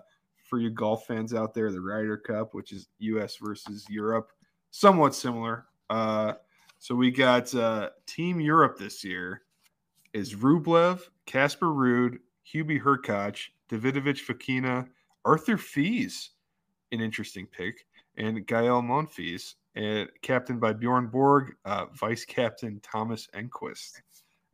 for 0.48 0.58
you 0.58 0.70
golf 0.70 1.06
fans 1.06 1.32
out 1.32 1.54
there, 1.54 1.70
the 1.72 1.80
Ryder 1.80 2.18
Cup, 2.18 2.54
which 2.54 2.72
is 2.72 2.88
U.S. 2.98 3.36
versus 3.36 3.86
Europe, 3.88 4.32
somewhat 4.70 5.14
similar. 5.14 5.66
Uh, 5.90 6.34
so 6.78 6.94
we 6.94 7.10
got 7.10 7.54
uh, 7.54 7.90
Team 8.06 8.40
Europe 8.40 8.78
this 8.78 9.02
year 9.04 9.42
is 10.12 10.34
Rublev, 10.34 11.00
Casper 11.26 11.66
Ruud, 11.66 12.18
Hubie 12.52 12.80
Hurkacz, 12.80 13.48
Davidovich 13.68 14.24
Fokina, 14.24 14.86
Arthur 15.24 15.56
Fils, 15.56 16.30
an 16.92 17.00
interesting 17.00 17.46
pick, 17.46 17.86
and 18.16 18.46
Gael 18.46 18.82
Monfils, 18.82 19.54
and 19.76 20.08
captained 20.22 20.60
by 20.60 20.72
Bjorn 20.72 21.08
Borg, 21.08 21.54
uh, 21.64 21.86
vice 21.94 22.24
captain 22.24 22.80
Thomas 22.82 23.28
Enqvist. 23.34 24.02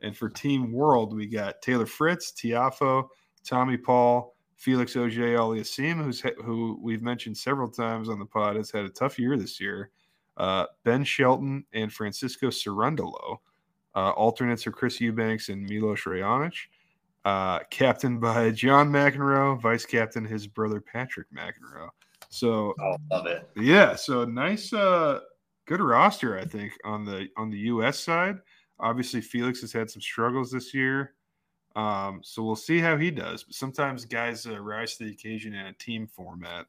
And 0.01 0.17
for 0.17 0.29
Team 0.29 0.71
World, 0.71 1.15
we 1.15 1.27
got 1.27 1.61
Taylor 1.61 1.85
Fritz, 1.85 2.31
Tiafoe, 2.31 3.07
Tommy 3.43 3.77
Paul, 3.77 4.35
Felix 4.55 4.95
Auger 4.95 5.37
Aliassime, 5.37 6.03
who's 6.03 6.21
who 6.43 6.79
we've 6.81 7.01
mentioned 7.01 7.37
several 7.37 7.69
times 7.69 8.09
on 8.09 8.19
the 8.19 8.25
pod, 8.25 8.55
has 8.55 8.71
had 8.71 8.85
a 8.85 8.89
tough 8.89 9.17
year 9.19 9.37
this 9.37 9.59
year. 9.59 9.91
Uh, 10.37 10.65
ben 10.83 11.03
Shelton 11.03 11.65
and 11.73 11.91
Francisco 11.91 12.47
Cerundolo. 12.47 13.37
Uh, 13.93 14.11
alternates 14.11 14.65
are 14.65 14.71
Chris 14.71 15.01
Eubanks 15.01 15.49
and 15.49 15.67
Milos 15.67 16.01
Raonic. 16.01 16.53
Uh, 17.25 17.59
captained 17.69 18.21
by 18.21 18.49
John 18.49 18.89
McEnroe, 18.89 19.59
vice 19.61 19.85
captain 19.85 20.25
his 20.25 20.47
brother 20.47 20.81
Patrick 20.81 21.27
McEnroe. 21.31 21.89
So 22.31 22.73
Oh, 22.79 22.95
love 23.11 23.25
it. 23.27 23.47
yeah, 23.57 23.93
so 23.95 24.23
nice, 24.23 24.71
uh, 24.73 25.19
good 25.65 25.81
roster, 25.81 26.39
I 26.39 26.45
think 26.45 26.71
on 26.85 27.03
the 27.05 27.27
on 27.37 27.49
the 27.49 27.57
U.S. 27.57 27.99
side. 27.99 28.37
Obviously, 28.79 29.21
Felix 29.21 29.61
has 29.61 29.71
had 29.73 29.91
some 29.91 30.01
struggles 30.01 30.49
this 30.49 30.73
year, 30.73 31.13
um, 31.75 32.21
so 32.23 32.41
we'll 32.41 32.55
see 32.55 32.79
how 32.79 32.97
he 32.97 33.11
does. 33.11 33.43
But 33.43 33.53
sometimes 33.53 34.05
guys 34.05 34.47
uh, 34.47 34.59
rise 34.59 34.95
to 34.97 35.03
the 35.03 35.11
occasion 35.11 35.53
in 35.53 35.67
a 35.67 35.73
team 35.73 36.07
format. 36.07 36.65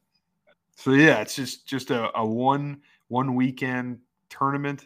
So 0.75 0.91
yeah, 0.91 1.21
it's 1.21 1.35
just 1.35 1.65
just 1.65 1.91
a, 1.91 2.15
a 2.17 2.25
one 2.25 2.81
one 3.07 3.33
weekend 3.33 3.99
tournament. 4.29 4.85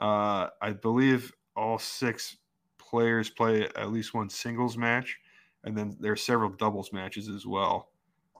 Uh, 0.00 0.48
I 0.60 0.72
believe 0.72 1.32
all 1.56 1.78
six 1.78 2.36
players 2.78 3.30
play 3.30 3.68
at 3.76 3.92
least 3.92 4.14
one 4.14 4.30
singles 4.30 4.76
match, 4.76 5.16
and 5.64 5.78
then 5.78 5.96
there 6.00 6.12
are 6.12 6.16
several 6.16 6.50
doubles 6.50 6.92
matches 6.92 7.28
as 7.28 7.46
well. 7.46 7.90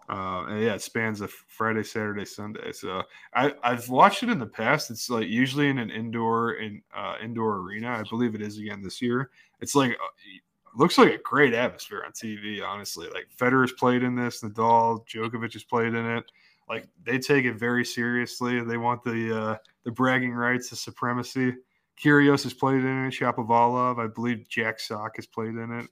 Uh, 0.08 0.46
and 0.48 0.62
yeah, 0.62 0.74
it 0.74 0.80
spans 0.80 1.20
a 1.20 1.28
Friday, 1.28 1.82
Saturday, 1.82 2.24
Sunday. 2.24 2.72
So 2.72 3.02
I, 3.34 3.52
I've 3.62 3.88
watched 3.90 4.22
it 4.22 4.30
in 4.30 4.38
the 4.38 4.46
past. 4.46 4.90
It's 4.90 5.10
like 5.10 5.28
usually 5.28 5.68
in 5.68 5.78
an 5.78 5.90
indoor 5.90 6.54
in 6.54 6.82
uh, 6.96 7.16
indoor 7.22 7.58
arena. 7.58 7.90
I 7.90 8.04
believe 8.08 8.34
it 8.34 8.40
is 8.40 8.58
again 8.58 8.82
this 8.82 9.02
year. 9.02 9.30
It's 9.60 9.74
like 9.74 9.92
uh, 9.92 10.78
looks 10.78 10.96
like 10.96 11.12
a 11.12 11.18
great 11.18 11.52
atmosphere 11.52 12.02
on 12.06 12.12
TV. 12.12 12.64
Honestly, 12.66 13.06
like 13.12 13.28
Federer's 13.38 13.72
played 13.72 14.02
in 14.02 14.14
this, 14.14 14.42
Nadal, 14.42 15.06
Djokovic 15.06 15.52
has 15.52 15.64
played 15.64 15.94
in 15.94 16.06
it. 16.06 16.24
Like 16.70 16.88
they 17.04 17.18
take 17.18 17.44
it 17.44 17.58
very 17.58 17.84
seriously. 17.84 18.62
They 18.62 18.78
want 18.78 19.02
the 19.02 19.38
uh, 19.38 19.56
the 19.84 19.90
bragging 19.90 20.32
rights, 20.32 20.70
the 20.70 20.76
supremacy. 20.76 21.54
Kyrgios 22.02 22.44
has 22.44 22.54
played 22.54 22.84
in 22.84 23.06
it. 23.06 23.10
Shapovalov, 23.10 23.98
I 23.98 24.06
believe 24.06 24.48
Jack 24.48 24.80
Sock 24.80 25.16
has 25.16 25.26
played 25.26 25.56
in 25.56 25.80
it 25.80 25.88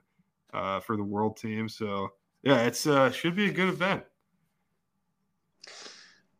uh, 0.54 0.80
for 0.80 0.96
the 0.96 1.02
world 1.02 1.36
team. 1.36 1.68
So 1.68 2.10
yeah, 2.42 2.62
it's 2.62 2.86
uh, 2.86 3.10
should 3.10 3.36
be 3.36 3.46
a 3.48 3.52
good 3.52 3.68
event. 3.68 4.04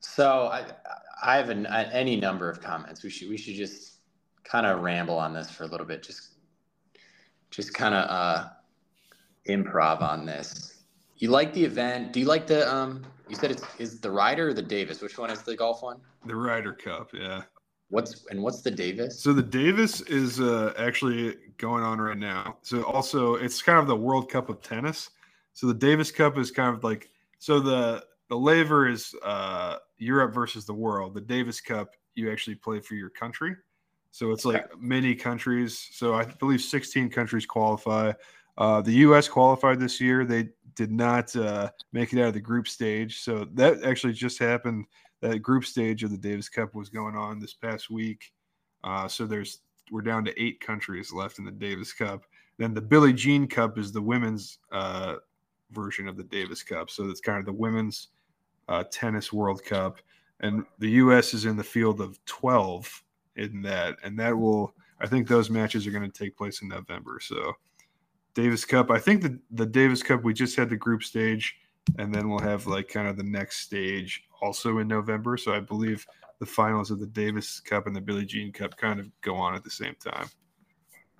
So 0.00 0.46
I 0.46 0.64
I 1.22 1.36
have 1.36 1.50
an, 1.50 1.66
any 1.66 2.16
number 2.16 2.48
of 2.48 2.60
comments. 2.60 3.02
We 3.02 3.10
should 3.10 3.28
we 3.28 3.36
should 3.36 3.54
just 3.54 3.98
kind 4.44 4.66
of 4.66 4.80
ramble 4.80 5.18
on 5.18 5.34
this 5.34 5.50
for 5.50 5.64
a 5.64 5.66
little 5.66 5.86
bit. 5.86 6.02
Just 6.02 6.34
just 7.50 7.74
kind 7.74 7.94
of 7.94 8.10
uh, 8.10 8.48
improv 9.48 10.02
on 10.02 10.26
this. 10.26 10.82
You 11.16 11.30
like 11.30 11.54
the 11.54 11.64
event? 11.64 12.12
Do 12.12 12.20
you 12.20 12.26
like 12.26 12.46
the 12.46 12.72
um? 12.72 13.04
You 13.28 13.36
said 13.36 13.50
it's 13.50 13.64
is 13.78 14.00
the 14.00 14.10
Ryder 14.10 14.48
or 14.48 14.54
the 14.54 14.62
Davis? 14.62 15.00
Which 15.00 15.18
one 15.18 15.30
is 15.30 15.42
the 15.42 15.56
golf 15.56 15.82
one? 15.82 15.98
The 16.26 16.36
Ryder 16.36 16.72
Cup, 16.72 17.10
yeah. 17.12 17.42
What's 17.88 18.26
and 18.30 18.42
what's 18.42 18.62
the 18.62 18.70
Davis? 18.70 19.20
So 19.20 19.32
the 19.32 19.42
Davis 19.42 20.00
is 20.02 20.40
uh, 20.40 20.74
actually 20.78 21.36
going 21.56 21.84
on 21.84 22.00
right 22.00 22.18
now. 22.18 22.58
So 22.62 22.82
also 22.82 23.34
it's 23.34 23.62
kind 23.62 23.78
of 23.78 23.86
the 23.86 23.96
World 23.96 24.30
Cup 24.30 24.48
of 24.48 24.60
tennis. 24.60 25.10
So 25.56 25.66
the 25.66 25.74
Davis 25.74 26.10
Cup 26.10 26.36
is 26.36 26.50
kind 26.50 26.76
of 26.76 26.84
like 26.84 27.08
so 27.38 27.60
the 27.60 28.04
the 28.28 28.36
Laver 28.36 28.86
is 28.88 29.14
uh, 29.24 29.76
Europe 29.96 30.34
versus 30.34 30.66
the 30.66 30.74
world. 30.74 31.14
The 31.14 31.22
Davis 31.22 31.62
Cup 31.62 31.94
you 32.14 32.30
actually 32.30 32.56
play 32.56 32.78
for 32.78 32.94
your 32.94 33.08
country. 33.08 33.56
So 34.10 34.32
it's 34.32 34.44
like 34.44 34.66
many 34.78 35.14
countries. 35.14 35.88
So 35.92 36.14
I 36.14 36.24
believe 36.24 36.60
16 36.60 37.08
countries 37.08 37.46
qualify. 37.46 38.12
Uh, 38.58 38.82
the 38.82 38.92
U.S. 38.92 39.28
qualified 39.28 39.80
this 39.80 39.98
year. 39.98 40.26
They 40.26 40.50
did 40.74 40.92
not 40.92 41.34
uh, 41.34 41.70
make 41.90 42.12
it 42.12 42.20
out 42.20 42.28
of 42.28 42.34
the 42.34 42.40
group 42.40 42.68
stage. 42.68 43.20
So 43.20 43.46
that 43.54 43.82
actually 43.82 44.12
just 44.12 44.38
happened. 44.38 44.84
That 45.22 45.38
group 45.38 45.64
stage 45.64 46.04
of 46.04 46.10
the 46.10 46.18
Davis 46.18 46.50
Cup 46.50 46.74
was 46.74 46.90
going 46.90 47.16
on 47.16 47.40
this 47.40 47.54
past 47.54 47.88
week. 47.88 48.30
Uh, 48.84 49.08
so 49.08 49.24
there's 49.24 49.60
we're 49.90 50.02
down 50.02 50.24
to 50.26 50.42
eight 50.42 50.60
countries 50.60 51.14
left 51.14 51.38
in 51.38 51.46
the 51.46 51.50
Davis 51.50 51.94
Cup. 51.94 52.24
Then 52.58 52.74
the 52.74 52.82
Billie 52.82 53.14
Jean 53.14 53.46
Cup 53.46 53.78
is 53.78 53.90
the 53.90 54.02
women's 54.02 54.58
uh, 54.70 55.16
version 55.70 56.08
of 56.08 56.16
the 56.16 56.24
Davis 56.24 56.62
Cup. 56.62 56.90
So 56.90 57.08
it's 57.08 57.20
kind 57.20 57.38
of 57.38 57.46
the 57.46 57.52
women's 57.52 58.08
uh, 58.68 58.84
tennis 58.90 59.32
World 59.32 59.64
Cup, 59.64 59.98
and 60.40 60.64
the 60.78 60.90
U.S. 60.90 61.34
is 61.34 61.44
in 61.44 61.56
the 61.56 61.64
field 61.64 62.00
of 62.00 62.22
12 62.26 63.02
in 63.36 63.62
that, 63.62 63.96
and 64.04 64.18
that 64.18 64.36
will. 64.36 64.74
I 64.98 65.06
think 65.06 65.28
those 65.28 65.50
matches 65.50 65.86
are 65.86 65.90
going 65.90 66.10
to 66.10 66.18
take 66.18 66.38
place 66.38 66.62
in 66.62 66.68
November. 66.68 67.20
So 67.20 67.52
Davis 68.34 68.64
Cup. 68.64 68.90
I 68.90 68.98
think 68.98 69.22
the 69.22 69.38
the 69.50 69.66
Davis 69.66 70.02
Cup 70.02 70.22
we 70.22 70.34
just 70.34 70.56
had 70.56 70.68
the 70.68 70.76
group 70.76 71.02
stage, 71.02 71.56
and 71.98 72.14
then 72.14 72.28
we'll 72.28 72.38
have 72.38 72.66
like 72.66 72.88
kind 72.88 73.08
of 73.08 73.16
the 73.16 73.24
next 73.24 73.58
stage 73.60 74.24
also 74.40 74.78
in 74.78 74.88
November. 74.88 75.36
So 75.36 75.52
I 75.52 75.60
believe 75.60 76.06
the 76.38 76.46
finals 76.46 76.90
of 76.90 77.00
the 77.00 77.06
Davis 77.06 77.60
Cup 77.60 77.86
and 77.86 77.96
the 77.96 78.00
Billie 78.00 78.26
Jean 78.26 78.52
Cup 78.52 78.76
kind 78.76 79.00
of 79.00 79.10
go 79.22 79.34
on 79.36 79.54
at 79.54 79.64
the 79.64 79.70
same 79.70 79.94
time. 79.98 80.28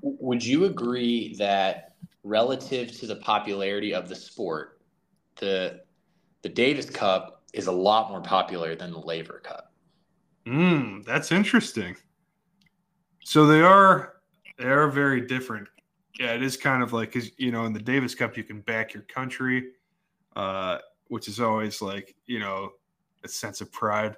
Would 0.00 0.44
you 0.44 0.64
agree 0.64 1.34
that 1.36 1.94
relative 2.22 2.92
to 2.98 3.06
the 3.06 3.16
popularity 3.16 3.94
of 3.94 4.08
the 4.08 4.16
sport, 4.16 4.80
the 5.36 5.80
the 6.42 6.48
Davis 6.48 6.88
Cup 6.88 7.42
is 7.52 7.66
a 7.66 7.72
lot 7.72 8.10
more 8.10 8.20
popular 8.20 8.74
than 8.74 8.92
the 8.92 8.98
Laver 8.98 9.40
Cup? 9.40 9.72
Mm, 10.46 11.04
that's 11.04 11.32
interesting. 11.32 11.96
So 13.24 13.46
they 13.46 13.60
are 13.60 14.16
they 14.58 14.66
are 14.66 14.88
very 14.88 15.20
different. 15.22 15.68
Yeah, 16.18 16.32
it 16.34 16.42
is 16.42 16.56
kind 16.56 16.82
of 16.82 16.92
like 16.92 17.12
because 17.12 17.30
you 17.38 17.50
know 17.50 17.64
in 17.64 17.72
the 17.72 17.80
Davis 17.80 18.14
Cup 18.14 18.36
you 18.36 18.44
can 18.44 18.60
back 18.60 18.94
your 18.94 19.02
country, 19.04 19.72
uh, 20.36 20.78
which 21.08 21.28
is 21.28 21.40
always 21.40 21.82
like 21.82 22.14
you 22.26 22.38
know 22.38 22.70
a 23.24 23.28
sense 23.28 23.60
of 23.60 23.72
pride. 23.72 24.16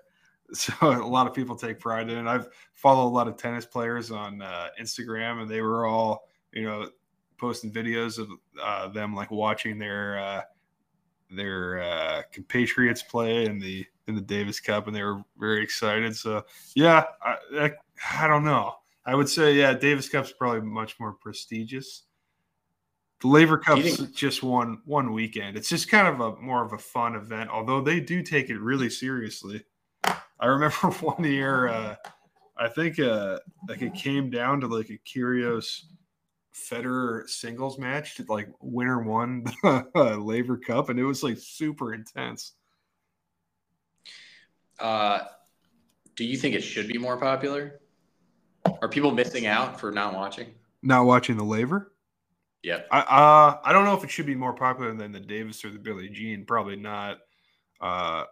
So 0.53 0.73
a 0.83 1.07
lot 1.07 1.27
of 1.27 1.35
people 1.35 1.57
take 1.57 1.81
pride 1.81 2.09
in 2.09 2.19
it. 2.19 2.27
I've 2.27 2.49
followed 2.75 3.09
a 3.09 3.15
lot 3.15 3.29
of 3.29 3.37
tennis 3.37 3.67
players 3.67 4.11
on 4.11 4.43
uh, 4.43 4.69
Instagram, 4.81 5.43
and 5.43 5.51
they 5.51 5.61
were 5.61 5.87
all 5.87 6.29
you 6.53 6.65
know 6.65 6.89
posting 7.39 7.71
videos 7.71 8.19
of 8.19 8.29
uh, 8.63 8.89
them 8.89 9.15
like 9.15 9.31
watching 9.31 9.79
their 9.79 10.19
uh, 10.19 10.43
their 11.31 11.81
uh, 11.81 12.23
compatriots 12.33 13.03
play 13.03 13.45
in 13.45 13.59
the 13.59 13.85
in 14.07 14.15
the 14.15 14.21
Davis 14.21 14.61
Cup, 14.61 14.87
and 14.87 14.97
they 14.97 15.03
were 15.03 15.23
very 15.39 15.63
excited. 15.63 16.17
So 16.17 16.45
yeah, 16.75 17.05
I, 17.23 17.37
I, 17.59 17.73
I 18.21 18.27
don't 18.27 18.45
know. 18.45 18.75
I 19.05 19.15
would 19.15 19.29
say 19.29 19.55
yeah, 19.55 19.75
Davis 19.75 20.09
Cup's 20.09 20.33
probably 20.33 20.63
much 20.63 20.99
more 20.99 21.13
prestigious. 21.13 22.05
The 23.21 23.29
Laver 23.29 23.59
Cup's 23.59 23.99
just 24.13 24.43
one 24.43 24.81
one 24.85 25.13
weekend. 25.13 25.57
It's 25.57 25.69
just 25.69 25.91
kind 25.91 26.07
of 26.07 26.21
a 26.21 26.41
more 26.41 26.65
of 26.65 26.73
a 26.73 26.79
fun 26.79 27.17
event, 27.17 27.51
although 27.51 27.81
they 27.81 28.01
do 28.01 28.23
take 28.23 28.49
it 28.49 28.61
really 28.61 28.89
seriously. 28.89 29.65
I 30.41 30.47
remember 30.47 30.77
one 31.01 31.25
year, 31.25 31.69
uh, 31.69 31.97
I 32.57 32.69
think 32.69 32.99
uh, 32.99 33.39
like 33.69 33.83
it 33.83 33.95
came 33.95 34.31
down 34.31 34.61
to 34.61 34.67
like 34.67 34.91
a 34.91 34.99
Kyrgios 34.99 35.83
Federer 36.55 37.29
singles 37.29 37.79
match 37.79 38.17
to 38.17 38.25
like 38.29 38.49
winner 38.61 39.03
won 39.03 39.45
the 39.63 40.19
Laver 40.21 40.57
Cup, 40.57 40.89
and 40.89 40.99
it 40.99 41.05
was 41.05 41.23
like 41.23 41.39
super 41.39 41.95
intense. 41.95 42.53
Uh, 44.79 45.21
do 46.17 46.25
you 46.25 46.37
think 46.37 46.55
it 46.55 46.63
should 46.63 46.89
be 46.89 46.99
more 46.99 47.17
popular? 47.17 47.81
Are 48.83 48.89
people 48.89 49.13
missing 49.13 49.47
out 49.47 49.79
for 49.81 49.91
not 49.91 50.15
watching? 50.15 50.49
Not 50.83 51.07
watching 51.07 51.37
the 51.37 51.45
Laver? 51.45 51.93
Yeah. 52.63 52.83
I 52.91 53.01
uh, 53.01 53.61
I 53.65 53.73
don't 53.73 53.85
know 53.85 53.97
if 53.97 54.05
it 54.05 54.11
should 54.11 54.27
be 54.27 54.35
more 54.35 54.53
popular 54.53 54.95
than 54.95 55.13
the 55.13 55.21
Davis 55.21 55.65
or 55.65 55.71
the 55.71 55.79
Billie 55.79 56.09
Jean. 56.09 56.45
Probably 56.45 56.77
not. 56.77 57.19
Uh, 57.81 58.25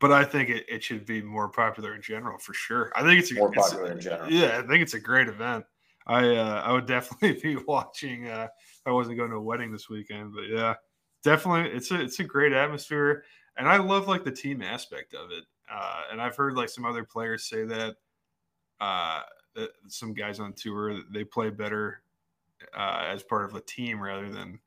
but 0.00 0.12
I 0.12 0.24
think 0.24 0.48
it, 0.50 0.64
it 0.68 0.82
should 0.82 1.06
be 1.06 1.22
more 1.22 1.48
popular 1.48 1.94
in 1.94 2.02
general 2.02 2.38
for 2.38 2.54
sure. 2.54 2.92
I 2.94 3.02
think 3.02 3.20
it's 3.20 3.32
a, 3.32 3.34
more 3.34 3.52
it's, 3.52 3.70
popular 3.70 3.92
in 3.92 4.00
general. 4.00 4.30
Yeah, 4.30 4.60
I 4.62 4.66
think 4.66 4.82
it's 4.82 4.94
a 4.94 5.00
great 5.00 5.28
event. 5.28 5.64
I 6.06 6.36
uh, 6.36 6.62
I 6.64 6.72
would 6.72 6.86
definitely 6.86 7.32
be 7.42 7.56
watching. 7.66 8.28
Uh, 8.28 8.48
if 8.54 8.86
I 8.86 8.90
wasn't 8.90 9.18
going 9.18 9.30
to 9.30 9.36
a 9.36 9.42
wedding 9.42 9.72
this 9.72 9.88
weekend, 9.88 10.34
but 10.34 10.48
yeah, 10.48 10.74
definitely 11.22 11.70
it's 11.70 11.90
a 11.90 12.00
it's 12.00 12.20
a 12.20 12.24
great 12.24 12.52
atmosphere, 12.52 13.24
and 13.56 13.68
I 13.68 13.76
love 13.76 14.08
like 14.08 14.24
the 14.24 14.32
team 14.32 14.62
aspect 14.62 15.14
of 15.14 15.30
it. 15.30 15.44
Uh, 15.70 16.02
and 16.10 16.20
I've 16.20 16.36
heard 16.36 16.54
like 16.54 16.70
some 16.70 16.86
other 16.86 17.04
players 17.04 17.44
say 17.44 17.64
that 17.64 17.96
uh, 18.80 19.20
that 19.54 19.70
some 19.88 20.14
guys 20.14 20.40
on 20.40 20.54
tour 20.54 20.98
they 21.12 21.24
play 21.24 21.50
better 21.50 22.02
uh, 22.76 23.04
as 23.06 23.22
part 23.22 23.44
of 23.44 23.54
a 23.54 23.60
team 23.60 24.00
rather 24.00 24.30
than 24.30 24.58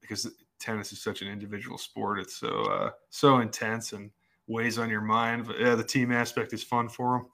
because 0.00 0.28
tennis 0.58 0.92
is 0.92 1.00
such 1.00 1.22
an 1.22 1.28
individual 1.28 1.78
sport. 1.78 2.18
It's 2.18 2.36
so 2.36 2.64
uh, 2.64 2.90
so 3.10 3.38
intense 3.38 3.92
and 3.92 4.10
weighs 4.46 4.78
on 4.78 4.90
your 4.90 5.00
mind. 5.00 5.46
But 5.46 5.60
yeah, 5.60 5.74
the 5.74 5.84
team 5.84 6.12
aspect 6.12 6.52
is 6.52 6.62
fun 6.62 6.88
for 6.88 7.18
them. 7.18 7.26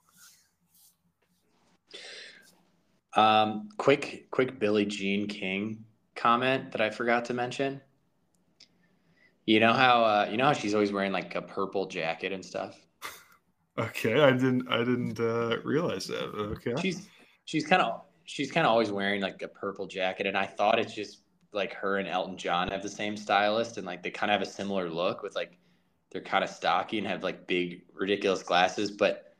Um, 3.23 3.69
quick, 3.77 4.27
quick 4.31 4.59
Billie 4.59 4.85
Jean 4.85 5.27
King 5.27 5.83
comment 6.15 6.71
that 6.71 6.81
I 6.81 6.89
forgot 6.89 7.25
to 7.25 7.33
mention. 7.33 7.81
You 9.45 9.59
know 9.59 9.73
how 9.73 10.03
uh, 10.03 10.27
you 10.29 10.37
know 10.37 10.45
how 10.45 10.53
she's 10.53 10.73
always 10.73 10.91
wearing 10.91 11.11
like 11.11 11.35
a 11.35 11.41
purple 11.41 11.87
jacket 11.87 12.31
and 12.31 12.43
stuff. 12.43 12.77
Okay, 13.77 14.19
I 14.19 14.31
didn't 14.31 14.67
I 14.69 14.79
didn't 14.79 15.19
uh, 15.19 15.57
realize 15.63 16.05
that. 16.07 16.25
Okay, 16.35 16.73
she's 16.81 17.07
she's 17.45 17.65
kind 17.65 17.81
of 17.81 18.01
she's 18.25 18.51
kind 18.51 18.67
of 18.67 18.71
always 18.71 18.91
wearing 18.91 19.21
like 19.21 19.41
a 19.41 19.47
purple 19.47 19.87
jacket, 19.87 20.27
and 20.27 20.37
I 20.37 20.45
thought 20.45 20.77
it's 20.77 20.93
just 20.93 21.21
like 21.53 21.73
her 21.75 21.97
and 21.97 22.07
Elton 22.07 22.37
John 22.37 22.67
have 22.67 22.83
the 22.83 22.89
same 22.89 23.15
stylist, 23.15 23.77
and 23.77 23.87
like 23.87 24.03
they 24.03 24.11
kind 24.11 24.29
of 24.29 24.39
have 24.39 24.47
a 24.47 24.51
similar 24.51 24.89
look 24.89 25.23
with 25.23 25.35
like 25.35 25.57
they're 26.11 26.21
kind 26.21 26.43
of 26.43 26.49
stocky 26.49 26.97
and 26.97 27.07
have 27.07 27.23
like 27.23 27.47
big 27.47 27.83
ridiculous 27.93 28.43
glasses, 28.43 28.91
but 28.91 29.35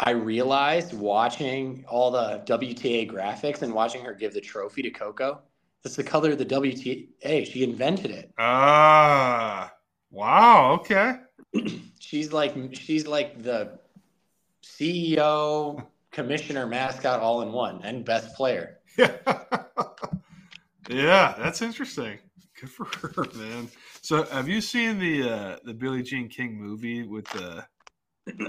I 0.00 0.10
realized 0.10 0.92
watching 0.92 1.84
all 1.88 2.10
the 2.10 2.42
WTA 2.46 3.10
graphics 3.10 3.62
and 3.62 3.72
watching 3.72 4.04
her 4.04 4.14
give 4.14 4.34
the 4.34 4.40
trophy 4.40 4.82
to 4.82 4.90
Coco. 4.90 5.40
That's 5.82 5.96
the 5.96 6.04
color 6.04 6.32
of 6.32 6.38
the 6.38 6.46
WTA. 6.46 7.46
She 7.46 7.62
invented 7.62 8.10
it. 8.10 8.32
Ah, 8.38 9.72
wow. 10.10 10.72
Okay. 10.80 11.14
she's 11.98 12.32
like 12.32 12.54
she's 12.72 13.06
like 13.06 13.42
the 13.42 13.78
CEO, 14.62 15.86
commissioner, 16.10 16.66
mascot, 16.66 17.20
all 17.20 17.42
in 17.42 17.52
one, 17.52 17.80
and 17.84 18.04
best 18.04 18.34
player. 18.34 18.78
Yeah. 18.98 19.12
yeah, 20.90 21.34
that's 21.38 21.62
interesting. 21.62 22.18
Good 22.60 22.70
for 22.70 22.86
her, 22.86 23.26
man. 23.34 23.68
So, 24.00 24.22
have 24.24 24.48
you 24.48 24.62
seen 24.62 24.98
the 24.98 25.30
uh, 25.30 25.56
the 25.64 25.74
Billie 25.74 26.02
Jean 26.02 26.28
King 26.28 26.58
movie 26.58 27.02
with 27.02 27.26
the 27.26 27.66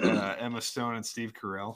uh, 0.02 0.36
Emma 0.40 0.62
Stone 0.62 0.96
and 0.96 1.06
Steve 1.06 1.34
Carell? 1.34 1.76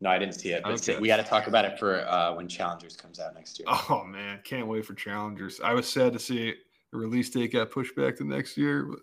No, 0.00 0.10
I 0.10 0.18
didn't 0.18 0.34
see 0.34 0.50
it. 0.50 0.62
But 0.62 0.74
okay. 0.74 0.98
we 0.98 1.08
got 1.08 1.16
to 1.16 1.24
talk 1.24 1.48
about 1.48 1.64
it 1.64 1.78
for 1.78 2.08
uh, 2.08 2.34
when 2.34 2.48
Challengers 2.48 2.96
comes 2.96 3.18
out 3.18 3.34
next 3.34 3.58
year. 3.58 3.66
Oh 3.68 4.04
man, 4.04 4.40
can't 4.44 4.66
wait 4.68 4.86
for 4.86 4.94
Challengers. 4.94 5.60
I 5.62 5.74
was 5.74 5.88
sad 5.88 6.12
to 6.12 6.18
see 6.18 6.54
the 6.92 6.98
release 6.98 7.30
date 7.30 7.52
got 7.52 7.70
pushed 7.70 7.96
back 7.96 8.16
to 8.16 8.24
next 8.24 8.56
year. 8.56 8.84
But... 8.84 9.00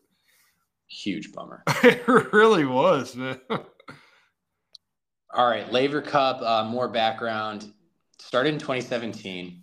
Huge 0.88 1.34
bummer. 1.34 1.64
it 1.84 2.08
really 2.32 2.66
was, 2.66 3.16
man. 3.16 3.40
All 5.34 5.48
right, 5.48 5.70
Laver 5.72 6.02
Cup. 6.02 6.42
Uh, 6.42 6.64
more 6.64 6.88
background. 6.88 7.74
Started 8.20 8.54
in 8.54 8.60
2017. 8.60 9.62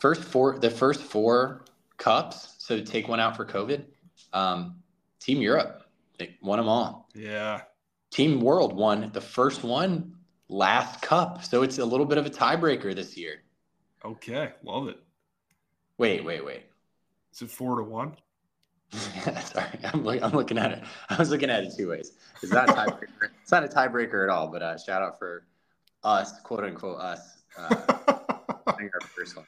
First 0.00 0.22
four, 0.22 0.58
the 0.58 0.70
first 0.70 1.02
four 1.02 1.64
cups. 1.96 2.56
So 2.58 2.80
take 2.80 3.08
one 3.08 3.20
out 3.20 3.36
for 3.36 3.44
COVID. 3.44 3.84
Um, 4.32 4.76
Team 5.20 5.40
Europe 5.40 5.84
they 6.18 6.36
won 6.42 6.58
them 6.58 6.68
all. 6.68 7.08
Yeah. 7.14 7.62
Team 8.10 8.40
World 8.40 8.72
won 8.72 9.10
the 9.12 9.20
first 9.20 9.64
one 9.64 10.14
last 10.48 11.02
cup. 11.02 11.44
So 11.44 11.62
it's 11.62 11.78
a 11.78 11.84
little 11.84 12.06
bit 12.06 12.18
of 12.18 12.26
a 12.26 12.30
tiebreaker 12.30 12.94
this 12.94 13.16
year. 13.16 13.42
Okay. 14.04 14.52
Love 14.62 14.88
it. 14.88 14.98
Wait, 15.98 16.24
wait, 16.24 16.44
wait. 16.44 16.64
Is 17.32 17.42
it 17.42 17.50
four 17.50 17.76
to 17.76 17.82
one? 17.82 18.16
Sorry, 18.92 19.66
I'm, 19.84 20.04
look, 20.04 20.22
I'm 20.22 20.32
looking 20.32 20.58
at 20.58 20.72
it. 20.72 20.84
I 21.08 21.16
was 21.16 21.30
looking 21.30 21.50
at 21.50 21.64
it 21.64 21.72
two 21.76 21.90
ways. 21.90 22.12
It's 22.42 22.52
not 22.52 22.68
a 22.68 22.72
tiebreaker. 22.72 23.30
it's 23.42 23.50
not 23.50 23.64
a 23.64 23.68
tiebreaker 23.68 24.22
at 24.24 24.30
all. 24.30 24.48
But 24.48 24.62
uh, 24.62 24.78
shout 24.78 25.02
out 25.02 25.18
for 25.18 25.46
us, 26.04 26.40
quote 26.42 26.64
unquote 26.64 27.00
us, 27.00 27.42
uh, 27.58 27.74
our 28.66 29.00
first 29.16 29.36
one. 29.36 29.46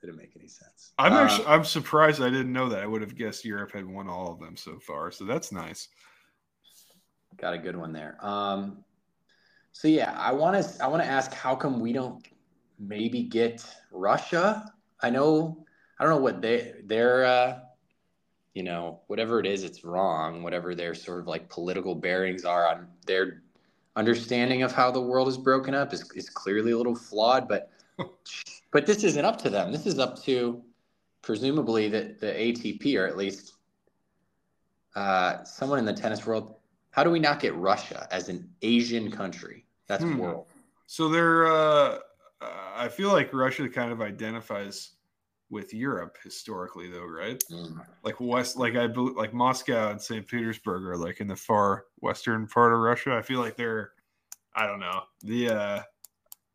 Didn't 0.00 0.16
make 0.16 0.32
any 0.34 0.48
sense. 0.48 0.92
I'm 0.98 1.12
uh, 1.12 1.24
actually 1.24 1.46
I'm 1.46 1.64
surprised 1.64 2.22
I 2.22 2.30
didn't 2.30 2.52
know 2.52 2.68
that. 2.70 2.82
I 2.82 2.86
would 2.86 3.02
have 3.02 3.14
guessed 3.14 3.44
Europe 3.44 3.72
had 3.72 3.86
won 3.86 4.08
all 4.08 4.32
of 4.32 4.40
them 4.40 4.56
so 4.56 4.78
far. 4.78 5.10
So 5.10 5.24
that's 5.24 5.52
nice. 5.52 5.88
Got 7.36 7.54
a 7.54 7.58
good 7.58 7.76
one 7.76 7.92
there. 7.92 8.16
Um, 8.20 8.84
so 9.72 9.88
yeah, 9.88 10.16
I 10.18 10.32
want 10.32 10.62
to 10.62 10.84
I 10.84 10.86
want 10.88 11.02
to 11.02 11.08
ask 11.08 11.32
how 11.32 11.54
come 11.54 11.80
we 11.80 11.92
don't 11.92 12.26
maybe 12.78 13.22
get 13.22 13.64
Russia? 13.92 14.72
I 15.00 15.10
know 15.10 15.64
I 15.98 16.04
don't 16.04 16.14
know 16.14 16.22
what 16.22 16.40
they 16.40 16.74
their 16.84 17.24
uh, 17.24 17.58
you 18.54 18.62
know 18.62 19.00
whatever 19.06 19.38
it 19.38 19.46
is, 19.46 19.64
it's 19.64 19.84
wrong. 19.84 20.42
Whatever 20.42 20.74
their 20.74 20.94
sort 20.94 21.20
of 21.20 21.26
like 21.26 21.48
political 21.50 21.94
bearings 21.94 22.44
are 22.44 22.66
on 22.68 22.88
their 23.06 23.42
understanding 23.96 24.62
of 24.62 24.72
how 24.72 24.90
the 24.90 25.00
world 25.00 25.28
is 25.28 25.36
broken 25.36 25.74
up 25.74 25.92
is, 25.92 26.10
is 26.14 26.30
clearly 26.30 26.72
a 26.72 26.76
little 26.76 26.96
flawed. 26.96 27.48
But 27.48 27.70
But 28.72 28.86
this 28.86 29.04
isn't 29.04 29.24
up 29.24 29.38
to 29.42 29.50
them. 29.50 29.72
This 29.72 29.86
is 29.86 29.98
up 29.98 30.22
to 30.22 30.62
presumably 31.22 31.88
the, 31.88 32.16
the 32.20 32.26
ATP 32.26 32.98
or 32.98 33.06
at 33.06 33.16
least 33.16 33.54
uh, 34.94 35.42
someone 35.44 35.78
in 35.78 35.84
the 35.84 35.92
tennis 35.92 36.26
world. 36.26 36.56
How 36.90 37.04
do 37.04 37.10
we 37.10 37.18
not 37.18 37.40
get 37.40 37.54
Russia 37.54 38.08
as 38.10 38.28
an 38.28 38.48
Asian 38.62 39.10
country? 39.10 39.66
That's 39.86 40.04
hmm. 40.04 40.18
world. 40.18 40.46
So 40.86 41.08
they're. 41.08 41.46
Uh, 41.46 41.98
I 42.74 42.88
feel 42.88 43.12
like 43.12 43.34
Russia 43.34 43.68
kind 43.68 43.92
of 43.92 44.00
identifies 44.00 44.92
with 45.50 45.74
Europe 45.74 46.16
historically, 46.22 46.88
though, 46.88 47.04
right? 47.04 47.42
Mm. 47.50 47.84
Like 48.02 48.20
West, 48.20 48.56
like 48.56 48.76
I 48.76 48.86
like 48.86 49.34
Moscow 49.34 49.90
and 49.90 50.00
St. 50.00 50.26
Petersburg 50.26 50.84
are 50.84 50.96
like 50.96 51.20
in 51.20 51.26
the 51.26 51.36
far 51.36 51.86
western 51.98 52.46
part 52.46 52.72
of 52.72 52.78
Russia. 52.78 53.14
I 53.14 53.22
feel 53.22 53.40
like 53.40 53.56
they're, 53.56 53.92
I 54.54 54.66
don't 54.66 54.80
know, 54.80 55.02
the 55.22 55.50
uh, 55.50 55.82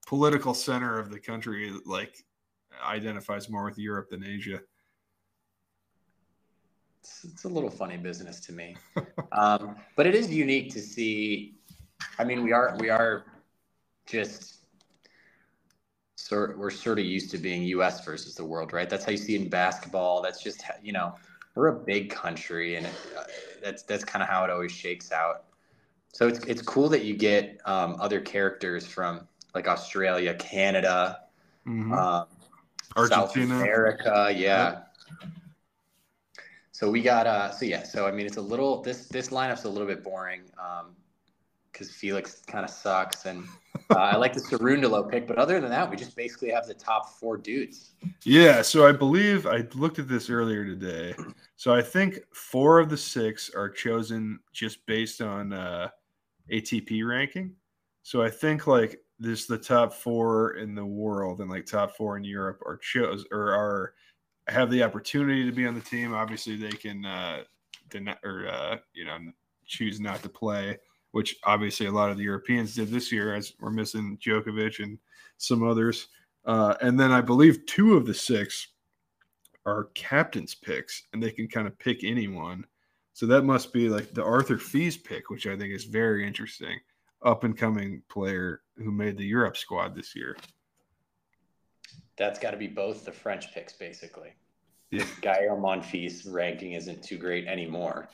political 0.06 0.54
center 0.54 1.00
of 1.00 1.10
the 1.10 1.20
country 1.20 1.72
like 1.86 2.24
identifies 2.84 3.50
more 3.50 3.66
with 3.66 3.78
Europe 3.78 4.10
than 4.10 4.24
Asia. 4.24 4.62
It's, 7.02 7.24
it's 7.24 7.44
a 7.44 7.50
little 7.50 7.70
funny 7.70 7.98
business 7.98 8.40
to 8.42 8.52
me, 8.52 8.76
um, 9.32 9.76
but 9.96 10.06
it 10.08 10.16
is 10.16 10.30
unique 10.32 10.72
to 10.74 10.80
see. 10.80 11.56
I 12.20 12.24
mean, 12.24 12.44
we 12.44 12.52
are 12.52 12.76
we 12.80 12.90
are 12.90 13.26
just 14.06 14.66
sort 16.16 16.58
we're 16.58 16.72
sort 16.72 17.00
of 17.00 17.06
used 17.06 17.30
to 17.32 17.38
being 17.38 17.64
U.S. 17.64 18.04
versus 18.04 18.36
the 18.36 18.44
world, 18.44 18.74
right? 18.74 18.90
That's 18.90 19.06
how 19.06 19.12
you 19.12 19.18
see 19.18 19.36
it 19.36 19.42
in 19.42 19.50
basketball. 19.50 20.22
That's 20.22 20.42
just 20.42 20.62
how- 20.62 20.76
you 20.82 20.94
know 20.94 21.16
we're 21.56 21.68
a 21.68 21.80
big 21.80 22.10
country, 22.10 22.76
and 22.76 22.86
it, 22.86 22.94
uh, 23.18 23.24
that's 23.62 23.84
that's 23.84 24.04
kind 24.04 24.22
of 24.22 24.30
how 24.30 24.44
it 24.44 24.50
always 24.50 24.72
shakes 24.72 25.12
out. 25.12 25.46
So 26.14 26.28
it's 26.28 26.40
it's 26.46 26.62
cool 26.62 26.90
that 26.90 27.04
you 27.04 27.16
get 27.16 27.60
um, 27.66 27.98
other 28.00 28.20
characters 28.20 28.86
from 28.86 29.28
like 29.56 29.68
Australia, 29.68 30.36
Canada, 30.36 31.22
Mhm. 31.66 31.92
um, 31.94 32.28
South 32.94 33.12
Argentina. 33.12 33.56
America, 33.56 34.32
yeah. 34.36 34.82
So 36.72 36.92
we 36.92 37.02
got 37.02 37.26
uh 37.26 37.52
so 37.52 37.66
yeah, 37.66 37.84
so 37.84 38.06
I 38.06 38.12
mean 38.12 38.26
it's 38.26 38.38
a 38.38 38.42
little 38.42 38.82
this 38.84 39.08
this 39.08 39.30
lineup's 39.30 39.64
a 39.64 39.70
little 39.70 39.88
bit 39.88 40.04
boring 40.04 40.42
um 40.60 40.96
because 41.72 41.90
Felix 41.92 42.42
kind 42.48 42.64
of 42.66 42.70
sucks 42.70 43.26
and 43.26 43.46
uh, 43.90 43.96
I 43.96 44.16
like 44.16 44.34
the 44.34 44.40
Cerundolo 44.40 45.10
pick, 45.10 45.28
but 45.28 45.38
other 45.38 45.60
than 45.60 45.70
that, 45.70 45.90
we 45.90 45.98
just 45.98 46.16
basically 46.16 46.50
have 46.52 46.66
the 46.68 46.74
top 46.74 47.10
four 47.20 47.36
dudes. 47.38 47.92
Yeah, 48.24 48.62
so 48.62 48.88
I 48.88 48.94
believe 48.94 49.46
I 49.46 49.68
looked 49.74 50.00
at 50.00 50.08
this 50.08 50.30
earlier 50.30 50.64
today. 50.66 51.14
So 51.58 51.74
I 51.74 51.82
think 51.82 52.20
four 52.34 52.80
of 52.80 52.90
the 52.90 52.96
six 52.98 53.52
are 53.54 53.70
chosen 53.70 54.40
just 54.54 54.86
based 54.86 55.22
on 55.22 55.52
uh, 55.52 55.90
ATP 56.50 57.06
ranking. 57.06 57.56
So 58.04 58.24
I 58.24 58.30
think 58.30 58.68
like 58.68 59.02
this 59.20 59.46
the 59.46 59.58
top 59.58 59.94
four 59.94 60.56
in 60.56 60.76
the 60.76 60.86
world 60.86 61.40
and 61.40 61.50
like 61.50 61.66
top 61.66 61.96
four 61.96 62.18
in 62.18 62.24
Europe 62.24 62.62
are 62.66 62.78
chose 62.78 63.26
or 63.32 63.52
are 63.52 63.94
have 64.48 64.70
the 64.70 64.84
opportunity 64.84 65.46
to 65.46 65.52
be 65.52 65.66
on 65.66 65.74
the 65.74 65.82
team. 65.82 66.14
Obviously, 66.14 66.56
they 66.56 66.72
can 66.72 67.06
uh, 67.06 67.44
deny 67.90 68.16
or 68.24 68.48
uh, 68.48 68.78
you 68.94 69.06
know 69.06 69.18
choose 69.66 70.00
not 70.00 70.22
to 70.22 70.30
play, 70.30 70.78
which 71.12 71.38
obviously 71.44 71.88
a 71.88 71.92
lot 71.92 72.12
of 72.12 72.18
the 72.18 72.24
Europeans 72.24 72.76
did 72.76 72.90
this 72.90 73.12
year, 73.12 73.34
as 73.34 73.54
we're 73.60 73.72
missing 73.72 74.18
Djokovic 74.24 74.84
and 74.84 75.00
some 75.38 75.64
others. 75.64 76.08
Uh, 76.46 76.76
and 76.82 77.00
then 77.00 77.12
I 77.12 77.22
believe 77.22 77.66
two 77.66 77.96
of 77.96 78.06
the 78.06 78.14
six 78.14 78.68
are 79.66 79.90
captain's 79.96 80.54
picks, 80.54 81.04
and 81.14 81.22
they 81.22 81.32
can 81.32 81.48
kind 81.48 81.68
of 81.68 81.78
pick 81.80 82.04
anyone. 82.04 82.66
So 83.14 83.26
that 83.28 83.44
must 83.44 83.74
be 83.74 83.90
like 83.90 84.14
the 84.14 84.24
Arthur 84.24 84.58
Fils 84.58 84.98
pick, 84.98 85.30
which 85.30 85.48
I 85.48 85.58
think 85.58 85.74
is 85.74 85.86
very 85.86 86.28
interesting. 86.28 86.80
Up 87.26 87.44
and 87.44 87.58
coming 87.58 88.04
player 88.08 88.62
who 88.78 88.92
made 88.92 89.18
the 89.18 89.26
Europe 89.26 89.58
squad 89.58 89.96
this 89.96 90.16
year. 90.16 90.38
That's 92.18 92.40
got 92.40 92.52
to 92.52 92.58
be 92.58 92.68
both 92.68 93.04
the 93.04 93.12
French 93.12 93.54
picks, 93.54 93.74
basically. 93.74 94.34
Yeah. 94.92 95.06
Gael 95.22 95.58
Monfils 95.58 96.32
ranking 96.32 96.74
isn't 96.74 97.04
too 97.04 97.18
great 97.18 97.48
anymore. 97.48 98.08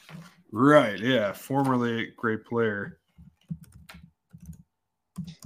Right. 0.51 0.97
Yeah. 0.99 1.33
Formerly 1.33 2.07
a 2.07 2.11
great 2.11 2.45
player. 2.45 2.99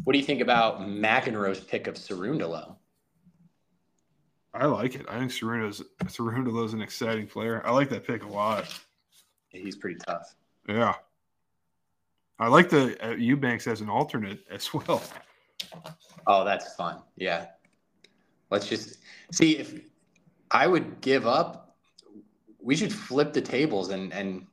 What 0.03 0.13
do 0.13 0.19
you 0.19 0.25
think 0.25 0.41
about 0.41 0.81
McEnroe's 0.81 1.59
pick 1.59 1.87
of 1.87 1.95
Cerundolo? 1.95 2.75
I 4.53 4.67
like 4.67 4.95
it. 4.95 5.05
I 5.09 5.17
think 5.17 5.31
Cerundo's 5.31 5.83
Cerundolo's 6.03 6.73
an 6.73 6.81
exciting 6.81 7.27
player. 7.27 7.61
I 7.65 7.71
like 7.71 7.89
that 7.89 8.05
pick 8.05 8.23
a 8.23 8.27
lot. 8.27 8.71
He's 9.49 9.75
pretty 9.75 9.97
tough. 10.05 10.35
Yeah. 10.69 10.93
I 12.39 12.47
like 12.47 12.69
the 12.69 12.97
uh, 13.05 13.15
Eubanks 13.15 13.67
as 13.67 13.81
an 13.81 13.89
alternate 13.89 14.39
as 14.51 14.73
well. 14.73 15.01
Oh, 16.27 16.43
that's 16.43 16.75
fun. 16.75 17.01
Yeah. 17.15 17.47
Let's 18.49 18.67
just 18.67 18.99
see 19.31 19.57
if 19.57 19.81
I 20.51 20.67
would 20.67 21.01
give 21.01 21.25
up. 21.25 21.77
We 22.61 22.75
should 22.75 22.93
flip 22.93 23.33
the 23.33 23.41
tables 23.41 23.89
and 23.89 24.13
and 24.13 24.47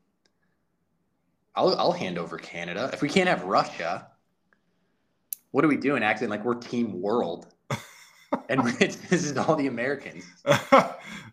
I'll 1.54 1.76
I'll 1.76 1.92
hand 1.92 2.18
over 2.18 2.38
Canada. 2.38 2.90
If 2.92 3.02
we 3.02 3.08
can't 3.08 3.28
have 3.28 3.44
Russia, 3.44 4.08
what 5.50 5.64
are 5.64 5.68
we 5.68 5.76
doing? 5.76 6.02
Acting 6.02 6.28
like 6.28 6.44
we're 6.44 6.54
Team 6.54 7.00
World, 7.00 7.54
and 8.48 8.66
this 8.78 8.96
is 9.10 9.36
all 9.36 9.54
the 9.56 9.66
Americans. 9.66 10.24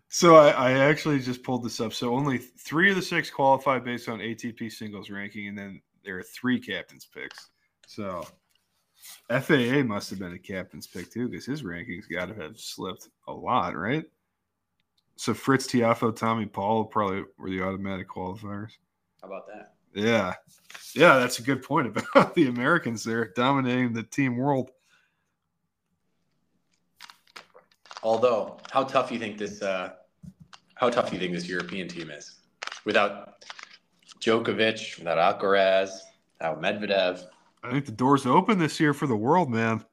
so 0.09 0.35
I, 0.35 0.49
I 0.49 0.71
actually 0.73 1.19
just 1.19 1.43
pulled 1.43 1.63
this 1.63 1.79
up. 1.79 1.93
So 1.93 2.13
only 2.13 2.37
three 2.37 2.89
of 2.89 2.97
the 2.97 3.01
six 3.01 3.29
qualify 3.29 3.79
based 3.79 4.09
on 4.09 4.19
ATP 4.19 4.71
singles 4.71 5.09
ranking, 5.09 5.47
and 5.47 5.57
then 5.57 5.81
there 6.09 6.17
are 6.17 6.23
three 6.23 6.59
captains 6.59 7.07
picks. 7.13 7.49
So 7.85 8.25
FAA 9.29 9.83
must 9.83 10.09
have 10.09 10.17
been 10.17 10.33
a 10.33 10.39
captain's 10.39 10.87
pick 10.87 11.11
too, 11.11 11.29
because 11.29 11.45
his 11.45 11.61
rankings 11.61 12.09
got 12.11 12.29
to 12.29 12.33
have 12.33 12.59
slipped 12.59 13.09
a 13.27 13.31
lot, 13.31 13.77
right? 13.77 14.05
So 15.17 15.35
Fritz 15.35 15.67
Tiafoe, 15.67 16.15
Tommy 16.15 16.47
Paul 16.47 16.85
probably 16.85 17.25
were 17.37 17.51
the 17.51 17.61
automatic 17.61 18.09
qualifiers. 18.09 18.71
How 19.21 19.27
about 19.27 19.45
that? 19.49 19.73
Yeah, 19.93 20.33
yeah, 20.95 21.19
that's 21.19 21.37
a 21.37 21.43
good 21.43 21.61
point 21.61 21.87
about 21.87 22.33
the 22.35 22.47
Americans 22.47 23.03
there 23.03 23.31
dominating 23.35 23.93
the 23.93 24.03
team 24.03 24.35
world. 24.35 24.71
Although, 28.01 28.57
how 28.71 28.83
tough 28.83 29.11
you 29.11 29.19
think 29.19 29.37
this? 29.37 29.61
Uh, 29.61 29.91
how 30.73 30.89
tough 30.89 31.13
you 31.13 31.19
think 31.19 31.33
this 31.33 31.47
European 31.47 31.87
team 31.87 32.09
is 32.09 32.37
without 32.85 33.28
Djokovic, 34.29 34.99
without 34.99 35.17
Alcaraz, 35.17 35.89
without 36.37 36.61
Medvedev? 36.61 37.25
I 37.63 37.71
think 37.71 37.85
the 37.85 37.91
door's 37.91 38.25
open 38.25 38.59
this 38.59 38.79
year 38.79 38.93
for 38.93 39.07
the 39.07 39.15
world, 39.15 39.49
man. 39.49 39.83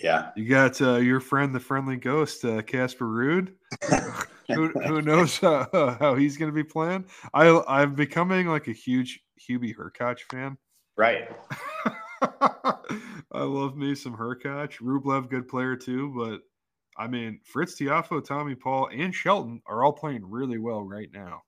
Yeah, 0.00 0.30
You 0.34 0.48
got 0.48 0.80
uh, 0.82 0.96
your 0.96 1.20
friend, 1.20 1.54
the 1.54 1.60
friendly 1.60 1.96
ghost, 1.96 2.44
uh, 2.44 2.62
Casper 2.62 3.04
Ruud. 3.04 3.52
who, 4.48 4.68
who 4.70 5.02
knows 5.02 5.40
uh, 5.42 5.96
how 6.00 6.16
he's 6.16 6.36
going 6.36 6.50
to 6.50 6.54
be 6.54 6.64
playing? 6.64 7.04
I 7.32 7.62
I'm 7.68 7.94
becoming 7.94 8.48
like 8.48 8.66
a 8.66 8.72
huge 8.72 9.20
Hubie 9.38 9.74
Hurkacz 9.74 10.20
fan. 10.30 10.58
right. 10.96 11.30
I 12.22 13.42
love 13.42 13.76
me 13.76 13.94
some 13.94 14.16
Hurkacz. 14.16 14.80
Rublev, 14.80 15.30
good 15.30 15.46
player 15.46 15.76
too, 15.76 16.12
but 16.16 16.40
I 17.00 17.06
mean 17.06 17.38
Fritz 17.44 17.76
Tiafoe, 17.78 18.24
Tommy 18.24 18.56
Paul, 18.56 18.88
and 18.92 19.14
Shelton 19.14 19.60
are 19.66 19.84
all 19.84 19.92
playing 19.92 20.28
really 20.28 20.58
well 20.58 20.82
right 20.82 21.08
now. 21.12 21.42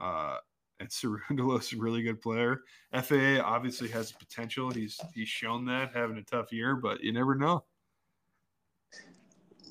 Uh, 0.00 0.36
and 0.82 0.90
Cerundolo's 0.90 1.72
a 1.72 1.76
really 1.76 2.02
good 2.02 2.20
player. 2.20 2.62
FAA 2.92 3.40
obviously 3.42 3.88
has 3.88 4.12
potential. 4.12 4.70
He's 4.70 5.00
he's 5.14 5.28
shown 5.28 5.64
that 5.66 5.92
having 5.94 6.18
a 6.18 6.22
tough 6.22 6.52
year, 6.52 6.76
but 6.76 7.02
you 7.02 7.12
never 7.12 7.34
know. 7.34 7.64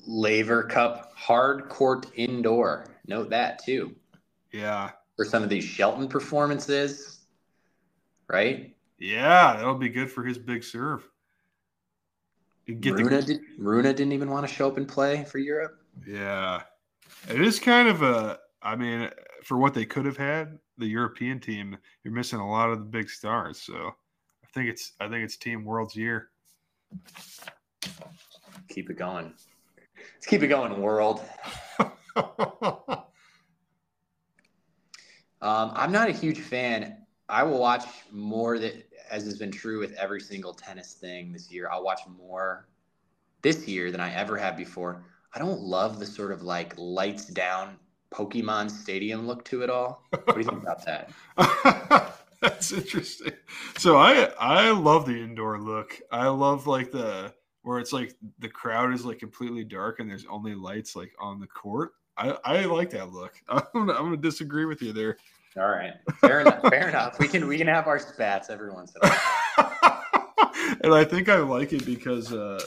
Laver 0.06 0.64
Cup 0.64 1.12
hard 1.14 1.68
court 1.68 2.06
indoor. 2.16 2.86
Note 3.06 3.30
that 3.30 3.62
too 3.64 3.94
Yeah, 4.52 4.90
for 5.16 5.24
some 5.24 5.42
of 5.42 5.48
these 5.48 5.64
Shelton 5.64 6.08
performances, 6.08 7.20
right? 8.28 8.74
yeah, 8.98 9.56
that'll 9.56 9.74
be 9.74 9.88
good 9.88 10.10
for 10.10 10.24
his 10.24 10.38
big 10.38 10.64
serve. 10.64 11.08
Get 12.66 12.96
the 12.96 13.04
did, 13.04 13.40
Rune 13.58 13.84
didn't 13.84 14.12
even 14.12 14.30
want 14.30 14.46
to 14.46 14.52
show 14.52 14.68
up 14.68 14.76
and 14.76 14.88
play 14.88 15.24
for 15.24 15.38
Europe. 15.38 15.78
Yeah. 16.06 16.62
It 17.28 17.40
is 17.40 17.58
kind 17.58 17.88
of 17.88 18.02
a 18.02 18.38
I 18.62 18.76
mean, 18.76 19.10
for 19.42 19.58
what 19.58 19.74
they 19.74 19.84
could 19.84 20.06
have 20.06 20.16
had, 20.16 20.58
the 20.78 20.86
European 20.86 21.40
team, 21.40 21.76
you're 22.04 22.14
missing 22.14 22.38
a 22.38 22.50
lot 22.50 22.70
of 22.70 22.78
the 22.78 22.84
big 22.84 23.10
stars. 23.10 23.60
So 23.60 23.74
I 23.74 24.46
think 24.54 24.68
it's 24.68 24.92
I 25.00 25.08
think 25.08 25.24
it's 25.24 25.36
Team 25.36 25.64
World's 25.64 25.96
year. 25.96 26.30
Keep 28.68 28.90
it 28.90 28.98
going. 28.98 29.32
Let's 30.14 30.26
keep 30.26 30.42
it 30.42 30.48
going, 30.48 30.80
world. 30.80 31.20
Um, 35.42 35.72
I'm 35.74 35.90
not 35.90 36.08
a 36.08 36.12
huge 36.12 36.38
fan. 36.38 36.98
I 37.28 37.42
will 37.42 37.58
watch 37.58 37.84
more 38.12 38.60
that, 38.60 38.88
as 39.10 39.24
has 39.24 39.36
been 39.36 39.50
true 39.50 39.80
with 39.80 39.92
every 39.94 40.20
single 40.20 40.54
tennis 40.54 40.94
thing 40.94 41.32
this 41.32 41.50
year. 41.50 41.68
I'll 41.68 41.82
watch 41.82 42.00
more 42.16 42.68
this 43.42 43.66
year 43.66 43.90
than 43.90 44.00
I 44.00 44.14
ever 44.14 44.36
have 44.36 44.56
before. 44.56 45.04
I 45.34 45.40
don't 45.40 45.60
love 45.60 45.98
the 45.98 46.06
sort 46.06 46.30
of 46.30 46.42
like 46.42 46.74
lights 46.76 47.26
down 47.26 47.76
Pokemon 48.12 48.70
Stadium 48.70 49.26
look 49.26 49.44
to 49.46 49.62
it 49.62 49.70
all. 49.70 50.04
What 50.10 50.26
do 50.26 50.38
you 50.38 50.44
think 50.44 50.62
about 50.62 50.84
that? 50.84 51.10
That's 52.40 52.72
interesting. 52.72 53.32
So 53.78 53.96
I 53.96 54.32
I 54.38 54.70
love 54.70 55.06
the 55.06 55.16
indoor 55.16 55.58
look. 55.60 55.98
I 56.10 56.26
love 56.28 56.66
like 56.66 56.90
the 56.90 57.32
where 57.62 57.78
it's 57.78 57.92
like 57.92 58.14
the 58.40 58.48
crowd 58.48 58.92
is 58.92 59.04
like 59.04 59.18
completely 59.18 59.64
dark 59.64 60.00
and 60.00 60.10
there's 60.10 60.26
only 60.28 60.54
lights 60.54 60.96
like 60.96 61.12
on 61.18 61.40
the 61.40 61.46
court. 61.46 61.92
I, 62.16 62.36
I 62.44 62.64
like 62.64 62.90
that 62.90 63.12
look. 63.12 63.34
I'm 63.48 63.62
gonna, 63.72 63.92
I'm 63.92 64.04
gonna 64.04 64.16
disagree 64.16 64.64
with 64.64 64.82
you 64.82 64.92
there. 64.92 65.16
All 65.56 65.68
right, 65.68 65.92
fair 66.20 66.40
enough. 66.40 66.62
Fair 66.68 66.88
enough. 66.88 67.18
We 67.18 67.28
can 67.28 67.46
we 67.46 67.58
can 67.58 67.66
have 67.66 67.86
our 67.86 67.98
spats 67.98 68.50
every 68.50 68.72
once 68.72 68.92
in 68.94 69.08
a 69.08 69.12
while. 69.12 70.04
and 70.82 70.94
I 70.94 71.04
think 71.04 71.28
I 71.28 71.36
like 71.36 71.72
it 71.72 71.84
because 71.84 72.32
uh, 72.32 72.60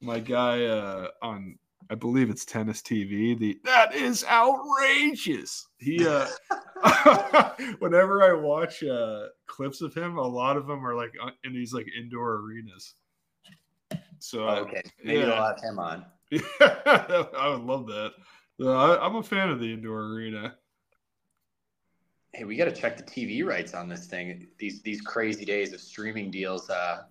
my 0.00 0.18
guy 0.18 0.64
uh, 0.64 1.08
on 1.22 1.58
I 1.90 1.96
believe 1.96 2.30
it's 2.30 2.44
Tennis 2.44 2.80
TV. 2.82 3.36
The 3.36 3.58
that 3.64 3.92
is 3.94 4.24
outrageous. 4.24 5.66
He 5.78 6.06
uh 6.06 6.28
whenever 7.80 8.22
I 8.22 8.32
watch 8.32 8.84
uh 8.84 9.26
clips 9.48 9.80
of 9.80 9.92
him, 9.92 10.16
a 10.16 10.26
lot 10.26 10.56
of 10.56 10.68
them 10.68 10.86
are 10.86 10.94
like 10.94 11.12
uh, 11.20 11.30
in 11.42 11.52
these 11.52 11.72
like 11.74 11.86
indoor 11.98 12.36
arenas. 12.36 12.94
So 14.20 14.48
Oh, 14.48 14.54
okay, 14.58 14.82
maybe 15.02 15.18
yeah. 15.20 15.26
they'll 15.26 15.42
have 15.42 15.60
him 15.60 15.78
on. 15.80 16.06
Yeah, 16.30 16.40
I 16.60 17.48
would 17.48 17.62
love 17.62 17.86
that. 17.88 18.12
So 18.60 18.76
I, 18.76 19.04
I'm 19.04 19.16
a 19.16 19.22
fan 19.22 19.48
of 19.50 19.58
the 19.58 19.72
indoor 19.72 20.14
arena. 20.14 20.54
Hey, 22.32 22.44
we 22.44 22.54
got 22.54 22.66
to 22.66 22.72
check 22.72 22.96
the 22.96 23.02
TV 23.02 23.44
rights 23.44 23.74
on 23.74 23.88
this 23.88 24.06
thing. 24.06 24.46
These 24.58 24.82
these 24.82 25.00
crazy 25.00 25.44
days 25.44 25.72
of 25.72 25.80
streaming 25.80 26.30
deals, 26.30 26.70
uh, 26.70 27.02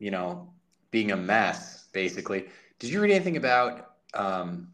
you 0.00 0.10
know, 0.10 0.52
being 0.90 1.12
a 1.12 1.16
mess. 1.16 1.88
Basically, 1.92 2.46
did 2.80 2.90
you 2.90 3.00
read 3.00 3.12
anything 3.12 3.36
about 3.36 3.91
um, 4.14 4.72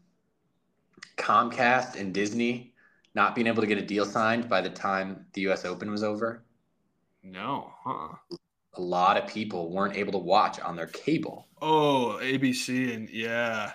Comcast 1.17 1.99
and 1.99 2.13
Disney 2.13 2.73
not 3.15 3.35
being 3.35 3.47
able 3.47 3.61
to 3.61 3.67
get 3.67 3.77
a 3.77 3.85
deal 3.85 4.05
signed 4.05 4.47
by 4.47 4.61
the 4.61 4.69
time 4.69 5.25
the 5.33 5.41
U.S. 5.41 5.65
Open 5.65 5.91
was 5.91 6.03
over? 6.03 6.43
No, 7.23 7.73
huh? 7.83 8.15
A 8.75 8.81
lot 8.81 9.17
of 9.17 9.27
people 9.27 9.71
weren't 9.71 9.95
able 9.95 10.11
to 10.13 10.17
watch 10.19 10.59
on 10.59 10.75
their 10.75 10.87
cable. 10.87 11.47
Oh, 11.61 12.19
ABC 12.21 12.95
and 12.95 13.09
yeah, 13.09 13.73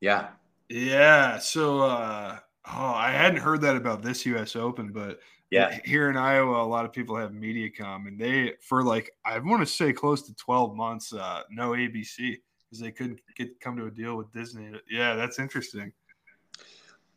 Yeah, 0.00 0.28
yeah. 0.68 1.38
So, 1.38 1.80
uh, 1.80 2.38
oh, 2.66 2.94
I 2.94 3.10
hadn't 3.10 3.40
heard 3.40 3.60
that 3.62 3.76
about 3.76 4.02
this 4.02 4.24
U.S. 4.26 4.56
Open, 4.56 4.92
but 4.92 5.20
yeah. 5.50 5.78
here 5.84 6.08
in 6.08 6.16
Iowa, 6.16 6.62
a 6.62 6.66
lot 6.66 6.84
of 6.84 6.92
people 6.92 7.16
have 7.16 7.32
MediaCom, 7.32 8.08
and 8.08 8.18
they 8.18 8.54
for 8.60 8.82
like 8.82 9.10
I 9.24 9.38
want 9.40 9.60
to 9.60 9.66
say 9.66 9.92
close 9.92 10.22
to 10.22 10.34
twelve 10.34 10.74
months, 10.74 11.12
uh, 11.12 11.42
no 11.50 11.70
ABC 11.72 12.38
because 12.74 12.84
they 12.84 12.90
couldn't 12.90 13.20
get 13.36 13.60
come 13.60 13.76
to 13.76 13.86
a 13.86 13.90
deal 13.90 14.16
with 14.16 14.32
Disney. 14.32 14.72
Yeah, 14.90 15.14
that's 15.14 15.38
interesting. 15.38 15.92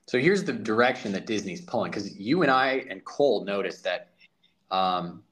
So 0.05 0.19
here's 0.19 0.43
the 0.43 0.53
direction 0.53 1.11
that 1.13 1.25
Disney's 1.25 1.61
pulling 1.61 1.91
because 1.91 2.17
you 2.17 2.43
and 2.43 2.51
I 2.51 2.85
and 2.89 3.03
Cole 3.03 3.43
noticed 3.43 3.83
that, 3.83 4.09
um, 4.71 5.23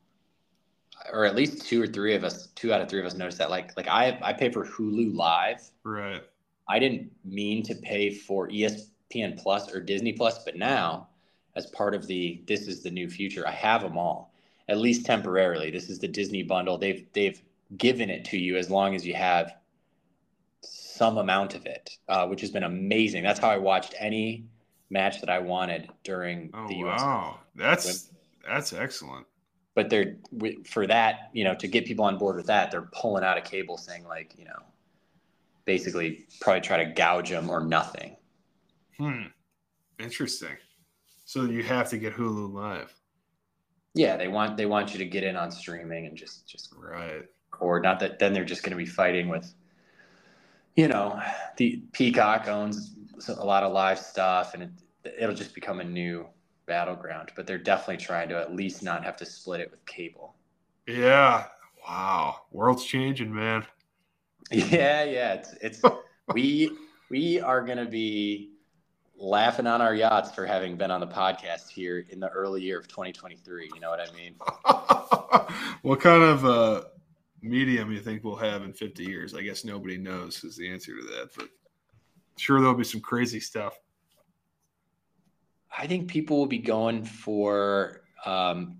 or 1.13 1.25
at 1.25 1.35
least 1.35 1.67
two 1.67 1.81
or 1.81 1.87
three 1.87 2.15
of 2.15 2.23
us, 2.23 2.47
two 2.55 2.73
out 2.73 2.81
of 2.81 2.89
three 2.89 2.99
of 2.99 3.05
us 3.05 3.13
noticed 3.13 3.37
that. 3.37 3.49
Like, 3.49 3.75
like 3.77 3.87
I 3.87 4.17
I 4.21 4.33
pay 4.33 4.49
for 4.49 4.65
Hulu 4.65 5.15
Live. 5.15 5.69
Right. 5.83 6.23
I 6.67 6.79
didn't 6.79 7.11
mean 7.23 7.61
to 7.63 7.75
pay 7.75 8.09
for 8.09 8.49
ESPN 8.49 9.37
Plus 9.37 9.73
or 9.73 9.79
Disney 9.79 10.13
Plus, 10.13 10.43
but 10.43 10.57
now, 10.57 11.09
as 11.55 11.67
part 11.67 11.93
of 11.93 12.07
the 12.07 12.41
this 12.47 12.67
is 12.67 12.81
the 12.81 12.91
new 12.91 13.09
future, 13.09 13.47
I 13.47 13.51
have 13.51 13.81
them 13.81 13.97
all 13.97 14.33
at 14.67 14.79
least 14.79 15.05
temporarily. 15.05 15.69
This 15.69 15.89
is 15.89 15.99
the 15.99 16.07
Disney 16.07 16.41
bundle. 16.41 16.77
They've 16.77 17.05
they've 17.13 17.39
given 17.77 18.09
it 18.09 18.25
to 18.25 18.37
you 18.37 18.57
as 18.57 18.69
long 18.69 18.95
as 18.95 19.05
you 19.05 19.13
have 19.13 19.55
some 20.95 21.17
amount 21.17 21.55
of 21.55 21.65
it, 21.65 21.89
uh, 22.07 22.27
which 22.27 22.41
has 22.41 22.51
been 22.51 22.63
amazing. 22.63 23.23
That's 23.23 23.39
how 23.39 23.49
I 23.49 23.57
watched 23.57 23.93
any 23.99 24.45
match 24.89 25.19
that 25.21 25.29
I 25.29 25.39
wanted 25.39 25.89
during 26.03 26.51
Oh 26.53 26.67
the 26.67 26.75
U.S. 26.75 27.01
wow, 27.01 27.39
that's 27.55 28.11
that's 28.47 28.73
excellent. 28.73 29.25
But 29.73 29.89
they're 29.89 30.15
for 30.65 30.87
that, 30.87 31.29
you 31.33 31.43
know, 31.43 31.53
to 31.55 31.67
get 31.67 31.85
people 31.85 32.05
on 32.05 32.17
board 32.17 32.37
with 32.37 32.47
that, 32.47 32.71
they're 32.71 32.89
pulling 32.93 33.23
out 33.23 33.37
a 33.37 33.41
cable 33.41 33.77
saying 33.77 34.05
like, 34.05 34.33
you 34.37 34.45
know, 34.45 34.59
basically 35.65 36.25
probably 36.39 36.61
try 36.61 36.83
to 36.83 36.91
gouge 36.91 37.29
them 37.29 37.49
or 37.49 37.59
nothing. 37.63 38.15
Hmm. 38.97 39.23
Interesting. 39.99 40.55
So 41.25 41.43
you 41.43 41.63
have 41.63 41.89
to 41.89 41.97
get 41.97 42.13
Hulu 42.13 42.53
Live. 42.53 42.93
Yeah, 43.95 44.15
they 44.15 44.27
want 44.27 44.55
they 44.57 44.65
want 44.65 44.93
you 44.93 44.99
to 44.99 45.05
get 45.05 45.23
in 45.23 45.35
on 45.35 45.51
streaming 45.51 46.05
and 46.05 46.15
just 46.17 46.47
just 46.47 46.73
Right. 46.77 47.23
or 47.59 47.79
not 47.79 47.99
that 48.01 48.19
then 48.19 48.33
they're 48.33 48.45
just 48.45 48.63
going 48.63 48.71
to 48.71 48.77
be 48.77 48.85
fighting 48.85 49.27
with 49.29 49.53
you 50.75 50.87
know 50.87 51.19
the 51.57 51.81
Peacock 51.91 52.47
owns 52.47 52.95
a 53.27 53.45
lot 53.45 53.63
of 53.63 53.71
live 53.71 53.99
stuff 53.99 54.53
and 54.53 54.63
it, 54.63 54.69
it'll 55.19 55.35
just 55.35 55.55
become 55.55 55.79
a 55.79 55.83
new 55.83 56.27
battleground 56.65 57.31
but 57.35 57.47
they're 57.47 57.57
definitely 57.57 58.03
trying 58.03 58.29
to 58.29 58.37
at 58.39 58.53
least 58.55 58.83
not 58.83 59.03
have 59.03 59.15
to 59.17 59.25
split 59.25 59.61
it 59.61 59.71
with 59.71 59.85
cable 59.85 60.35
Yeah. 60.87 61.45
Wow. 61.87 62.41
World's 62.51 62.83
changing, 62.83 63.33
man. 63.33 63.65
yeah 64.51 65.03
yeah 65.03 65.33
it's 65.33 65.53
it's 65.61 65.81
we 66.33 66.71
we 67.09 67.39
are 67.39 67.61
going 67.61 67.77
to 67.77 67.85
be 67.85 68.51
laughing 69.17 69.65
on 69.65 69.81
our 69.81 69.95
yachts 69.95 70.31
for 70.31 70.45
having 70.45 70.75
been 70.75 70.91
on 70.91 70.99
the 70.99 71.07
podcast 71.07 71.69
here 71.69 72.05
in 72.09 72.19
the 72.19 72.27
early 72.29 72.61
year 72.61 72.79
of 72.79 72.87
2023 72.87 73.69
you 73.73 73.79
know 73.79 73.89
what 73.89 73.99
i 73.99 74.13
mean 74.13 74.35
what 75.81 75.99
kind 75.99 76.21
of 76.21 76.45
uh, 76.45 76.81
medium 77.45 77.91
you 77.91 77.99
think 77.99 78.23
we'll 78.23 78.35
have 78.35 78.63
in 78.63 78.73
50 78.73 79.03
years? 79.03 79.33
I 79.33 79.41
guess 79.41 79.63
nobody 79.63 79.97
knows 79.97 80.43
is 80.43 80.57
the 80.57 80.69
answer 80.69 80.95
to 80.95 81.03
that, 81.03 81.29
but 81.37 81.49
sure 82.37 82.59
there'll 82.59 82.75
be 82.75 82.83
some 82.83 83.01
crazy 83.01 83.39
stuff. 83.39 83.79
I 85.77 85.87
think 85.87 86.07
people 86.07 86.37
will 86.37 86.45
be 86.45 86.59
going 86.59 87.03
for 87.03 88.01
um, 88.25 88.77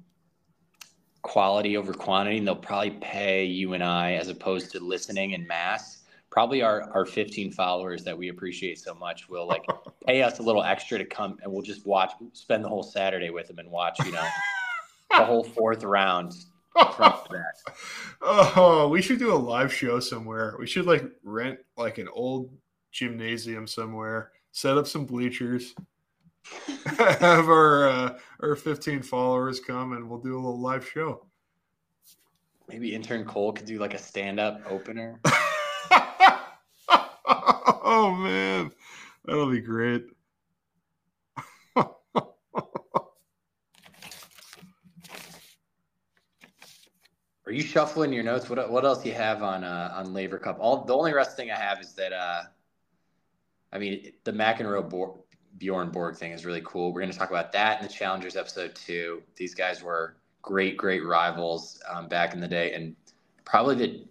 quality 1.21 1.75
over 1.75 1.93
quantity, 1.93 2.37
and 2.37 2.47
they'll 2.47 2.55
probably 2.55 2.91
pay 3.01 3.45
you 3.45 3.73
and 3.73 3.83
I 3.83 4.13
as 4.13 4.29
opposed 4.29 4.71
to 4.71 4.79
listening 4.79 5.31
in 5.31 5.45
mass. 5.47 6.03
Probably 6.29 6.61
our, 6.61 6.89
our 6.93 7.05
15 7.05 7.51
followers 7.51 8.03
that 8.03 8.17
we 8.17 8.29
appreciate 8.29 8.79
so 8.79 8.93
much 8.93 9.29
will 9.29 9.47
like 9.47 9.65
pay 10.07 10.21
us 10.21 10.39
a 10.39 10.43
little 10.43 10.63
extra 10.63 10.97
to 10.97 11.05
come 11.05 11.37
and 11.41 11.51
we'll 11.51 11.61
just 11.61 11.85
watch, 11.85 12.11
spend 12.33 12.63
the 12.63 12.69
whole 12.69 12.83
Saturday 12.83 13.29
with 13.29 13.47
them 13.47 13.59
and 13.59 13.69
watch, 13.69 13.97
you 14.05 14.11
know, 14.11 14.27
the 15.17 15.25
whole 15.25 15.43
fourth 15.43 15.83
round 15.83 16.33
to 16.75 17.43
oh, 18.21 18.87
we 18.89 19.01
should 19.01 19.19
do 19.19 19.33
a 19.33 19.35
live 19.35 19.73
show 19.73 19.99
somewhere. 19.99 20.55
We 20.59 20.67
should 20.67 20.85
like 20.85 21.03
rent 21.23 21.59
like 21.77 21.97
an 21.97 22.07
old 22.13 22.51
gymnasium 22.91 23.67
somewhere, 23.67 24.31
set 24.51 24.77
up 24.77 24.87
some 24.87 25.05
bleachers, 25.05 25.73
have 26.85 27.47
our 27.49 27.89
uh, 27.89 28.17
our 28.41 28.55
15 28.55 29.01
followers 29.01 29.59
come, 29.59 29.93
and 29.93 30.09
we'll 30.09 30.19
do 30.19 30.35
a 30.35 30.41
little 30.41 30.59
live 30.59 30.87
show. 30.87 31.25
Maybe 32.67 32.95
intern 32.95 33.25
Cole 33.25 33.53
could 33.53 33.67
do 33.67 33.77
like 33.79 33.93
a 33.93 33.99
stand 33.99 34.39
up 34.39 34.61
opener. 34.69 35.19
oh 37.27 38.15
man, 38.17 38.71
that'll 39.25 39.51
be 39.51 39.61
great. 39.61 40.05
Are 47.47 47.51
you 47.51 47.61
shuffling 47.61 48.11
your 48.11 48.23
notes? 48.23 48.49
What 48.49 48.69
what 48.71 48.85
else 48.85 49.03
do 49.03 49.09
you 49.09 49.15
have 49.15 49.43
on 49.43 49.63
uh, 49.63 49.93
on 49.95 50.13
Laver 50.13 50.39
Cup? 50.39 50.57
All 50.59 50.83
the 50.83 50.95
only 50.95 51.13
rest 51.13 51.37
thing 51.37 51.51
I 51.51 51.55
have 51.55 51.79
is 51.79 51.93
that 51.93 52.11
uh, 52.11 52.43
I 53.71 53.77
mean 53.77 54.11
the 54.23 54.31
McEnroe 54.31 54.89
Bor- 54.89 55.19
Bjorn 55.57 55.91
Borg 55.91 56.15
thing 56.15 56.31
is 56.31 56.45
really 56.45 56.63
cool. 56.65 56.91
We're 56.91 57.01
going 57.01 57.11
to 57.11 57.17
talk 57.17 57.29
about 57.29 57.51
that 57.51 57.79
in 57.79 57.87
the 57.87 57.93
Challengers 57.93 58.35
episode 58.35 58.73
two. 58.73 59.21
These 59.35 59.53
guys 59.53 59.83
were 59.83 60.17
great, 60.41 60.75
great 60.77 61.05
rivals 61.05 61.79
um, 61.89 62.07
back 62.07 62.33
in 62.33 62.39
the 62.39 62.47
day, 62.47 62.73
and 62.73 62.95
probably 63.45 63.75
the 63.75 64.05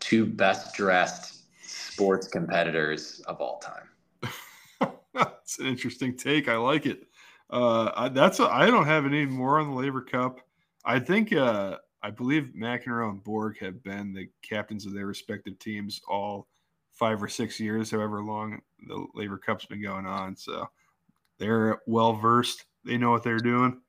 two 0.00 0.24
best 0.24 0.74
dressed 0.74 1.42
sports 1.62 2.28
competitors 2.28 3.20
of 3.26 3.40
all 3.40 3.58
time. 3.58 4.92
That's 5.14 5.58
an 5.58 5.66
interesting 5.66 6.16
take. 6.16 6.48
I 6.48 6.56
like 6.56 6.86
it. 6.86 7.04
Uh, 7.50 7.90
I, 7.96 8.08
that's 8.10 8.40
I 8.40 8.66
don't 8.66 8.84
have 8.84 9.06
any 9.06 9.24
more 9.24 9.58
on 9.58 9.70
the 9.70 9.74
Laver 9.74 10.02
Cup. 10.02 10.40
I 10.84 10.98
think 11.00 11.32
uh, 11.32 11.78
I 12.02 12.10
believe 12.10 12.52
McEnroe 12.56 13.10
and 13.10 13.22
Borg 13.22 13.58
have 13.58 13.82
been 13.82 14.12
the 14.12 14.28
captains 14.42 14.86
of 14.86 14.94
their 14.94 15.06
respective 15.06 15.58
teams 15.58 16.00
all 16.08 16.46
five 16.92 17.22
or 17.22 17.28
six 17.28 17.58
years, 17.58 17.90
however 17.90 18.22
long 18.22 18.60
the 18.86 19.06
Laver 19.14 19.38
Cup's 19.38 19.66
been 19.66 19.82
going 19.82 20.06
on. 20.06 20.36
So 20.36 20.68
they're 21.38 21.80
well 21.86 22.12
versed. 22.12 22.66
They 22.84 22.96
know 22.96 23.10
what 23.10 23.22
they're 23.24 23.38
doing. 23.38 23.80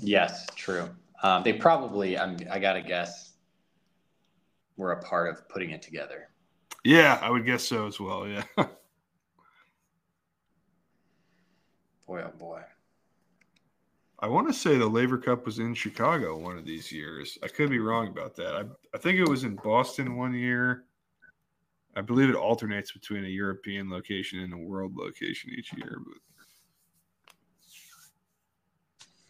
Yes, 0.00 0.46
true. 0.54 0.88
Um, 1.22 1.42
they 1.42 1.52
probably, 1.52 2.16
I'm, 2.16 2.36
I 2.50 2.58
got 2.60 2.74
to 2.74 2.82
guess, 2.82 3.32
were 4.76 4.92
a 4.92 5.02
part 5.02 5.28
of 5.28 5.48
putting 5.48 5.70
it 5.70 5.82
together. 5.82 6.28
Yeah, 6.84 7.18
I 7.20 7.30
would 7.30 7.44
guess 7.44 7.64
so 7.64 7.88
as 7.88 7.98
well. 7.98 8.28
Yeah. 8.28 8.44
Boy, 12.06 12.22
oh 12.22 12.32
boy. 12.38 12.62
I 14.20 14.26
want 14.26 14.48
to 14.48 14.54
say 14.54 14.76
the 14.76 14.86
Laver 14.86 15.18
Cup 15.18 15.46
was 15.46 15.60
in 15.60 15.74
Chicago 15.74 16.36
one 16.36 16.58
of 16.58 16.64
these 16.64 16.90
years. 16.90 17.38
I 17.44 17.46
could 17.46 17.70
be 17.70 17.78
wrong 17.78 18.08
about 18.08 18.34
that. 18.36 18.56
I, 18.56 18.64
I 18.92 18.98
think 18.98 19.18
it 19.18 19.28
was 19.28 19.44
in 19.44 19.54
Boston 19.54 20.16
one 20.16 20.34
year. 20.34 20.86
I 21.94 22.00
believe 22.00 22.28
it 22.28 22.34
alternates 22.34 22.90
between 22.90 23.24
a 23.24 23.28
European 23.28 23.88
location 23.88 24.40
and 24.40 24.52
a 24.52 24.56
world 24.56 24.96
location 24.96 25.52
each 25.56 25.72
year. 25.72 25.98
But 26.04 26.16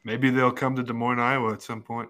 maybe 0.05 0.31
they'll 0.31 0.51
come 0.51 0.75
to 0.77 0.83
Des 0.83 0.95
Moines, 0.95 1.21
Iowa 1.21 1.53
at 1.53 1.61
some 1.61 1.83
point. 1.83 2.09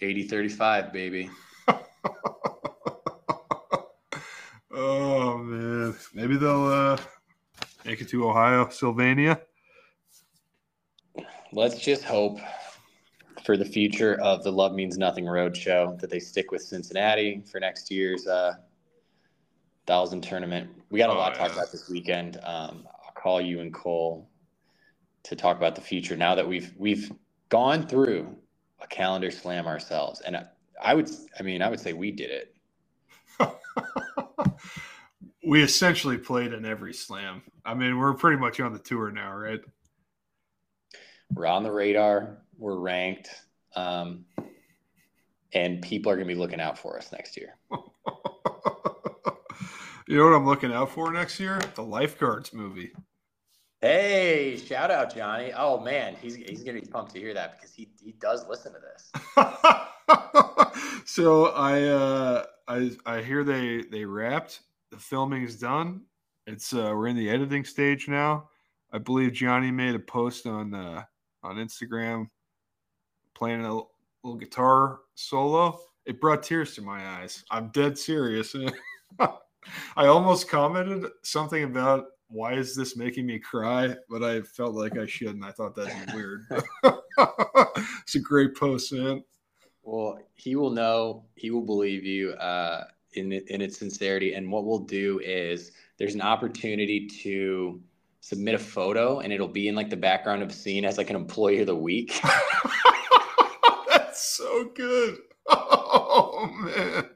80 0.00 0.24
35, 0.24 0.92
baby. 0.92 1.30
oh 4.72 5.38
man, 5.38 5.94
maybe 6.12 6.36
they'll 6.36 6.66
uh, 6.66 6.96
make 7.84 8.00
it 8.00 8.08
to 8.08 8.28
Ohio, 8.28 8.68
Sylvania. 8.70 9.40
Let's 11.52 11.78
just 11.80 12.04
hope 12.04 12.38
for 13.44 13.56
the 13.56 13.64
future 13.64 14.20
of 14.20 14.44
the 14.44 14.52
Love 14.52 14.72
Means 14.72 14.98
Nothing 14.98 15.26
Road 15.26 15.56
show 15.56 15.96
that 16.00 16.10
they 16.10 16.20
stick 16.20 16.50
with 16.52 16.62
Cincinnati 16.62 17.42
for 17.50 17.58
next 17.60 17.90
year's 17.90 18.26
uh, 18.26 18.54
Thousand 19.86 20.20
tournament. 20.22 20.70
We 20.90 20.98
got 20.98 21.10
a 21.10 21.14
Oh, 21.14 21.16
lot 21.16 21.34
to 21.34 21.38
talk 21.40 21.48
yeah. 21.48 21.54
about 21.54 21.72
this 21.72 21.88
weekend. 21.88 22.36
Um, 22.44 22.86
I'll 23.04 23.12
call 23.14 23.40
you 23.40 23.60
and 23.60 23.74
Cole 23.74 24.28
to 25.24 25.34
talk 25.34 25.56
about 25.56 25.74
the 25.74 25.80
future 25.80 26.16
now 26.16 26.34
that 26.36 26.46
we've 26.46 26.72
we've 26.78 27.10
gone 27.48 27.86
through 27.88 28.36
a 28.80 28.86
calendar 28.86 29.30
slam 29.32 29.66
ourselves, 29.66 30.20
and 30.20 30.36
I, 30.36 30.44
I 30.80 30.94
would, 30.94 31.10
I 31.38 31.42
mean, 31.42 31.60
I 31.62 31.68
would 31.68 31.80
say 31.80 31.92
we 31.92 32.12
did 32.12 32.30
it. 32.30 32.54
we 35.46 35.62
essentially 35.62 36.18
played 36.18 36.52
in 36.52 36.64
every 36.64 36.94
slam. 36.94 37.42
I 37.64 37.74
mean, 37.74 37.98
we're 37.98 38.14
pretty 38.14 38.38
much 38.38 38.60
on 38.60 38.72
the 38.72 38.78
tour 38.78 39.10
now, 39.10 39.34
right? 39.34 39.60
We're 41.34 41.46
on 41.46 41.62
the 41.62 41.72
radar. 41.72 42.38
We're 42.58 42.78
ranked, 42.78 43.30
um, 43.76 44.24
and 45.52 45.80
people 45.80 46.12
are 46.12 46.16
going 46.16 46.28
to 46.28 46.34
be 46.34 46.38
looking 46.38 46.60
out 46.60 46.78
for 46.78 46.98
us 46.98 47.12
next 47.12 47.36
year. 47.36 47.56
you 50.06 50.16
know 50.16 50.24
what 50.24 50.34
I'm 50.34 50.46
looking 50.46 50.72
out 50.72 50.90
for 50.90 51.12
next 51.12 51.40
year? 51.40 51.60
The 51.74 51.82
Lifeguards 51.82 52.52
movie. 52.52 52.92
Hey, 53.80 54.58
shout 54.58 54.90
out 54.90 55.14
Johnny! 55.14 55.52
Oh 55.56 55.80
man, 55.80 56.14
he's 56.20 56.34
he's 56.34 56.62
going 56.62 56.76
to 56.76 56.82
be 56.82 56.90
pumped 56.90 57.14
to 57.14 57.18
hear 57.18 57.32
that 57.32 57.56
because 57.56 57.72
he 57.74 57.88
he 58.02 58.12
does 58.12 58.46
listen 58.46 58.74
to 58.74 58.78
this. 58.78 59.10
so 61.06 61.46
I 61.46 61.82
uh 61.84 62.44
I 62.68 62.90
I 63.06 63.22
hear 63.22 63.42
they 63.42 63.82
they 63.90 64.04
wrapped. 64.04 64.60
The 64.90 64.98
filming 64.98 65.44
is 65.44 65.56
done. 65.56 66.02
It's 66.46 66.74
uh 66.74 66.92
we're 66.94 67.06
in 67.06 67.16
the 67.16 67.30
editing 67.30 67.64
stage 67.64 68.06
now. 68.06 68.50
I 68.92 68.98
believe 68.98 69.32
Johnny 69.32 69.70
made 69.70 69.94
a 69.94 70.00
post 70.00 70.46
on 70.46 70.74
uh 70.74 71.04
on 71.42 71.56
Instagram 71.56 72.28
playing 73.34 73.64
a 73.64 73.82
little 74.22 74.38
guitar 74.38 75.00
solo. 75.14 75.80
It 76.06 76.20
brought 76.20 76.42
tears 76.42 76.74
to 76.74 76.82
my 76.82 77.04
eyes. 77.18 77.44
I'm 77.50 77.68
dead 77.68 77.96
serious. 77.96 78.54
I 79.20 80.06
almost 80.06 80.48
commented 80.48 81.10
something 81.22 81.64
about 81.64 82.06
why 82.28 82.54
is 82.54 82.76
this 82.76 82.96
making 82.96 83.26
me 83.26 83.38
cry, 83.38 83.94
but 84.08 84.22
I 84.22 84.42
felt 84.42 84.74
like 84.74 84.96
I 84.96 85.06
shouldn't. 85.06 85.44
I 85.44 85.50
thought 85.50 85.74
that'd 85.74 86.06
be 86.06 86.14
weird. 86.14 86.46
it's 88.02 88.14
a 88.14 88.20
great 88.20 88.54
post, 88.54 88.92
man. 88.92 89.22
Well, 89.82 90.18
he 90.36 90.56
will 90.56 90.70
know. 90.70 91.24
He 91.34 91.50
will 91.50 91.64
believe 91.64 92.04
you 92.04 92.32
uh, 92.32 92.84
in 93.14 93.32
in 93.32 93.60
its 93.60 93.78
sincerity. 93.78 94.34
And 94.34 94.50
what 94.50 94.64
we'll 94.64 94.78
do 94.78 95.20
is 95.24 95.72
there's 95.98 96.14
an 96.14 96.22
opportunity 96.22 97.06
to 97.06 97.80
submit 98.20 98.54
a 98.54 98.58
photo, 98.58 99.20
and 99.20 99.32
it'll 99.32 99.48
be 99.48 99.68
in 99.68 99.74
like 99.74 99.90
the 99.90 99.96
background 99.96 100.42
of 100.42 100.50
a 100.50 100.52
scene 100.52 100.84
as 100.84 100.98
like 100.98 101.10
an 101.10 101.16
employee 101.16 101.60
of 101.60 101.66
the 101.66 101.74
week. 101.74 102.20
That's 103.88 104.36
so 104.36 104.70
good. 104.74 105.18
Oh 105.52 106.46
man. 106.46 107.06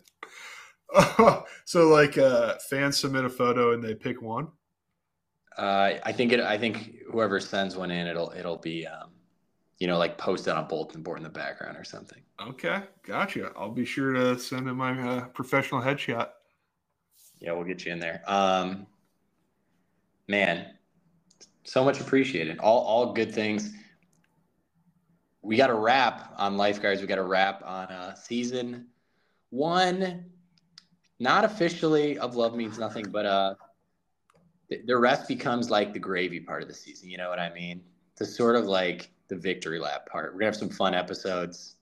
so 1.64 1.88
like 1.88 2.18
uh 2.18 2.56
fans 2.68 2.98
submit 2.98 3.24
a 3.24 3.30
photo 3.30 3.72
and 3.72 3.82
they 3.82 3.94
pick 3.94 4.20
one. 4.20 4.48
Uh, 5.56 5.94
I 6.04 6.12
think 6.12 6.32
it. 6.32 6.40
I 6.40 6.58
think 6.58 6.96
whoever 7.10 7.38
sends 7.38 7.76
one 7.76 7.90
in, 7.90 8.06
it'll 8.06 8.32
it'll 8.36 8.58
be, 8.58 8.86
um, 8.86 9.10
you 9.78 9.86
know, 9.86 9.98
like 9.98 10.18
posted 10.18 10.52
on 10.52 10.64
a 10.64 10.66
bulletin 10.66 11.02
board 11.02 11.18
in 11.18 11.24
the 11.24 11.30
background 11.30 11.76
or 11.76 11.84
something. 11.84 12.20
Okay, 12.40 12.82
gotcha. 13.06 13.52
I'll 13.56 13.70
be 13.70 13.84
sure 13.84 14.12
to 14.12 14.38
send 14.38 14.68
in 14.68 14.76
my 14.76 15.00
uh, 15.00 15.26
professional 15.28 15.80
headshot. 15.80 16.30
Yeah, 17.38 17.52
we'll 17.52 17.64
get 17.64 17.84
you 17.84 17.92
in 17.92 18.00
there. 18.00 18.22
Um, 18.26 18.86
man, 20.26 20.66
so 21.64 21.84
much 21.84 22.00
appreciated. 22.00 22.58
All 22.58 22.80
all 22.80 23.12
good 23.12 23.34
things. 23.34 23.72
We 25.42 25.56
got 25.56 25.70
a 25.70 25.74
wrap 25.74 26.32
on 26.36 26.56
lifeguards. 26.56 27.00
We 27.00 27.06
got 27.06 27.18
a 27.18 27.22
wrap 27.22 27.62
on 27.64 27.88
uh, 27.88 28.14
season 28.14 28.86
one. 29.50 30.26
Not 31.20 31.44
officially 31.44 32.18
of 32.18 32.34
love 32.34 32.54
means 32.54 32.78
nothing, 32.78 33.06
but 33.10 33.26
uh, 33.26 33.54
the, 34.68 34.82
the 34.86 34.96
rest 34.96 35.28
becomes 35.28 35.70
like 35.70 35.92
the 35.92 35.98
gravy 35.98 36.40
part 36.40 36.62
of 36.62 36.68
the 36.68 36.74
season. 36.74 37.08
You 37.08 37.18
know 37.18 37.28
what 37.28 37.38
I 37.38 37.52
mean? 37.52 37.82
The 38.16 38.24
sort 38.24 38.56
of 38.56 38.66
like 38.66 39.10
the 39.28 39.36
victory 39.36 39.78
lap 39.78 40.06
part. 40.06 40.32
We're 40.32 40.40
gonna 40.40 40.46
have 40.46 40.56
some 40.56 40.70
fun 40.70 40.94
episodes 40.94 41.76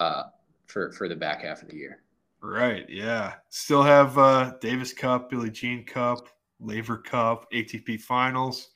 uh, 0.00 0.24
for 0.66 0.92
for 0.92 1.08
the 1.08 1.16
back 1.16 1.42
half 1.42 1.62
of 1.62 1.68
the 1.68 1.76
year. 1.76 2.02
Right, 2.40 2.88
yeah. 2.88 3.34
Still 3.50 3.82
have 3.82 4.18
uh 4.18 4.54
Davis 4.60 4.92
Cup, 4.92 5.30
Billie 5.30 5.50
Jean 5.50 5.84
Cup, 5.84 6.28
Laver 6.62 6.98
Cup, 6.98 7.50
ATP 7.52 8.00
Finals. 8.00 8.70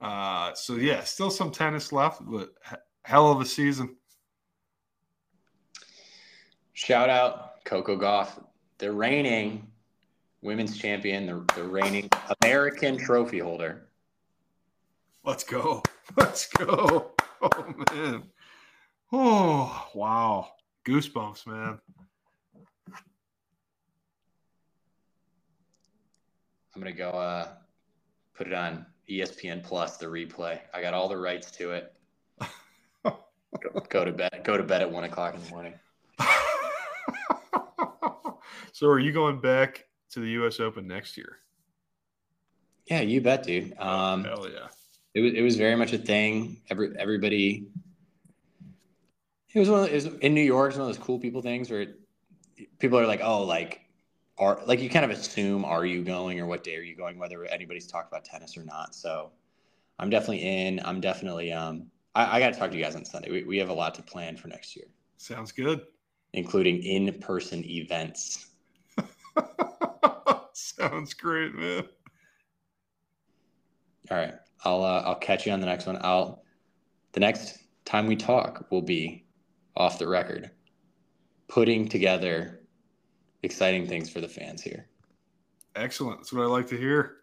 Uh 0.00 0.52
so 0.54 0.76
yeah, 0.76 1.04
still 1.04 1.30
some 1.30 1.50
tennis 1.50 1.92
left, 1.92 2.22
but 2.24 2.50
hell 3.04 3.30
of 3.30 3.40
a 3.40 3.46
season. 3.46 3.96
Shout 6.72 7.08
out 7.08 7.64
Coco 7.64 7.96
Gauff, 7.96 8.42
the 8.78 8.90
reigning 8.90 9.68
women's 10.40 10.76
champion, 10.76 11.26
the, 11.26 11.44
the 11.54 11.64
reigning 11.64 12.08
American 12.42 12.96
trophy 12.96 13.38
holder. 13.38 13.88
Let's 15.24 15.44
go. 15.44 15.82
Let's 16.16 16.48
go. 16.48 17.12
Oh 17.40 17.74
man. 17.92 18.24
Oh 19.12 19.88
wow. 19.94 20.48
Goosebumps, 20.84 21.46
man. 21.46 21.78
I'm 26.74 26.80
gonna 26.80 26.92
go 26.92 27.10
uh, 27.10 27.48
put 28.34 28.46
it 28.46 28.54
on 28.54 28.86
ESPN 29.08 29.62
Plus, 29.62 29.98
the 29.98 30.06
replay. 30.06 30.58
I 30.72 30.80
got 30.80 30.94
all 30.94 31.08
the 31.08 31.16
rights 31.16 31.50
to 31.52 31.72
it. 31.72 31.92
go, 33.04 33.16
go 33.88 34.04
to 34.04 34.12
bed. 34.12 34.40
Go 34.44 34.56
to 34.56 34.62
bed 34.62 34.80
at 34.80 34.90
one 34.90 35.04
o'clock 35.04 35.34
in 35.34 35.42
the 35.42 35.50
morning. 35.50 35.74
so 38.72 38.86
are 38.88 38.98
you 38.98 39.12
going 39.12 39.40
back 39.40 39.86
to 40.10 40.20
the 40.20 40.28
US 40.42 40.60
Open 40.60 40.86
next 40.86 41.16
year? 41.16 41.38
Yeah, 42.86 43.00
you 43.00 43.20
bet, 43.20 43.44
dude. 43.44 43.78
Um, 43.78 44.24
Hell 44.24 44.48
yeah. 44.50 44.68
it 45.14 45.20
was 45.20 45.32
it 45.34 45.42
was 45.42 45.56
very 45.56 45.76
much 45.76 45.92
a 45.92 45.98
thing. 45.98 46.62
Every 46.70 46.90
everybody. 46.98 47.66
It 49.54 49.58
was 49.58 49.68
one 49.68 49.84
of 49.84 49.90
it 49.90 49.94
was 49.94 50.06
in 50.06 50.34
New 50.34 50.40
York. 50.42 50.70
It's 50.70 50.78
one 50.78 50.88
of 50.88 50.96
those 50.96 51.04
cool 51.04 51.18
people 51.18 51.42
things 51.42 51.70
where 51.70 51.82
it, 51.82 52.00
people 52.78 52.98
are 52.98 53.06
like, 53.06 53.20
oh, 53.22 53.42
like, 53.42 53.81
are 54.42 54.60
like 54.66 54.80
you 54.80 54.90
kind 54.90 55.04
of 55.04 55.10
assume 55.10 55.64
are 55.64 55.86
you 55.86 56.02
going 56.02 56.40
or 56.40 56.46
what 56.46 56.64
day 56.64 56.76
are 56.76 56.82
you 56.82 56.96
going, 56.96 57.18
whether 57.18 57.44
anybody's 57.46 57.86
talked 57.86 58.10
about 58.10 58.24
tennis 58.24 58.56
or 58.56 58.64
not. 58.64 58.94
So, 58.94 59.30
I'm 59.98 60.10
definitely 60.10 60.42
in. 60.42 60.80
I'm 60.84 61.00
definitely 61.00 61.52
um. 61.52 61.86
I, 62.14 62.36
I 62.36 62.40
got 62.40 62.52
to 62.52 62.58
talk 62.58 62.70
to 62.70 62.76
you 62.76 62.82
guys 62.82 62.96
on 62.96 63.04
Sunday. 63.04 63.30
We 63.30 63.44
we 63.44 63.58
have 63.58 63.68
a 63.68 63.72
lot 63.72 63.94
to 63.94 64.02
plan 64.02 64.36
for 64.36 64.48
next 64.48 64.74
year, 64.76 64.86
Sounds 65.16 65.52
good. 65.52 65.82
including 66.32 66.82
in 66.82 67.12
person 67.20 67.64
events. 67.64 68.48
Sounds 70.52 71.14
great, 71.14 71.54
man. 71.54 71.84
All 74.10 74.16
right, 74.16 74.34
I'll 74.64 74.82
uh, 74.82 75.02
I'll 75.06 75.14
catch 75.14 75.46
you 75.46 75.52
on 75.52 75.60
the 75.60 75.66
next 75.66 75.86
one. 75.86 75.98
I'll 76.02 76.42
the 77.12 77.20
next 77.20 77.58
time 77.84 78.06
we 78.06 78.16
talk 78.16 78.66
will 78.70 78.82
be 78.82 79.24
off 79.76 79.98
the 79.98 80.08
record, 80.08 80.50
putting 81.48 81.88
together 81.88 82.61
exciting 83.42 83.86
things 83.86 84.08
for 84.08 84.20
the 84.20 84.28
fans 84.28 84.62
here. 84.62 84.86
Excellent. 85.76 86.18
That's 86.18 86.32
what 86.32 86.42
I 86.42 86.46
like 86.46 86.66
to 86.68 86.76
hear. 86.76 87.16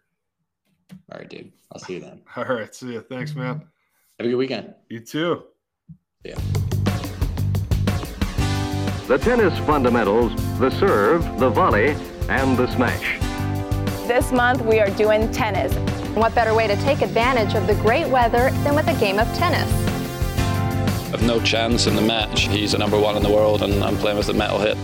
All 1.12 1.18
right, 1.18 1.28
dude. 1.28 1.52
I'll 1.72 1.80
see 1.80 1.94
you 1.94 2.00
then. 2.00 2.22
All 2.36 2.44
right. 2.44 2.74
See 2.74 2.92
you. 2.92 3.00
Thanks, 3.00 3.34
man. 3.34 3.62
Have 4.18 4.26
a 4.26 4.30
good 4.30 4.36
weekend. 4.36 4.74
You 4.88 5.00
too. 5.00 5.44
Yeah. 6.24 6.38
The 9.06 9.18
tennis 9.18 9.58
fundamentals, 9.60 10.32
the 10.58 10.70
serve, 10.70 11.22
the 11.40 11.50
volley, 11.50 11.96
and 12.28 12.56
the 12.56 12.70
smash. 12.72 13.18
This 14.06 14.30
month 14.30 14.62
we 14.62 14.78
are 14.80 14.90
doing 14.90 15.30
tennis. 15.32 15.74
What 16.16 16.34
better 16.34 16.54
way 16.54 16.66
to 16.66 16.76
take 16.76 17.02
advantage 17.02 17.54
of 17.54 17.66
the 17.66 17.74
great 17.76 18.08
weather 18.08 18.50
than 18.62 18.74
with 18.74 18.88
a 18.88 18.94
game 19.00 19.18
of 19.18 19.26
tennis? 19.34 19.68
I've 21.12 21.22
no 21.22 21.40
chance 21.40 21.86
in 21.86 21.96
the 21.96 22.02
match. 22.02 22.42
He's 22.48 22.72
the 22.72 22.78
number 22.78 22.98
one 22.98 23.16
in 23.16 23.22
the 23.22 23.30
world, 23.30 23.62
and 23.62 23.82
I'm 23.82 23.96
playing 23.96 24.16
with 24.16 24.26
the 24.26 24.34
metal 24.34 24.58
hit. 24.60 24.76